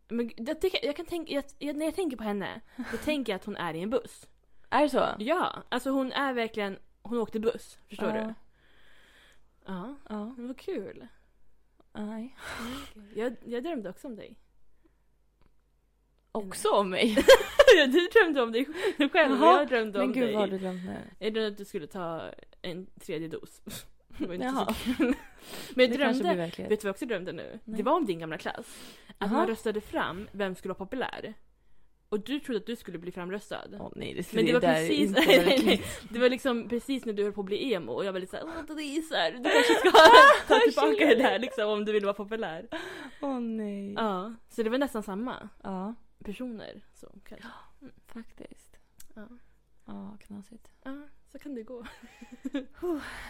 Men 0.09 0.29
gud, 0.29 0.49
jag, 0.49 0.61
tänker- 0.61 0.87
jag 0.87 0.97
kan 0.97 1.07
tänka, 1.07 1.33
jag, 1.33 1.45
jag, 1.59 1.77
när 1.77 1.85
jag 1.87 1.95
tänker 1.95 2.17
på 2.17 2.23
henne, 2.23 2.61
då 2.77 2.97
tänker 3.05 3.33
jag 3.33 3.37
att 3.39 3.45
hon 3.45 3.57
är 3.57 3.75
i 3.75 3.83
en 3.83 3.91
buss. 3.91 4.27
Är 4.71 4.83
det 4.83 4.89
så? 4.89 5.07
Ja, 5.19 5.63
alltså 5.69 5.91
hon 5.91 6.13
är 6.13 6.33
verkligen, 6.33 6.79
hon 7.03 7.19
åkte 7.19 7.41
buss. 7.41 7.79
Förstår 7.89 8.09
ja. 8.09 8.15
du? 8.25 8.35
Ja. 9.67 9.97
Ja. 10.09 10.35
Men 10.37 10.47
vad 10.47 10.59
kul. 10.59 11.07
Nej. 11.93 12.37
Jag, 13.15 13.37
jag 13.47 13.63
drömde 13.63 13.91
också 13.91 14.07
om 14.07 14.17
dig. 14.17 14.37
Också 16.33 16.69
om 16.69 16.91
mig. 16.91 17.17
du 17.87 18.09
drömde 18.09 18.43
om 18.43 18.53
dig 18.53 18.65
själv 19.13 19.41
Jaha, 19.41 19.59
jag 19.59 19.69
drömde 19.69 19.99
Men 19.99 20.09
om 20.09 20.13
gud 20.13 20.23
dig. 20.25 20.33
vad 20.33 20.43
har 20.43 20.49
du 20.49 20.59
drömt 20.59 20.85
nu? 20.85 20.97
Jag 21.19 21.35
drömde 21.35 21.49
att 21.49 21.59
du 21.59 21.65
skulle 21.65 21.87
ta 21.87 22.23
en 22.63 22.87
tredje 22.87 23.29
dos. 23.29 23.63
Det 24.21 24.27
var 24.27 24.35
inte 24.35 24.47
Jaha. 24.47 24.67
så 24.75 24.95
kul. 24.97 25.15
Men 25.75 25.87
jag 25.91 25.99
drömde, 25.99 26.35
vet 26.35 26.57
du 26.57 26.63
vad 26.69 26.85
jag 26.85 26.91
också 26.91 27.07
drömde 27.07 27.33
nu? 27.33 27.59
Nej. 27.65 27.77
Det 27.77 27.83
var 27.83 27.93
om 27.93 28.07
din 28.07 28.19
gamla 28.19 28.39
klass. 28.39 28.67
Att 29.09 29.15
Jaha. 29.19 29.31
man 29.33 29.47
röstade 29.47 29.81
fram 29.81 30.29
vem 30.33 30.55
skulle 30.55 30.71
vara 30.75 30.79
populär. 30.79 31.35
Och 32.09 32.21
du 32.21 32.41
trodde 32.41 32.61
att 32.61 32.67
du 32.67 32.77
skulle 32.77 32.99
bli 32.99 33.13
framröstad. 33.13 33.65
Åh 33.81 33.93
nej, 33.97 34.15
det, 34.15 34.33
Men 34.33 34.47
det 34.47 34.53
var 34.53 34.61
precis, 34.61 35.11
nej, 35.27 35.27
nej, 35.47 35.63
nej. 35.65 35.83
Det 36.11 36.19
var 36.19 36.29
liksom 36.29 36.69
precis 36.69 37.05
när 37.05 37.13
du 37.13 37.23
höll 37.23 37.33
på 37.33 37.41
att 37.41 37.47
bli 37.47 37.73
emo 37.75 37.93
och 37.93 38.05
jag 38.05 38.13
var 38.13 38.21
lite 38.21 38.31
såhär, 38.31 38.45
åh 38.69 38.77
det 38.77 38.83
är 38.83 39.03
så 39.03 39.15
här, 39.15 39.33
du 39.33 39.43
kanske 39.43 39.75
ska 39.75 39.91
ta 40.49 40.61
tillbaka 40.61 41.07
det 41.07 41.23
där 41.23 41.39
liksom 41.39 41.69
om 41.69 41.85
du 41.85 41.93
vill 41.93 42.05
vara 42.05 42.15
populär. 42.15 42.69
Åh 43.21 43.41
nej. 43.41 43.93
Ja, 43.93 44.35
så 44.49 44.63
det 44.63 44.71
var 44.71 44.79
nästan 44.79 45.03
samma 45.03 45.49
Ja, 45.63 45.95
personer. 46.25 46.81
Så, 46.95 47.07
kanske. 47.29 47.49
faktiskt. 48.07 48.77
Ja. 49.15 49.29
Ja, 49.87 50.17
knasigt. 50.21 50.69
ja, 50.83 51.03
så 51.33 51.39
kan 51.39 51.55
det 51.55 51.63
gå. 51.63 51.87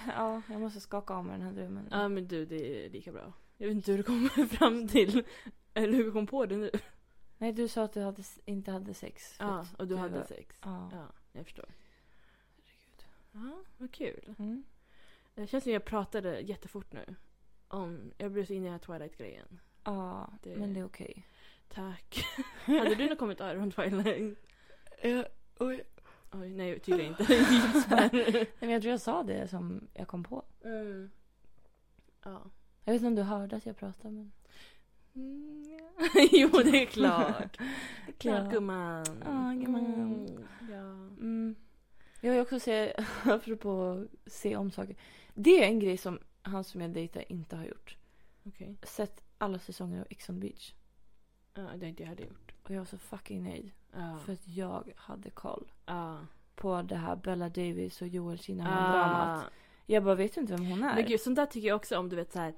Ja, 0.06 0.42
jag 0.50 0.60
måste 0.60 0.80
skaka 0.80 1.14
av 1.14 1.24
mig 1.24 1.38
den 1.38 1.46
här 1.46 1.52
drömmen. 1.54 1.88
Ja 1.90 2.08
men 2.08 2.28
du, 2.28 2.46
det 2.46 2.84
är 2.86 2.90
lika 2.90 3.12
bra. 3.12 3.32
Jag 3.56 3.66
vet 3.66 3.74
inte 3.76 3.90
hur 3.90 3.98
du 3.98 4.04
kommer 4.04 4.46
fram 4.56 4.88
till, 4.88 5.24
eller 5.74 5.92
hur 5.96 6.04
du 6.04 6.12
kom 6.12 6.26
på 6.26 6.46
det 6.46 6.56
nu. 6.56 6.70
Nej, 7.38 7.52
du 7.52 7.68
sa 7.68 7.82
att 7.84 7.92
du 7.92 8.00
hade, 8.00 8.22
inte 8.44 8.70
hade 8.70 8.94
sex. 8.94 9.36
Ja, 9.38 9.66
och 9.78 9.86
du 9.86 9.96
hade 9.96 10.18
var- 10.18 10.24
sex. 10.24 10.56
Ja. 10.62 10.90
Ja, 10.92 11.06
jag 11.32 11.44
förstår. 11.44 11.68
Herregud. 12.56 13.04
Ja, 13.32 13.64
vad 13.78 13.92
kul. 13.92 14.34
Mm. 14.38 14.64
Det 15.34 15.46
känns 15.46 15.64
som 15.64 15.72
jag 15.72 15.84
pratade 15.84 16.40
jättefort 16.40 16.92
nu. 16.92 17.14
Om, 17.68 18.12
jag 18.18 18.30
blev 18.32 18.44
så 18.46 18.52
inne 18.52 18.66
i 18.66 18.70
den 18.70 18.72
här 18.72 18.78
Twilight-grejen. 18.98 19.60
Ja, 19.84 20.32
Det- 20.42 20.56
men 20.56 20.74
det 20.74 20.80
är 20.80 20.84
okej. 20.84 21.26
Tack. 21.68 22.24
hade 22.64 22.94
du 22.94 23.06
någon 23.08 23.16
kommentar 23.16 23.56
om 23.56 23.70
Twilight? 23.72 24.38
Ja, 25.02 25.24
oj. 25.58 25.82
Oj, 26.32 26.50
nej 26.50 26.80
tydligen 26.80 27.10
inte. 27.20 27.24
Nej, 27.90 28.46
men 28.60 28.70
jag 28.70 28.82
tror 28.82 28.90
jag 28.90 29.00
sa 29.00 29.22
det 29.22 29.48
som 29.48 29.88
jag 29.94 30.08
kom 30.08 30.22
på. 30.24 30.42
mm. 30.64 31.10
Ja. 32.24 32.50
Jag 32.84 32.92
vet 32.92 33.02
inte 33.02 33.06
om 33.08 33.14
du 33.14 33.22
hörde 33.22 33.56
att 33.56 33.66
jag 33.66 33.76
pratade 33.76 34.14
men... 34.14 34.32
Mm, 35.14 35.64
ja. 35.78 36.06
jo, 36.32 36.48
det 36.48 36.82
är 36.82 36.86
klart. 36.86 37.56
Klart 38.18 38.44
Ja. 38.44 38.50
gumman. 38.50 39.04
Ja, 39.24 39.52
gumman. 39.64 39.84
Mm, 39.94 40.26
ja. 40.70 40.80
Mm. 41.20 41.54
Jag 42.20 42.30
vill 42.32 42.40
också 42.40 42.60
se, 42.60 42.92
apropå 43.24 44.04
se 44.26 44.56
om 44.56 44.70
saker. 44.70 44.96
Det 45.34 45.64
är 45.64 45.66
en 45.68 45.78
grej 45.78 45.96
som 45.96 46.18
han 46.42 46.64
som 46.64 46.80
jag 46.80 46.90
dejtar 46.90 47.32
inte 47.32 47.56
har 47.56 47.64
gjort. 47.64 47.96
Okej. 48.44 48.76
Sett 48.82 49.22
alla 49.38 49.58
säsonger 49.58 50.00
av 50.00 50.06
Ex 50.10 50.28
on 50.28 50.40
the 50.40 50.40
beach. 50.48 50.74
Ja, 51.54 51.62
det 51.62 51.68
har 51.86 51.88
inte 51.90 52.02
jag 52.02 52.08
hade 52.10 52.22
gjort. 52.22 52.49
Och 52.70 52.76
jag 52.76 52.80
var 52.80 52.86
så 52.86 52.98
fucking 52.98 53.42
nöjd. 53.42 53.70
Ja. 53.92 54.18
För 54.24 54.32
att 54.32 54.48
jag 54.48 54.92
hade 54.96 55.30
koll 55.30 55.72
Ja. 55.86 56.18
på 56.54 56.82
det 56.82 56.96
här 56.96 57.16
Bella 57.16 57.48
Davis 57.48 58.02
och 58.02 58.08
Joel 58.08 58.34
Ah. 58.38 58.42
Kinnaman-dramat. 58.42 59.44
Jag 59.86 60.04
bara, 60.04 60.14
vet 60.14 60.34
du 60.34 60.40
inte 60.40 60.52
vem 60.52 60.66
hon 60.66 60.84
är? 60.84 60.94
Men 60.94 61.06
gud, 61.06 61.20
sånt 61.20 61.36
där 61.36 61.46
tycker 61.46 61.68
jag 61.68 61.76
också 61.76 61.98
om 61.98 62.08
du 62.08 62.16
vet 62.16 62.32
så 62.32 62.38
här. 62.38 62.54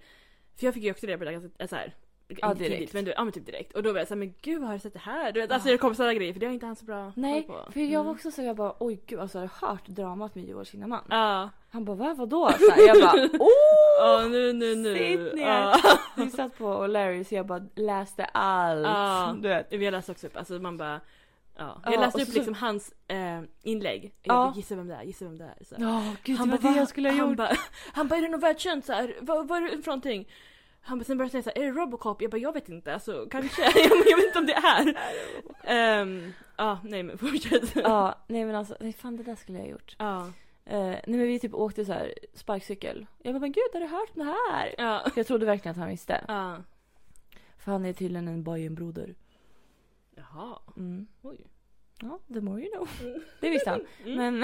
För 0.57 0.67
jag 0.67 0.75
fick 0.75 0.83
ju 0.85 0.91
också 0.91 1.07
reda 1.07 1.19
på 1.19 1.25
det 1.25 1.33
ganska, 1.33 1.51
äh, 1.59 1.69
så 1.69 1.77
här. 1.77 1.95
Ja, 2.43 2.55
direkt. 2.55 2.74
tidigt, 2.74 2.93
men, 2.93 3.05
du, 3.05 3.12
ja, 3.16 3.24
men 3.24 3.33
typ 3.33 3.47
direkt. 3.47 3.72
Och 3.72 3.83
då 3.83 3.93
var 3.93 3.99
jag 3.99 4.09
såhär, 4.09 4.18
men 4.18 4.35
gud 4.43 4.62
har 4.62 4.72
du 4.72 4.78
sett 4.78 4.93
det 4.93 4.99
här? 4.99 5.33
Du 5.33 5.41
vet, 5.41 5.53
alltså 5.53 5.68
det 5.68 5.78
kom 5.78 5.95
sådana 5.95 6.14
grejer 6.14 6.33
för 6.33 6.41
det 6.41 6.47
har 6.47 6.53
inte 6.53 6.66
han 6.66 6.76
så 6.76 6.85
bra 6.85 7.12
Nej, 7.16 7.43
på. 7.43 7.59
för 7.72 7.80
jag 7.80 7.99
var 7.99 8.05
Mm. 8.05 8.14
också 8.14 8.30
så 8.30 8.43
jag 8.43 8.57
bara, 8.57 8.74
oj 8.78 9.01
gud, 9.07 9.20
alltså 9.20 9.39
jag 9.39 9.49
har 9.53 9.68
hört 9.68 9.87
dramat 9.87 10.35
med 10.35 10.45
Joel 10.49 10.66
Kinnaman. 10.66 11.05
Ja. 11.11 11.51
Han 11.70 11.85
bara, 11.85 11.97
va, 11.97 12.14
vadå? 12.18 12.51
Så 12.61 12.70
här, 12.70 12.87
jag 12.87 13.01
bara, 13.01 13.12
oh! 13.39 13.49
Ja, 14.01 14.28
nu, 14.30 14.53
nu, 14.53 14.76
nu. 14.76 14.95
Sitt 14.99 15.35
ner. 15.35 15.47
Ja. 15.47 15.76
Vi 16.16 16.30
satt 16.30 16.59
på 16.59 16.87
Larry 16.87 17.24
så 17.24 17.35
jag 17.35 17.47
bara 17.47 17.62
läste 17.74 18.24
allt. 18.24 18.87
Ja. 18.87 19.35
Du 19.41 19.49
vet. 19.49 19.72
Vi 19.72 19.91
läste 19.91 20.12
också 20.12 20.26
upp, 20.26 20.37
alltså 20.37 20.53
man 20.55 20.76
bara 20.76 21.01
Ja. 21.59 21.80
Ja, 21.85 21.93
Jag 21.93 22.01
läste 22.01 22.16
och 22.18 22.22
upp 22.22 22.28
så- 22.28 22.35
liksom 22.35 22.55
hans 22.55 22.93
eh, 23.09 23.41
inlägg. 23.62 24.12
Jag 24.22 24.35
Ja. 24.37 24.53
gissa 24.57 24.74
vem 24.74 24.89
det 24.89 24.95
är, 24.95 25.03
gissa 25.03 25.24
vem 25.24 25.39
det 25.39 25.45
är. 25.45 25.64
Så. 25.64 25.74
Ja, 25.78 26.03
gud 26.24 26.37
han 26.39 26.49
det 26.49 26.53
var 26.57 26.62
bara, 26.62 26.72
det 26.72 26.78
jag 26.78 26.89
skulle 26.89 27.09
ha 27.11 27.16
han 27.16 27.28
gjort. 27.28 27.37
Bara, 27.37 27.57
han 27.93 28.09
bara, 28.09 28.16
är 28.16 28.22
det 28.22 28.28
något 28.28 28.43
världskänt 28.43 28.85
så 28.87 28.93
här? 28.93 29.14
Vad, 29.20 29.49
vad 29.49 29.59
är 29.59 29.62
det 29.76 29.83
för 29.83 29.91
någonting? 29.91 30.28
Han 30.85 30.99
bara, 30.99 31.05
sen 31.05 31.18
började 31.18 31.37
jag 31.37 31.45
säga 31.45 31.57
är 31.57 31.72
det 31.72 31.80
Robocop? 31.80 32.22
Jag 32.22 32.30
bara, 32.30 32.39
jag 32.39 32.53
vet 32.53 32.68
inte, 32.68 32.95
alltså 32.95 33.26
kanske. 33.30 33.62
jag, 34.09 34.16
vet 34.16 34.26
inte 34.26 34.39
om 34.39 34.47
det 34.47 34.55
är. 34.55 34.99
Ehm, 35.64 36.33
Ja, 36.57 36.78
nej 36.85 37.03
men 37.03 37.18
fortsätt. 37.18 37.76
Ja, 37.85 38.14
nej 38.26 38.45
men 38.45 38.55
alltså, 38.55 38.76
nej, 38.80 38.93
fan 38.93 39.16
det 39.16 39.22
där 39.22 39.35
skulle 39.35 39.59
jag 39.59 39.64
ha 39.64 39.70
gjort. 39.70 39.97
Ja. 39.99 40.33
Uh, 40.66 40.74
nej 40.76 41.03
men 41.07 41.20
vi 41.20 41.41
typ 41.41 41.55
åkte 41.55 41.85
så 41.85 41.93
här 41.93 42.14
sparkcykel. 42.35 43.07
Jag 43.22 43.35
bara, 43.35 43.41
men 43.41 43.53
gud 43.53 43.64
har 43.72 43.80
du 43.80 43.87
hört 43.87 44.11
om 44.14 44.18
det 44.18 44.24
här? 44.24 44.74
Ja. 44.78 45.11
Jag 45.16 45.26
trodde 45.26 45.47
verkligen 45.47 45.70
att 45.70 45.76
han 45.78 45.89
visste. 45.89 46.24
Ja. 46.28 46.57
För 47.59 47.72
han 47.72 47.85
är 47.85 47.93
tydligen 47.93 48.28
en 48.28 48.43
Bajenbroder. 48.43 49.14
Jaha. 50.14 50.59
Mm. 50.76 51.07
Oj. 51.22 51.47
Ja, 52.01 52.18
the 52.35 52.41
more 52.41 52.62
you 52.62 52.70
know. 52.70 52.89
Mm. 53.01 53.22
Det 53.41 53.51
visste 53.51 53.70
han. 53.70 53.87
Mm. 54.05 54.16
Men, 54.16 54.43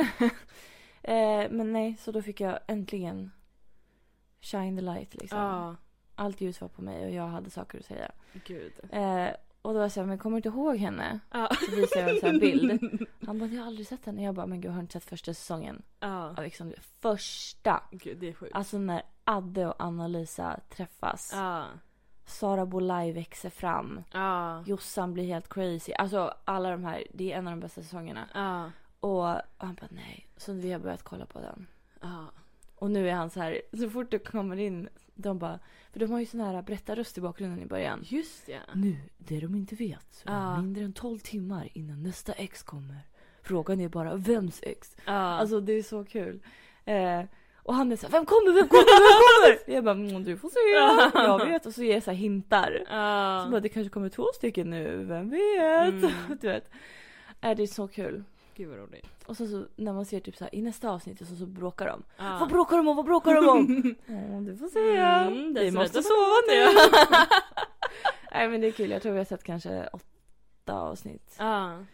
eh, 1.02 1.50
men 1.50 1.72
nej, 1.72 1.96
så 2.00 2.12
då 2.12 2.22
fick 2.22 2.40
jag 2.40 2.58
äntligen 2.66 3.30
shine 4.40 4.76
the 4.76 4.82
light 4.82 5.14
liksom. 5.14 5.38
Ja. 5.38 5.76
Allt 6.18 6.40
ljus 6.40 6.60
var 6.60 6.68
på 6.68 6.82
mig 6.82 7.04
och 7.04 7.10
jag 7.10 7.26
hade 7.28 7.50
saker 7.50 7.78
att 7.78 7.84
säga. 7.84 8.10
Gud. 8.46 8.72
Eh, 8.90 9.28
och 9.62 9.72
då 9.72 9.78
var 9.78 9.84
jag 9.84 9.92
såhär, 9.92 10.06
men 10.06 10.18
kommer 10.18 10.34
du 10.34 10.48
inte 10.48 10.58
ihåg 10.58 10.76
henne? 10.76 11.20
Ja. 11.30 11.48
Så 11.70 11.76
visade 11.76 12.00
jag 12.00 12.10
en 12.10 12.20
sån 12.20 12.30
här 12.30 12.40
bild. 12.40 12.80
Han 13.26 13.38
bara, 13.38 13.48
jag 13.48 13.60
har 13.60 13.66
aldrig 13.66 13.86
sett 13.86 14.04
henne. 14.06 14.22
Jag 14.24 14.34
bara, 14.34 14.46
men 14.46 14.60
gud 14.60 14.72
har 14.72 14.80
inte 14.80 14.92
sett 14.92 15.04
första 15.04 15.34
säsongen? 15.34 15.82
Ja. 16.00 16.28
Av 16.30 16.48
the- 16.48 16.80
Första! 17.00 17.82
Gud, 17.90 18.18
det 18.18 18.28
är 18.28 18.32
sjukt. 18.32 18.54
Alltså 18.54 18.78
när 18.78 19.02
Adde 19.24 19.66
och 19.66 19.74
Anna-Lisa 19.78 20.60
träffas. 20.68 21.30
Ja. 21.34 21.64
Sara 22.26 22.66
Bolaj 22.66 23.12
växer 23.12 23.50
fram. 23.50 24.02
Ja. 24.12 24.62
Jossan 24.66 25.12
blir 25.14 25.24
helt 25.24 25.48
crazy. 25.48 25.92
Alltså 25.92 26.34
alla 26.44 26.70
de 26.70 26.84
här, 26.84 27.04
det 27.14 27.32
är 27.32 27.38
en 27.38 27.46
av 27.46 27.52
de 27.52 27.60
bästa 27.60 27.82
säsongerna. 27.82 28.28
Ja. 28.34 28.70
Och 29.00 29.24
han 29.58 29.74
bara 29.74 29.88
nej. 29.90 30.26
Så 30.36 30.52
vi 30.52 30.72
har 30.72 30.80
börjat 30.80 31.02
kolla 31.02 31.26
på 31.26 31.40
den. 31.40 31.66
Ja. 32.00 32.24
Och 32.78 32.90
nu 32.90 33.08
är 33.08 33.14
han 33.14 33.30
så 33.30 33.40
här, 33.40 33.62
så 33.78 33.90
fort 33.90 34.10
det 34.10 34.18
kommer 34.18 34.56
in, 34.56 34.88
de 35.14 35.38
bara, 35.38 35.58
för 35.92 36.00
de 36.00 36.10
har 36.10 36.20
ju 36.20 36.26
sån 36.26 36.40
här 36.40 36.62
berättarröst 36.62 37.18
i 37.18 37.20
bakgrunden 37.20 37.62
i 37.62 37.66
början. 37.66 38.00
Just 38.02 38.48
ja. 38.48 38.58
Nu, 38.74 38.96
det 39.18 39.40
de 39.40 39.54
inte 39.54 39.74
vet, 39.74 40.06
så 40.10 40.28
är 40.28 40.56
det 40.56 40.62
mindre 40.62 40.84
än 40.84 40.92
12 40.92 41.18
timmar 41.18 41.68
innan 41.72 42.02
nästa 42.02 42.32
ex 42.32 42.62
kommer. 42.62 43.00
Frågan 43.42 43.80
är 43.80 43.88
bara 43.88 44.14
vems 44.14 44.60
ex? 44.62 44.96
Ja. 45.04 45.12
Alltså 45.12 45.60
det 45.60 45.72
är 45.72 45.82
så 45.82 46.04
kul. 46.04 46.40
Eh, 46.84 47.22
och 47.56 47.74
han 47.74 47.92
är 47.92 47.96
så 47.96 48.06
här, 48.06 48.12
vem 48.12 48.26
kommer, 48.26 48.52
vem 48.52 48.68
kommer, 48.68 48.84
vem 48.84 49.58
kommer? 49.58 49.74
Jag 49.74 49.84
bara, 49.84 49.94
mm, 49.94 50.24
du 50.24 50.36
får 50.36 50.48
se. 50.48 50.58
Jag 51.14 51.46
vet. 51.46 51.66
Och 51.66 51.74
så 51.74 51.82
ger 51.82 51.94
jag 51.94 52.02
så 52.02 52.10
hintar. 52.10 52.84
Ja. 52.90 53.42
Så 53.44 53.50
bara, 53.50 53.60
det 53.60 53.68
kanske 53.68 53.90
kommer 53.90 54.08
två 54.08 54.24
stycken 54.34 54.70
nu, 54.70 55.04
vem 55.04 55.30
vet? 55.30 55.94
Mm. 55.94 56.10
Du 56.40 56.48
vet. 56.48 56.70
Äh, 57.40 57.56
det 57.56 57.62
är 57.62 57.66
så 57.66 57.88
kul. 57.88 58.24
Gud 58.54 58.68
vad 58.68 58.78
roligt. 58.78 59.17
Och 59.28 59.36
så, 59.36 59.46
så 59.46 59.66
när 59.76 59.92
man 59.92 60.04
ser 60.04 60.20
typ 60.20 60.36
så 60.36 60.44
här, 60.44 60.54
i 60.54 60.62
nästa 60.62 60.90
avsnitt 60.90 61.18
så, 61.18 61.36
så 61.36 61.46
bråkar 61.46 61.86
de. 61.86 62.02
Ja. 62.16 62.36
Vad 62.40 62.48
bråkar 62.48 62.76
de 62.76 62.88
om? 62.88 62.96
Vad 62.96 63.04
bråkar 63.04 63.34
de 63.34 63.48
om? 63.48 63.94
Ja, 64.06 64.40
du 64.40 64.56
får 64.56 64.68
se. 64.68 64.96
Mm, 64.96 65.54
det 65.54 65.64
vi 65.64 65.70
måste 65.70 66.02
sova 66.02 66.36
nu. 66.48 66.66
Nej 68.32 68.48
men 68.48 68.60
det 68.60 68.66
är 68.66 68.72
kul. 68.72 68.90
Jag 68.90 69.02
tror 69.02 69.12
vi 69.12 69.18
har 69.18 69.24
sett 69.24 69.44
kanske 69.44 69.88
åtta 69.92 70.80
avsnitt. 70.80 71.36
Ja. 71.38 71.84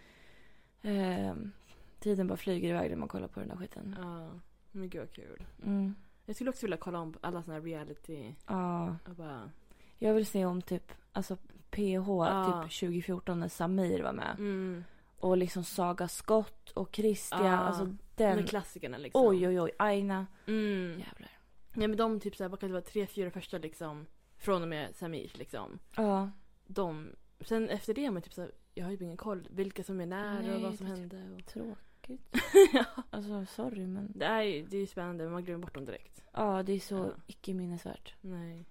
Ehm, 0.82 1.52
tiden 2.00 2.26
bara 2.26 2.36
flyger 2.36 2.68
iväg 2.68 2.90
när 2.90 2.96
man 2.96 3.08
kollar 3.08 3.28
på 3.28 3.40
den 3.40 3.48
där 3.48 3.56
skiten. 3.56 3.96
Ja. 4.00 4.28
Men 4.70 4.88
gud 4.88 5.00
vad 5.00 5.12
kul. 5.12 5.44
Mm. 5.62 5.94
Jag 6.24 6.36
skulle 6.36 6.50
också 6.50 6.66
vilja 6.66 6.76
kolla 6.76 6.98
om 6.98 7.14
alla 7.20 7.42
såna 7.42 7.54
här 7.54 7.62
reality. 7.62 8.34
Ja. 8.46 8.96
Och 9.08 9.14
bara... 9.14 9.50
Jag 9.98 10.14
vill 10.14 10.26
se 10.26 10.44
om 10.44 10.62
typ, 10.62 10.92
alltså 11.12 11.36
PH, 11.70 12.06
typ 12.46 12.80
2014 12.80 13.40
när 13.40 13.48
Samir 13.48 14.02
var 14.02 14.12
med. 14.12 14.36
Mm. 14.38 14.84
Och 15.24 15.36
liksom 15.36 15.64
Saga 15.64 16.08
Skott 16.08 16.70
och 16.70 16.88
Christian. 16.96 17.44
Ja. 17.46 17.56
Alltså 17.56 17.84
De 17.84 17.96
den. 18.24 18.46
klassikerna 18.46 18.98
liksom. 18.98 19.26
Oj 19.26 19.48
oj 19.48 19.60
oj. 19.60 19.70
Aina. 19.78 20.26
Mm. 20.46 20.90
Jävlar. 20.98 21.30
Nej 21.72 21.88
men 21.88 21.96
de 21.96 22.20
typ 22.20 22.36
såhär, 22.36 22.48
vad 22.48 22.60
kan 22.60 22.68
det 22.68 22.72
vara, 22.72 22.84
tre, 22.84 23.06
fyra 23.06 23.30
första 23.30 23.58
liksom. 23.58 24.06
Från 24.36 24.62
och 24.62 24.68
med 24.68 24.96
Samir 24.96 25.32
liksom. 25.34 25.78
Ja. 25.96 26.30
De. 26.66 27.08
Sen 27.40 27.68
efter 27.68 27.94
det 27.94 28.04
har 28.04 28.12
man 28.12 28.22
typ 28.22 28.32
såhär, 28.32 28.50
jag 28.74 28.84
har 28.84 28.90
ju 28.92 28.96
ingen 29.00 29.16
koll. 29.16 29.48
Vilka 29.50 29.84
som 29.84 30.00
är 30.00 30.06
när 30.06 30.42
Nej, 30.42 30.54
och 30.54 30.60
vad 30.60 30.74
som 30.74 30.86
hände. 30.86 31.34
Och... 31.38 31.46
Tråkigt. 31.46 32.36
Alltså 33.10 33.46
sorry 33.46 33.86
men. 33.86 34.12
Det 34.14 34.24
är 34.24 34.42
ju 34.42 34.66
det 34.66 34.76
är 34.76 34.80
ju 34.80 34.86
spännande 34.86 35.24
men 35.24 35.32
man 35.32 35.44
glömmer 35.44 35.62
bort 35.62 35.74
dem 35.74 35.84
direkt. 35.84 36.22
Ja 36.32 36.62
det 36.62 36.72
är 36.72 36.80
så 36.80 36.94
Ja. 36.96 37.10
icke 37.26 37.54
minnesvärt. 37.54 38.14
Nej. 38.20 38.64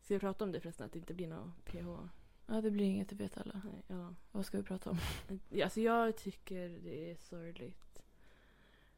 Ska 0.00 0.14
vi 0.14 0.20
prata 0.20 0.44
om 0.44 0.52
det 0.52 0.60
förresten? 0.60 0.86
Att 0.86 0.92
det 0.92 0.98
inte 0.98 1.14
blir 1.14 1.28
något 1.28 1.64
PH? 1.64 1.86
Ja 2.46 2.60
det 2.60 2.70
blir 2.70 2.84
inget, 2.86 3.08
det 3.08 3.14
vet 3.14 3.38
alla. 3.38 3.60
Nej, 3.64 3.82
ja. 3.98 4.14
Vad 4.32 4.46
ska 4.46 4.56
vi 4.56 4.62
prata 4.64 4.90
om? 4.90 4.98
Alltså 5.62 5.80
jag 5.80 6.16
tycker 6.16 6.68
det 6.68 7.10
är 7.10 7.16
sorgligt. 7.16 8.02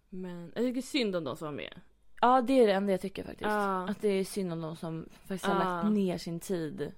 Men 0.08 0.52
jag 0.54 0.64
tycker 0.64 0.82
synd 0.82 1.16
om 1.16 1.24
de 1.24 1.36
som 1.36 1.44
var 1.46 1.52
med. 1.52 1.80
Ja 2.20 2.42
det 2.42 2.52
är 2.52 2.66
det 2.66 2.72
enda 2.72 2.92
jag 2.92 3.00
tycker 3.00 3.24
faktiskt. 3.24 3.48
Ja. 3.50 3.88
Att 3.88 4.00
det 4.00 4.08
är 4.08 4.24
synd 4.24 4.52
om 4.52 4.60
de 4.60 4.76
som 4.76 5.08
faktiskt 5.12 5.44
har 5.44 5.54
lagt 5.58 5.92
ner 5.94 6.18
sin 6.18 6.40
tid. 6.40 6.92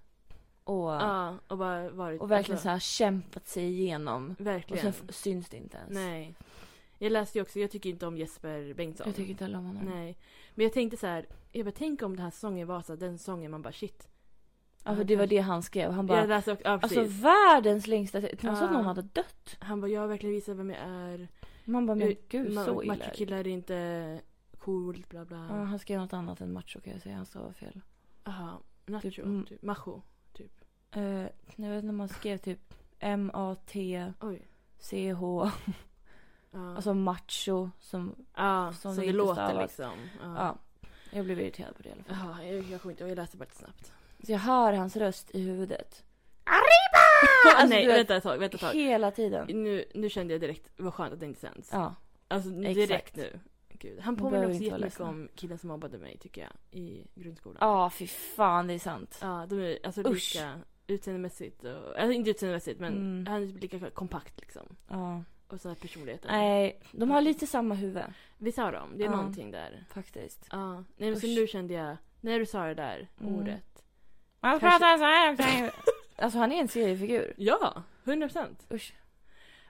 Och, 0.64 0.90
Ja, 0.90 1.34
och 1.48 1.58
bara 1.58 1.90
varit... 1.90 2.20
och 2.20 2.30
verkligen 2.30 2.54
alltså, 2.56 2.62
så 2.66 2.68
här 2.70 2.78
kämpat 2.78 3.48
sig 3.48 3.64
igenom. 3.64 4.34
Och 4.38 4.46
Verkligen. 4.46 4.92
sen 4.92 5.04
f- 5.08 5.14
syns 5.14 5.48
det 5.48 5.56
inte 5.56 5.76
ens. 5.76 5.94
Nej. 5.94 6.34
Jag 6.98 7.12
läste 7.12 7.38
ju 7.38 7.42
också, 7.42 7.58
jag 7.60 7.70
tycker 7.70 7.90
inte 7.90 8.06
om 8.06 8.16
Jesper 8.16 8.74
Bengtsson. 8.74 9.06
Jag 9.06 9.16
tycker 9.16 9.30
inte 9.30 9.44
heller 9.44 9.58
om 9.58 9.64
honom. 9.66 9.84
Nej. 9.84 10.16
Men 10.54 10.64
jag 10.64 10.72
tänkte 10.72 10.96
så 10.96 11.06
här, 11.06 11.26
jag 11.52 11.66
bara 11.66 11.72
tänk 11.72 12.02
om 12.02 12.16
den 12.16 12.24
här 12.24 12.30
sången 12.30 12.66
var 12.66 12.82
så 12.82 12.96
den 12.96 13.18
sången 13.18 13.50
man 13.50 13.62
bara 13.62 13.72
shit. 13.72 14.08
Ja 14.84 14.96
för 14.96 15.04
det 15.04 15.16
var 15.16 15.26
det 15.26 15.38
han 15.38 15.62
skrev. 15.62 15.90
Han 15.90 16.06
bara, 16.06 16.18
jag 16.18 16.28
läste 16.28 16.52
också, 16.52 16.64
ja, 16.68 16.78
precis. 16.78 16.98
alltså 16.98 17.22
världens 17.22 17.86
längsta. 17.86 18.20
Det 18.20 18.44
var 18.44 18.54
så 18.54 18.64
att 18.64 18.70
Ja. 18.70 18.76
någon 18.76 18.84
hade 18.84 19.02
dött. 19.02 19.56
Han 19.58 19.80
bara, 19.80 19.90
jag 19.90 20.00
har 20.00 20.08
verkligen 20.08 20.34
visat 20.34 20.56
vem 20.56 20.70
jag 20.70 20.78
är. 20.80 21.28
Man 21.64 21.86
bara, 21.86 21.94
men 21.94 22.08
Uh, 22.08 22.14
gud 22.28 22.48
Ma- 22.52 22.64
så 22.64 22.82
illa. 22.82 22.94
Machokillar 22.94 23.36
är 23.38 23.48
inte 23.48 24.20
coolt, 24.58 25.08
bla 25.08 25.24
bla. 25.24 25.46
Ja, 25.50 25.54
han 25.54 25.78
skrev 25.78 26.00
något 26.00 26.12
annat 26.12 26.40
än 26.40 26.52
macho 26.52 26.80
kan 26.80 26.92
jag 26.92 27.02
säga. 27.02 27.16
Han 27.16 27.26
stavade 27.26 27.54
fel. 27.54 27.80
Jaha, 28.24 28.58
nacho, 28.86 29.10
Typ, 29.10 29.48
typ. 29.48 29.62
Macho, 29.62 30.00
typ. 30.32 30.52
Uh, 30.96 31.26
jag 31.56 31.70
vet 31.70 31.84
när 31.84 31.92
man 31.92 32.08
skrev 32.08 32.38
typ 32.38 32.74
M-A-T-C-H. 32.98 34.14
Oj. 35.44 35.50
Ja. 36.50 36.76
Alltså 36.76 36.94
macho 36.94 37.70
som, 37.80 38.14
ja, 38.36 38.72
som 38.72 38.94
som, 38.94 39.00
det 39.00 39.06
det, 39.06 39.12
låter 39.12 39.62
liksom. 39.62 39.90
Ja. 40.22 40.34
ja. 40.36 40.56
Jag 41.10 41.24
blev 41.24 41.40
irriterad 41.40 41.76
på 41.76 41.82
det 41.82 41.88
i 41.88 41.92
alla 41.92 42.02
fall. 42.04 42.16
Jaha, 42.28 42.44
jag, 42.44 42.62
jag 42.64 42.80
kommer 42.82 42.92
inte 42.92 43.04
jag 43.04 43.16
läste 43.16 43.36
bara 43.36 43.44
lite 43.44 43.56
snabbt. 43.56 43.92
Så 44.26 44.32
jag 44.32 44.38
hör 44.38 44.72
hans 44.72 44.96
röst 44.96 45.30
i 45.34 45.40
huvudet. 45.42 46.04
Alltså, 47.56 47.66
Nej, 47.76 47.86
vet, 47.86 47.96
vänta 47.98 48.16
ett 48.16 48.22
tag, 48.22 48.38
vänta 48.38 48.54
ett 48.54 48.60
tag. 48.60 48.74
Hela 48.74 49.10
tiden. 49.10 49.46
Nu, 49.62 49.84
nu 49.94 50.08
kände 50.10 50.34
jag 50.34 50.40
direkt, 50.40 50.70
vad 50.76 50.94
skönt 50.94 51.12
att 51.12 51.20
det 51.20 51.26
inte 51.26 51.40
sänds. 51.40 51.68
Ja. 51.72 51.94
Alltså 52.28 52.50
Exakt. 52.50 52.74
direkt 52.74 53.16
nu. 53.16 53.40
Gud. 53.68 54.00
Han 54.00 54.16
påminner 54.16 54.46
också 54.50 54.62
jättemycket 54.62 55.00
om 55.00 55.28
killen 55.34 55.58
som 55.58 55.68
mobbade 55.68 55.98
mig 55.98 56.16
tycker 56.18 56.40
jag 56.40 56.50
i 56.80 57.06
grundskolan. 57.14 57.58
Ja, 57.60 57.90
fy 57.90 58.06
fan 58.06 58.66
det 58.66 58.74
är 58.74 58.78
sant. 58.78 59.18
Ja, 59.22 59.46
de 59.48 59.60
är 59.60 59.78
alltså 59.86 60.00
Usch. 60.00 60.34
lika 60.34 60.58
utseendemässigt 60.86 61.64
och, 61.64 61.98
alltså 61.98 62.12
inte 62.12 62.30
utseendemässigt 62.30 62.80
men 62.80 62.92
Mm. 62.92 63.26
han 63.26 63.42
är 63.42 63.46
lika 63.46 63.90
kompakt 63.90 64.40
liksom. 64.40 64.76
Ja. 64.88 65.22
Och 65.48 65.60
så 65.60 65.68
här 65.68 65.76
personligheten. 65.76 66.30
Nej, 66.32 66.80
de 66.92 67.10
har 67.10 67.20
lite 67.20 67.46
samma 67.46 67.74
huvud 67.74 68.02
Visst 68.38 68.58
har 68.58 68.72
de? 68.72 68.98
Det 68.98 69.04
är 69.04 69.10
Ja. 69.10 69.16
någonting 69.16 69.50
där. 69.50 69.84
faktiskt. 69.90 70.46
Ja. 70.50 70.74
Nej 70.96 71.10
men 71.10 71.20
så 71.20 71.26
nu 71.26 71.46
kände 71.46 71.74
jag, 71.74 71.96
när 72.20 72.38
du 72.38 72.46
sa 72.46 72.64
det 72.66 72.74
där 72.74 73.08
Mm. 73.20 73.34
ordet. 73.34 73.60
Han 74.40 74.60
Kanske- 74.60 74.78
pratar 74.78 74.98
så 74.98 75.04
här 75.04 75.32
också. 75.32 75.80
Alltså 76.20 76.38
han 76.38 76.52
är 76.52 76.60
en 76.60 76.68
seriefigur. 76.68 77.34
Ja, 77.36 77.82
100 78.04 78.26
procent. 78.28 78.66
Usch. 78.72 78.94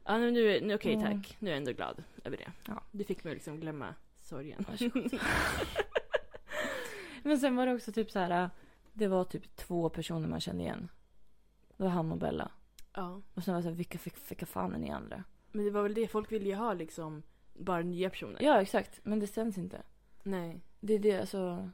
Ja, 0.05 0.19
nu, 0.19 0.61
nu 0.61 0.75
okej 0.75 0.95
Mm. 0.95 1.23
tack. 1.23 1.37
Nu 1.41 1.51
är 1.51 1.55
jag 1.55 1.59
ändå 1.59 1.73
glad 1.73 2.03
över 2.25 2.37
det. 2.37 2.53
Ja. 2.67 2.83
Du 2.91 3.05
fick 3.05 3.25
mig 3.25 3.35
liksom 3.35 3.61
glömma 3.61 3.95
sorgen. 4.21 4.65
Men 7.23 7.39
sen 7.39 7.57
var 7.57 7.67
det 7.67 7.75
också 7.75 7.93
typ 7.93 8.11
så 8.11 8.19
här. 8.19 8.51
Det 8.93 9.09
var 9.09 9.25
typ 9.25 9.57
två 9.57 9.89
personer 9.89 10.29
man 10.29 10.41
kände 10.41 10.63
igen. 10.63 10.89
Det 11.77 11.83
var 11.83 11.91
han 11.91 12.13
och 12.13 12.19
Bella. 12.19 12.51
ja. 12.95 13.21
Och 13.35 13.43
sen 13.45 13.55
var 13.55 13.59
det 13.59 13.63
så 13.63 13.69
här, 13.69 13.77
vilka, 13.77 13.99
vilka, 14.05 14.19
vilka 14.29 14.47
fan 14.47 14.75
är 14.75 14.79
ni 14.79 14.91
andra? 14.91 15.25
Men 15.53 15.65
det 15.65 15.71
var 15.71 15.83
väl 15.83 15.95
det, 15.95 16.09
folk 16.09 16.33
ville 16.33 16.49
ju 16.49 16.55
ha 16.55 16.73
liksom 16.75 17.23
bara 17.55 17.81
nya 17.83 18.11
personer. 18.11 18.43
Ja 18.43 18.61
exakt, 18.63 19.01
men 19.03 19.21
det 19.21 19.27
stämmer 19.27 19.59
inte. 19.59 19.83
Nej. 20.23 20.61
Det 20.81 20.95
är 20.95 20.99
det 20.99 21.21
alltså. 21.21 21.71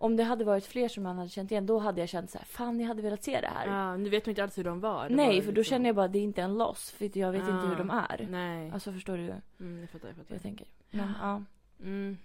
Om 0.00 0.16
det 0.16 0.22
hade 0.24 0.44
varit 0.44 0.66
fler 0.66 0.88
som 0.88 1.02
man 1.02 1.16
hade 1.18 1.28
känt 1.30 1.50
igen, 1.50 1.66
då 1.66 1.78
hade 1.78 2.00
jag 2.00 2.08
känt 2.08 2.30
så 2.30 2.38
här, 2.38 2.44
fan 2.44 2.80
jag 2.80 2.86
hade 2.88 3.02
velat 3.02 3.24
se 3.24 3.40
det 3.40 3.46
här. 3.54 3.66
Ja, 3.66 3.96
nu 3.96 4.08
vet 4.10 4.26
man 4.26 4.30
inte 4.30 4.42
alls 4.42 4.58
hur 4.58 4.64
de 4.64 4.80
var. 4.80 5.08
De 5.08 5.14
Nej, 5.14 5.26
var 5.36 5.42
för 5.46 5.52
då 5.52 5.56
liksom- 5.60 5.70
känner 5.74 5.86
jag 5.88 5.96
bara 5.96 6.06
att 6.06 6.12
det 6.12 6.18
är 6.18 6.22
inte 6.22 6.42
en 6.42 6.58
loss. 6.58 6.90
För 6.90 7.18
jag 7.18 7.32
vet 7.32 7.40
inte 7.40 7.52
hur 7.52 7.74
Ah, 7.74 7.78
de 7.78 7.90
är. 7.90 8.26
Nej. 8.30 8.70
Alltså 8.70 8.92
förstår 8.92 9.16
du 9.16 9.24
Mm, 9.60 9.80
jag 9.80 9.90
fattar, 9.90 10.08
jag 10.08 10.16
fattar. 10.16 10.34
jag 10.34 10.42
tänker? 10.42 10.66
Men 10.90 11.12
ja. 11.20 11.42
Mm. 11.82 12.16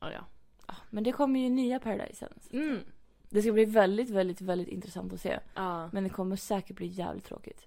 Ja, 0.00 0.12
ja. 0.12 0.24
Ja, 0.66 0.74
Men 0.90 1.04
det 1.04 1.12
kommer 1.12 1.40
ju 1.40 1.48
nya 1.48 1.80
Paradise 1.80 2.14
sen. 2.50 2.60
Mm. 2.60 2.78
Det 3.28 3.42
ska 3.42 3.52
bli 3.52 3.64
väldigt, 3.64 4.10
väldigt, 4.10 4.40
väldigt 4.40 4.68
intressant 4.68 5.12
att 5.12 5.20
se. 5.20 5.38
Ja. 5.54 5.90
Men 5.92 6.04
det 6.04 6.10
kommer 6.10 6.36
säkert 6.36 6.76
bli 6.76 6.86
jävligt 6.86 7.24
tråkigt. 7.24 7.66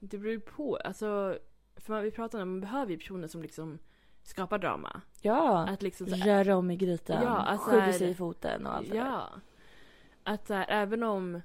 Det 0.00 0.18
beror 0.18 0.32
ju 0.32 0.40
på. 0.40 0.76
Alltså, 0.76 1.38
för 1.76 1.92
man, 1.92 2.02
vi 2.02 2.10
pratar 2.10 2.42
om 2.42 2.48
man 2.50 2.60
behöver 2.60 2.92
ju 2.92 2.98
personer 2.98 3.28
som 3.28 3.42
liksom 3.42 3.78
skapar 4.26 4.58
drama. 4.58 5.00
Ja! 5.20 5.68
Att 5.68 5.82
liksom 5.82 6.06
så- 6.06 6.16
Röra 6.16 6.56
om 6.56 6.70
i 6.70 6.76
grytan, 6.76 7.22
Ja, 7.22 7.28
alltså 7.28 7.70
skjuta 7.70 7.92
sig 7.92 8.10
i 8.10 8.14
foten 8.14 8.66
och 8.66 8.74
allt 8.74 8.88
det 8.88 8.98
där. 8.98 9.04
Ja. 9.06 9.30
Att 10.22 10.46
så 10.46 10.54
här, 10.54 10.66
även 10.68 11.02
om 11.02 11.42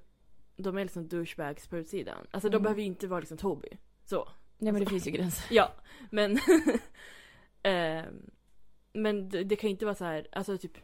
de 0.55 0.77
är 0.77 0.83
liksom 0.83 1.07
douchebags 1.07 1.67
på 1.67 1.77
utsidan. 1.77 2.27
Alltså 2.31 2.49
de 2.49 2.55
Mm. 2.55 2.63
behöver 2.63 2.81
ju 2.81 2.87
inte 2.87 3.07
vara 3.07 3.19
liksom 3.19 3.37
Toby. 3.37 3.69
Så. 4.05 4.29
Nej 4.57 4.71
men 4.73 4.83
det 4.83 4.89
finns 4.89 5.07
ju 5.07 5.11
gränser. 5.11 5.55
Ja, 5.55 5.71
men... 6.09 6.39
ehm, 7.63 8.29
men 8.93 9.29
det, 9.29 9.43
det 9.43 9.55
kan 9.55 9.67
ju 9.67 9.71
inte 9.71 9.85
vara 9.85 9.95
så 9.95 10.05
här, 10.05 10.27
alltså 10.31 10.57
typ 10.57 10.77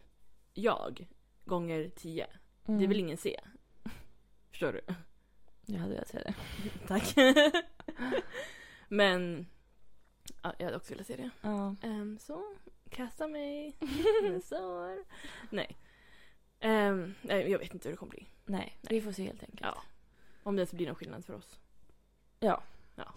jag 0.53 1.07
gånger 1.45 1.89
tio. 1.95 2.27
Mm. 2.67 2.79
Det 2.79 2.87
vill 2.87 2.99
ingen 2.99 3.17
se. 3.17 3.39
Förstår 4.49 4.73
du? 4.73 4.81
Jag 5.65 5.79
hade 5.79 5.93
velat 5.93 6.07
se 6.07 6.17
det. 6.19 6.33
Tack. 6.87 7.15
men 8.87 9.45
ja, 10.41 10.53
jag 10.57 10.65
hade 10.65 10.77
också 10.77 10.93
velat 10.93 11.07
se 11.07 11.15
det. 11.15 11.29
Ja. 11.41 11.75
Ehm, 11.81 12.17
så, 12.19 12.43
kasta 12.89 13.27
mig 13.27 13.75
sår. 14.43 15.03
Nej. 15.49 15.77
Ehm, 16.59 17.13
nej, 17.21 17.51
jag 17.51 17.59
vet 17.59 17.73
inte 17.73 17.87
hur 17.87 17.93
det 17.93 17.97
kommer 17.97 18.11
bli. 18.11 18.27
Nej, 18.45 18.77
vi 18.81 19.01
får 19.01 19.11
se 19.11 19.23
helt 19.23 19.43
enkelt. 19.43 19.61
Ja. 19.61 19.81
Om 20.43 20.55
det 20.55 20.59
ens 20.59 20.73
blir 20.73 20.87
någon 20.87 20.95
skillnad 20.95 21.25
för 21.25 21.33
oss. 21.33 21.59
Ja. 22.39 22.63
Ja. 22.95 23.13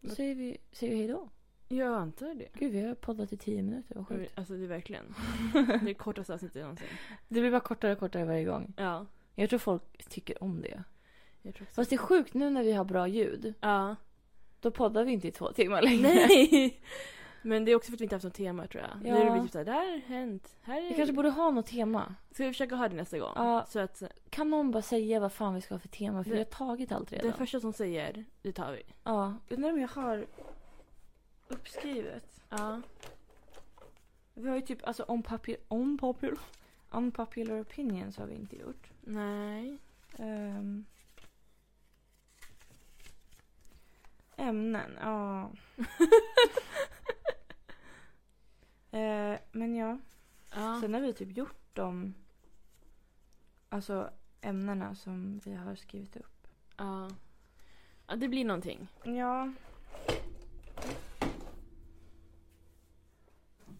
Då 0.00 0.14
säger 0.14 0.34
vi, 0.34 0.58
säger 0.72 0.92
vi 0.92 0.98
hej 0.98 1.08
då. 1.08 1.28
Jag 1.68 1.94
antar 1.94 2.34
det. 2.34 2.48
Gud, 2.52 2.72
vi 2.72 2.80
har 2.80 2.94
poddat 2.94 3.32
i 3.32 3.36
tio 3.36 3.62
minuter. 3.62 3.94
Vad 3.94 4.08
sjukt. 4.08 4.38
Alltså 4.38 4.54
det 4.54 4.64
är 4.64 4.68
verkligen. 4.68 5.14
Det 5.84 5.90
är 5.90 5.94
kortaste 5.94 6.34
avsnittet 6.34 6.62
någonsin. 6.62 6.86
Det 7.28 7.40
blir 7.40 7.50
bara 7.50 7.60
kortare 7.60 7.92
och 7.92 7.98
kortare 7.98 8.24
varje 8.24 8.44
gång. 8.44 8.74
Ja. 8.76 9.06
Jag 9.34 9.48
tror 9.50 9.58
folk 9.58 10.08
tycker 10.08 10.42
om 10.42 10.62
det. 10.62 10.84
Fast 11.72 11.90
det 11.90 11.96
är 11.96 11.98
sjukt 11.98 12.34
nu 12.34 12.50
när 12.50 12.62
vi 12.62 12.72
har 12.72 12.84
bra 12.84 13.08
ljud. 13.08 13.54
Ja. 13.60 13.96
Då 14.60 14.70
poddar 14.70 15.04
vi 15.04 15.12
inte 15.12 15.28
i 15.28 15.30
två 15.30 15.52
timmar 15.52 15.82
längre. 15.82 16.02
Nej! 16.02 16.80
Men 17.42 17.64
det 17.64 17.72
är 17.72 17.76
också 17.76 17.90
för 17.90 17.96
att 17.96 18.00
vi 18.00 18.04
inte 18.04 18.14
haft 18.14 18.24
något 18.24 18.34
tema 18.34 18.66
tror 18.66 18.82
jag. 18.82 18.90
Ja. 18.90 19.14
Nu 19.14 19.20
är 19.20 19.34
det 19.36 19.42
typ 19.42 19.52
såhär, 19.52 19.64
det 19.64 19.72
här 19.72 19.90
har 19.90 19.98
hänt. 19.98 20.56
Här 20.62 20.82
är... 20.82 20.88
Vi 20.88 20.94
kanske 20.94 21.12
borde 21.12 21.30
ha 21.30 21.50
något 21.50 21.66
tema. 21.66 22.14
Ska 22.30 22.44
vi 22.44 22.50
försöka 22.50 22.74
ha 22.74 22.88
det 22.88 22.96
nästa 22.96 23.18
gång? 23.18 23.32
Ja. 23.34 23.66
Så 23.68 23.78
att 23.78 24.02
Kan 24.30 24.50
någon 24.50 24.70
bara 24.70 24.82
säga 24.82 25.20
vad 25.20 25.32
fan 25.32 25.54
vi 25.54 25.60
ska 25.60 25.74
ha 25.74 25.78
för 25.78 25.88
tema? 25.88 26.24
För 26.24 26.30
Det- 26.30 26.36
vi 26.36 26.42
har 26.42 26.50
tagit 26.50 26.92
allt 26.92 27.12
redan. 27.12 27.26
den 27.28 27.36
första 27.38 27.60
som 27.60 27.72
säger, 27.72 28.24
det 28.42 28.52
tar 28.52 28.72
vi. 28.72 28.82
Ja. 29.04 29.34
Undrar 29.48 29.72
om 29.72 29.80
jag 29.80 29.88
har 29.88 30.26
uppskrivet. 31.48 32.40
Ja. 32.48 32.80
Vi 34.34 34.48
har 34.48 34.56
ju 34.56 34.62
typ, 34.62 34.86
alltså 34.88 35.02
unpopular, 35.02 35.60
unpopular, 35.68 36.38
unpopular 36.90 37.60
opinions 37.62 38.16
har 38.16 38.26
vi 38.26 38.34
inte 38.34 38.56
gjort. 38.56 38.90
Nej. 39.00 39.78
Ehm. 40.18 40.84
Ämnen, 44.42 44.98
ja. 45.00 45.50
Eh, 48.90 49.38
men 49.52 49.74
ja, 49.76 49.98
Ja. 50.54 50.78
sen 50.80 50.94
har 50.94 51.00
vi 51.00 51.12
typ 51.12 51.36
gjort 51.36 51.64
de 51.72 52.14
alltså 53.68 54.10
ämnena 54.40 54.94
som 54.94 55.38
vi 55.44 55.54
har 55.54 55.74
skrivit 55.74 56.16
upp. 56.16 56.46
ja. 56.76 57.08
Ja, 58.06 58.16
det 58.16 58.28
blir 58.28 58.44
någonting. 58.44 58.88
Ja. 59.04 59.52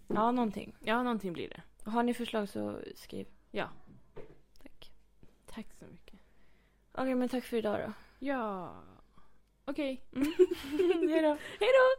Ja, 0.08 0.30
någonting. 0.30 0.74
Ja, 0.80 1.02
någonting 1.02 1.32
blir 1.32 1.48
det. 1.48 1.90
Har 1.90 2.02
ni 2.02 2.14
förslag 2.14 2.48
så 2.48 2.80
skriv. 2.96 3.26
Ja. 3.50 3.68
Tack. 4.62 4.92
Tack 5.46 5.66
så 5.78 5.84
mycket. 5.84 6.20
Okej, 6.92 7.14
men 7.14 7.28
tack 7.28 7.44
för 7.44 7.56
idag 7.56 7.80
då. 7.86 7.92
Ja. 8.26 8.74
Okej. 9.66 10.02
Hej 11.10 11.22
då. 11.22 11.36
Hej 11.60 11.70
då! 11.72 11.92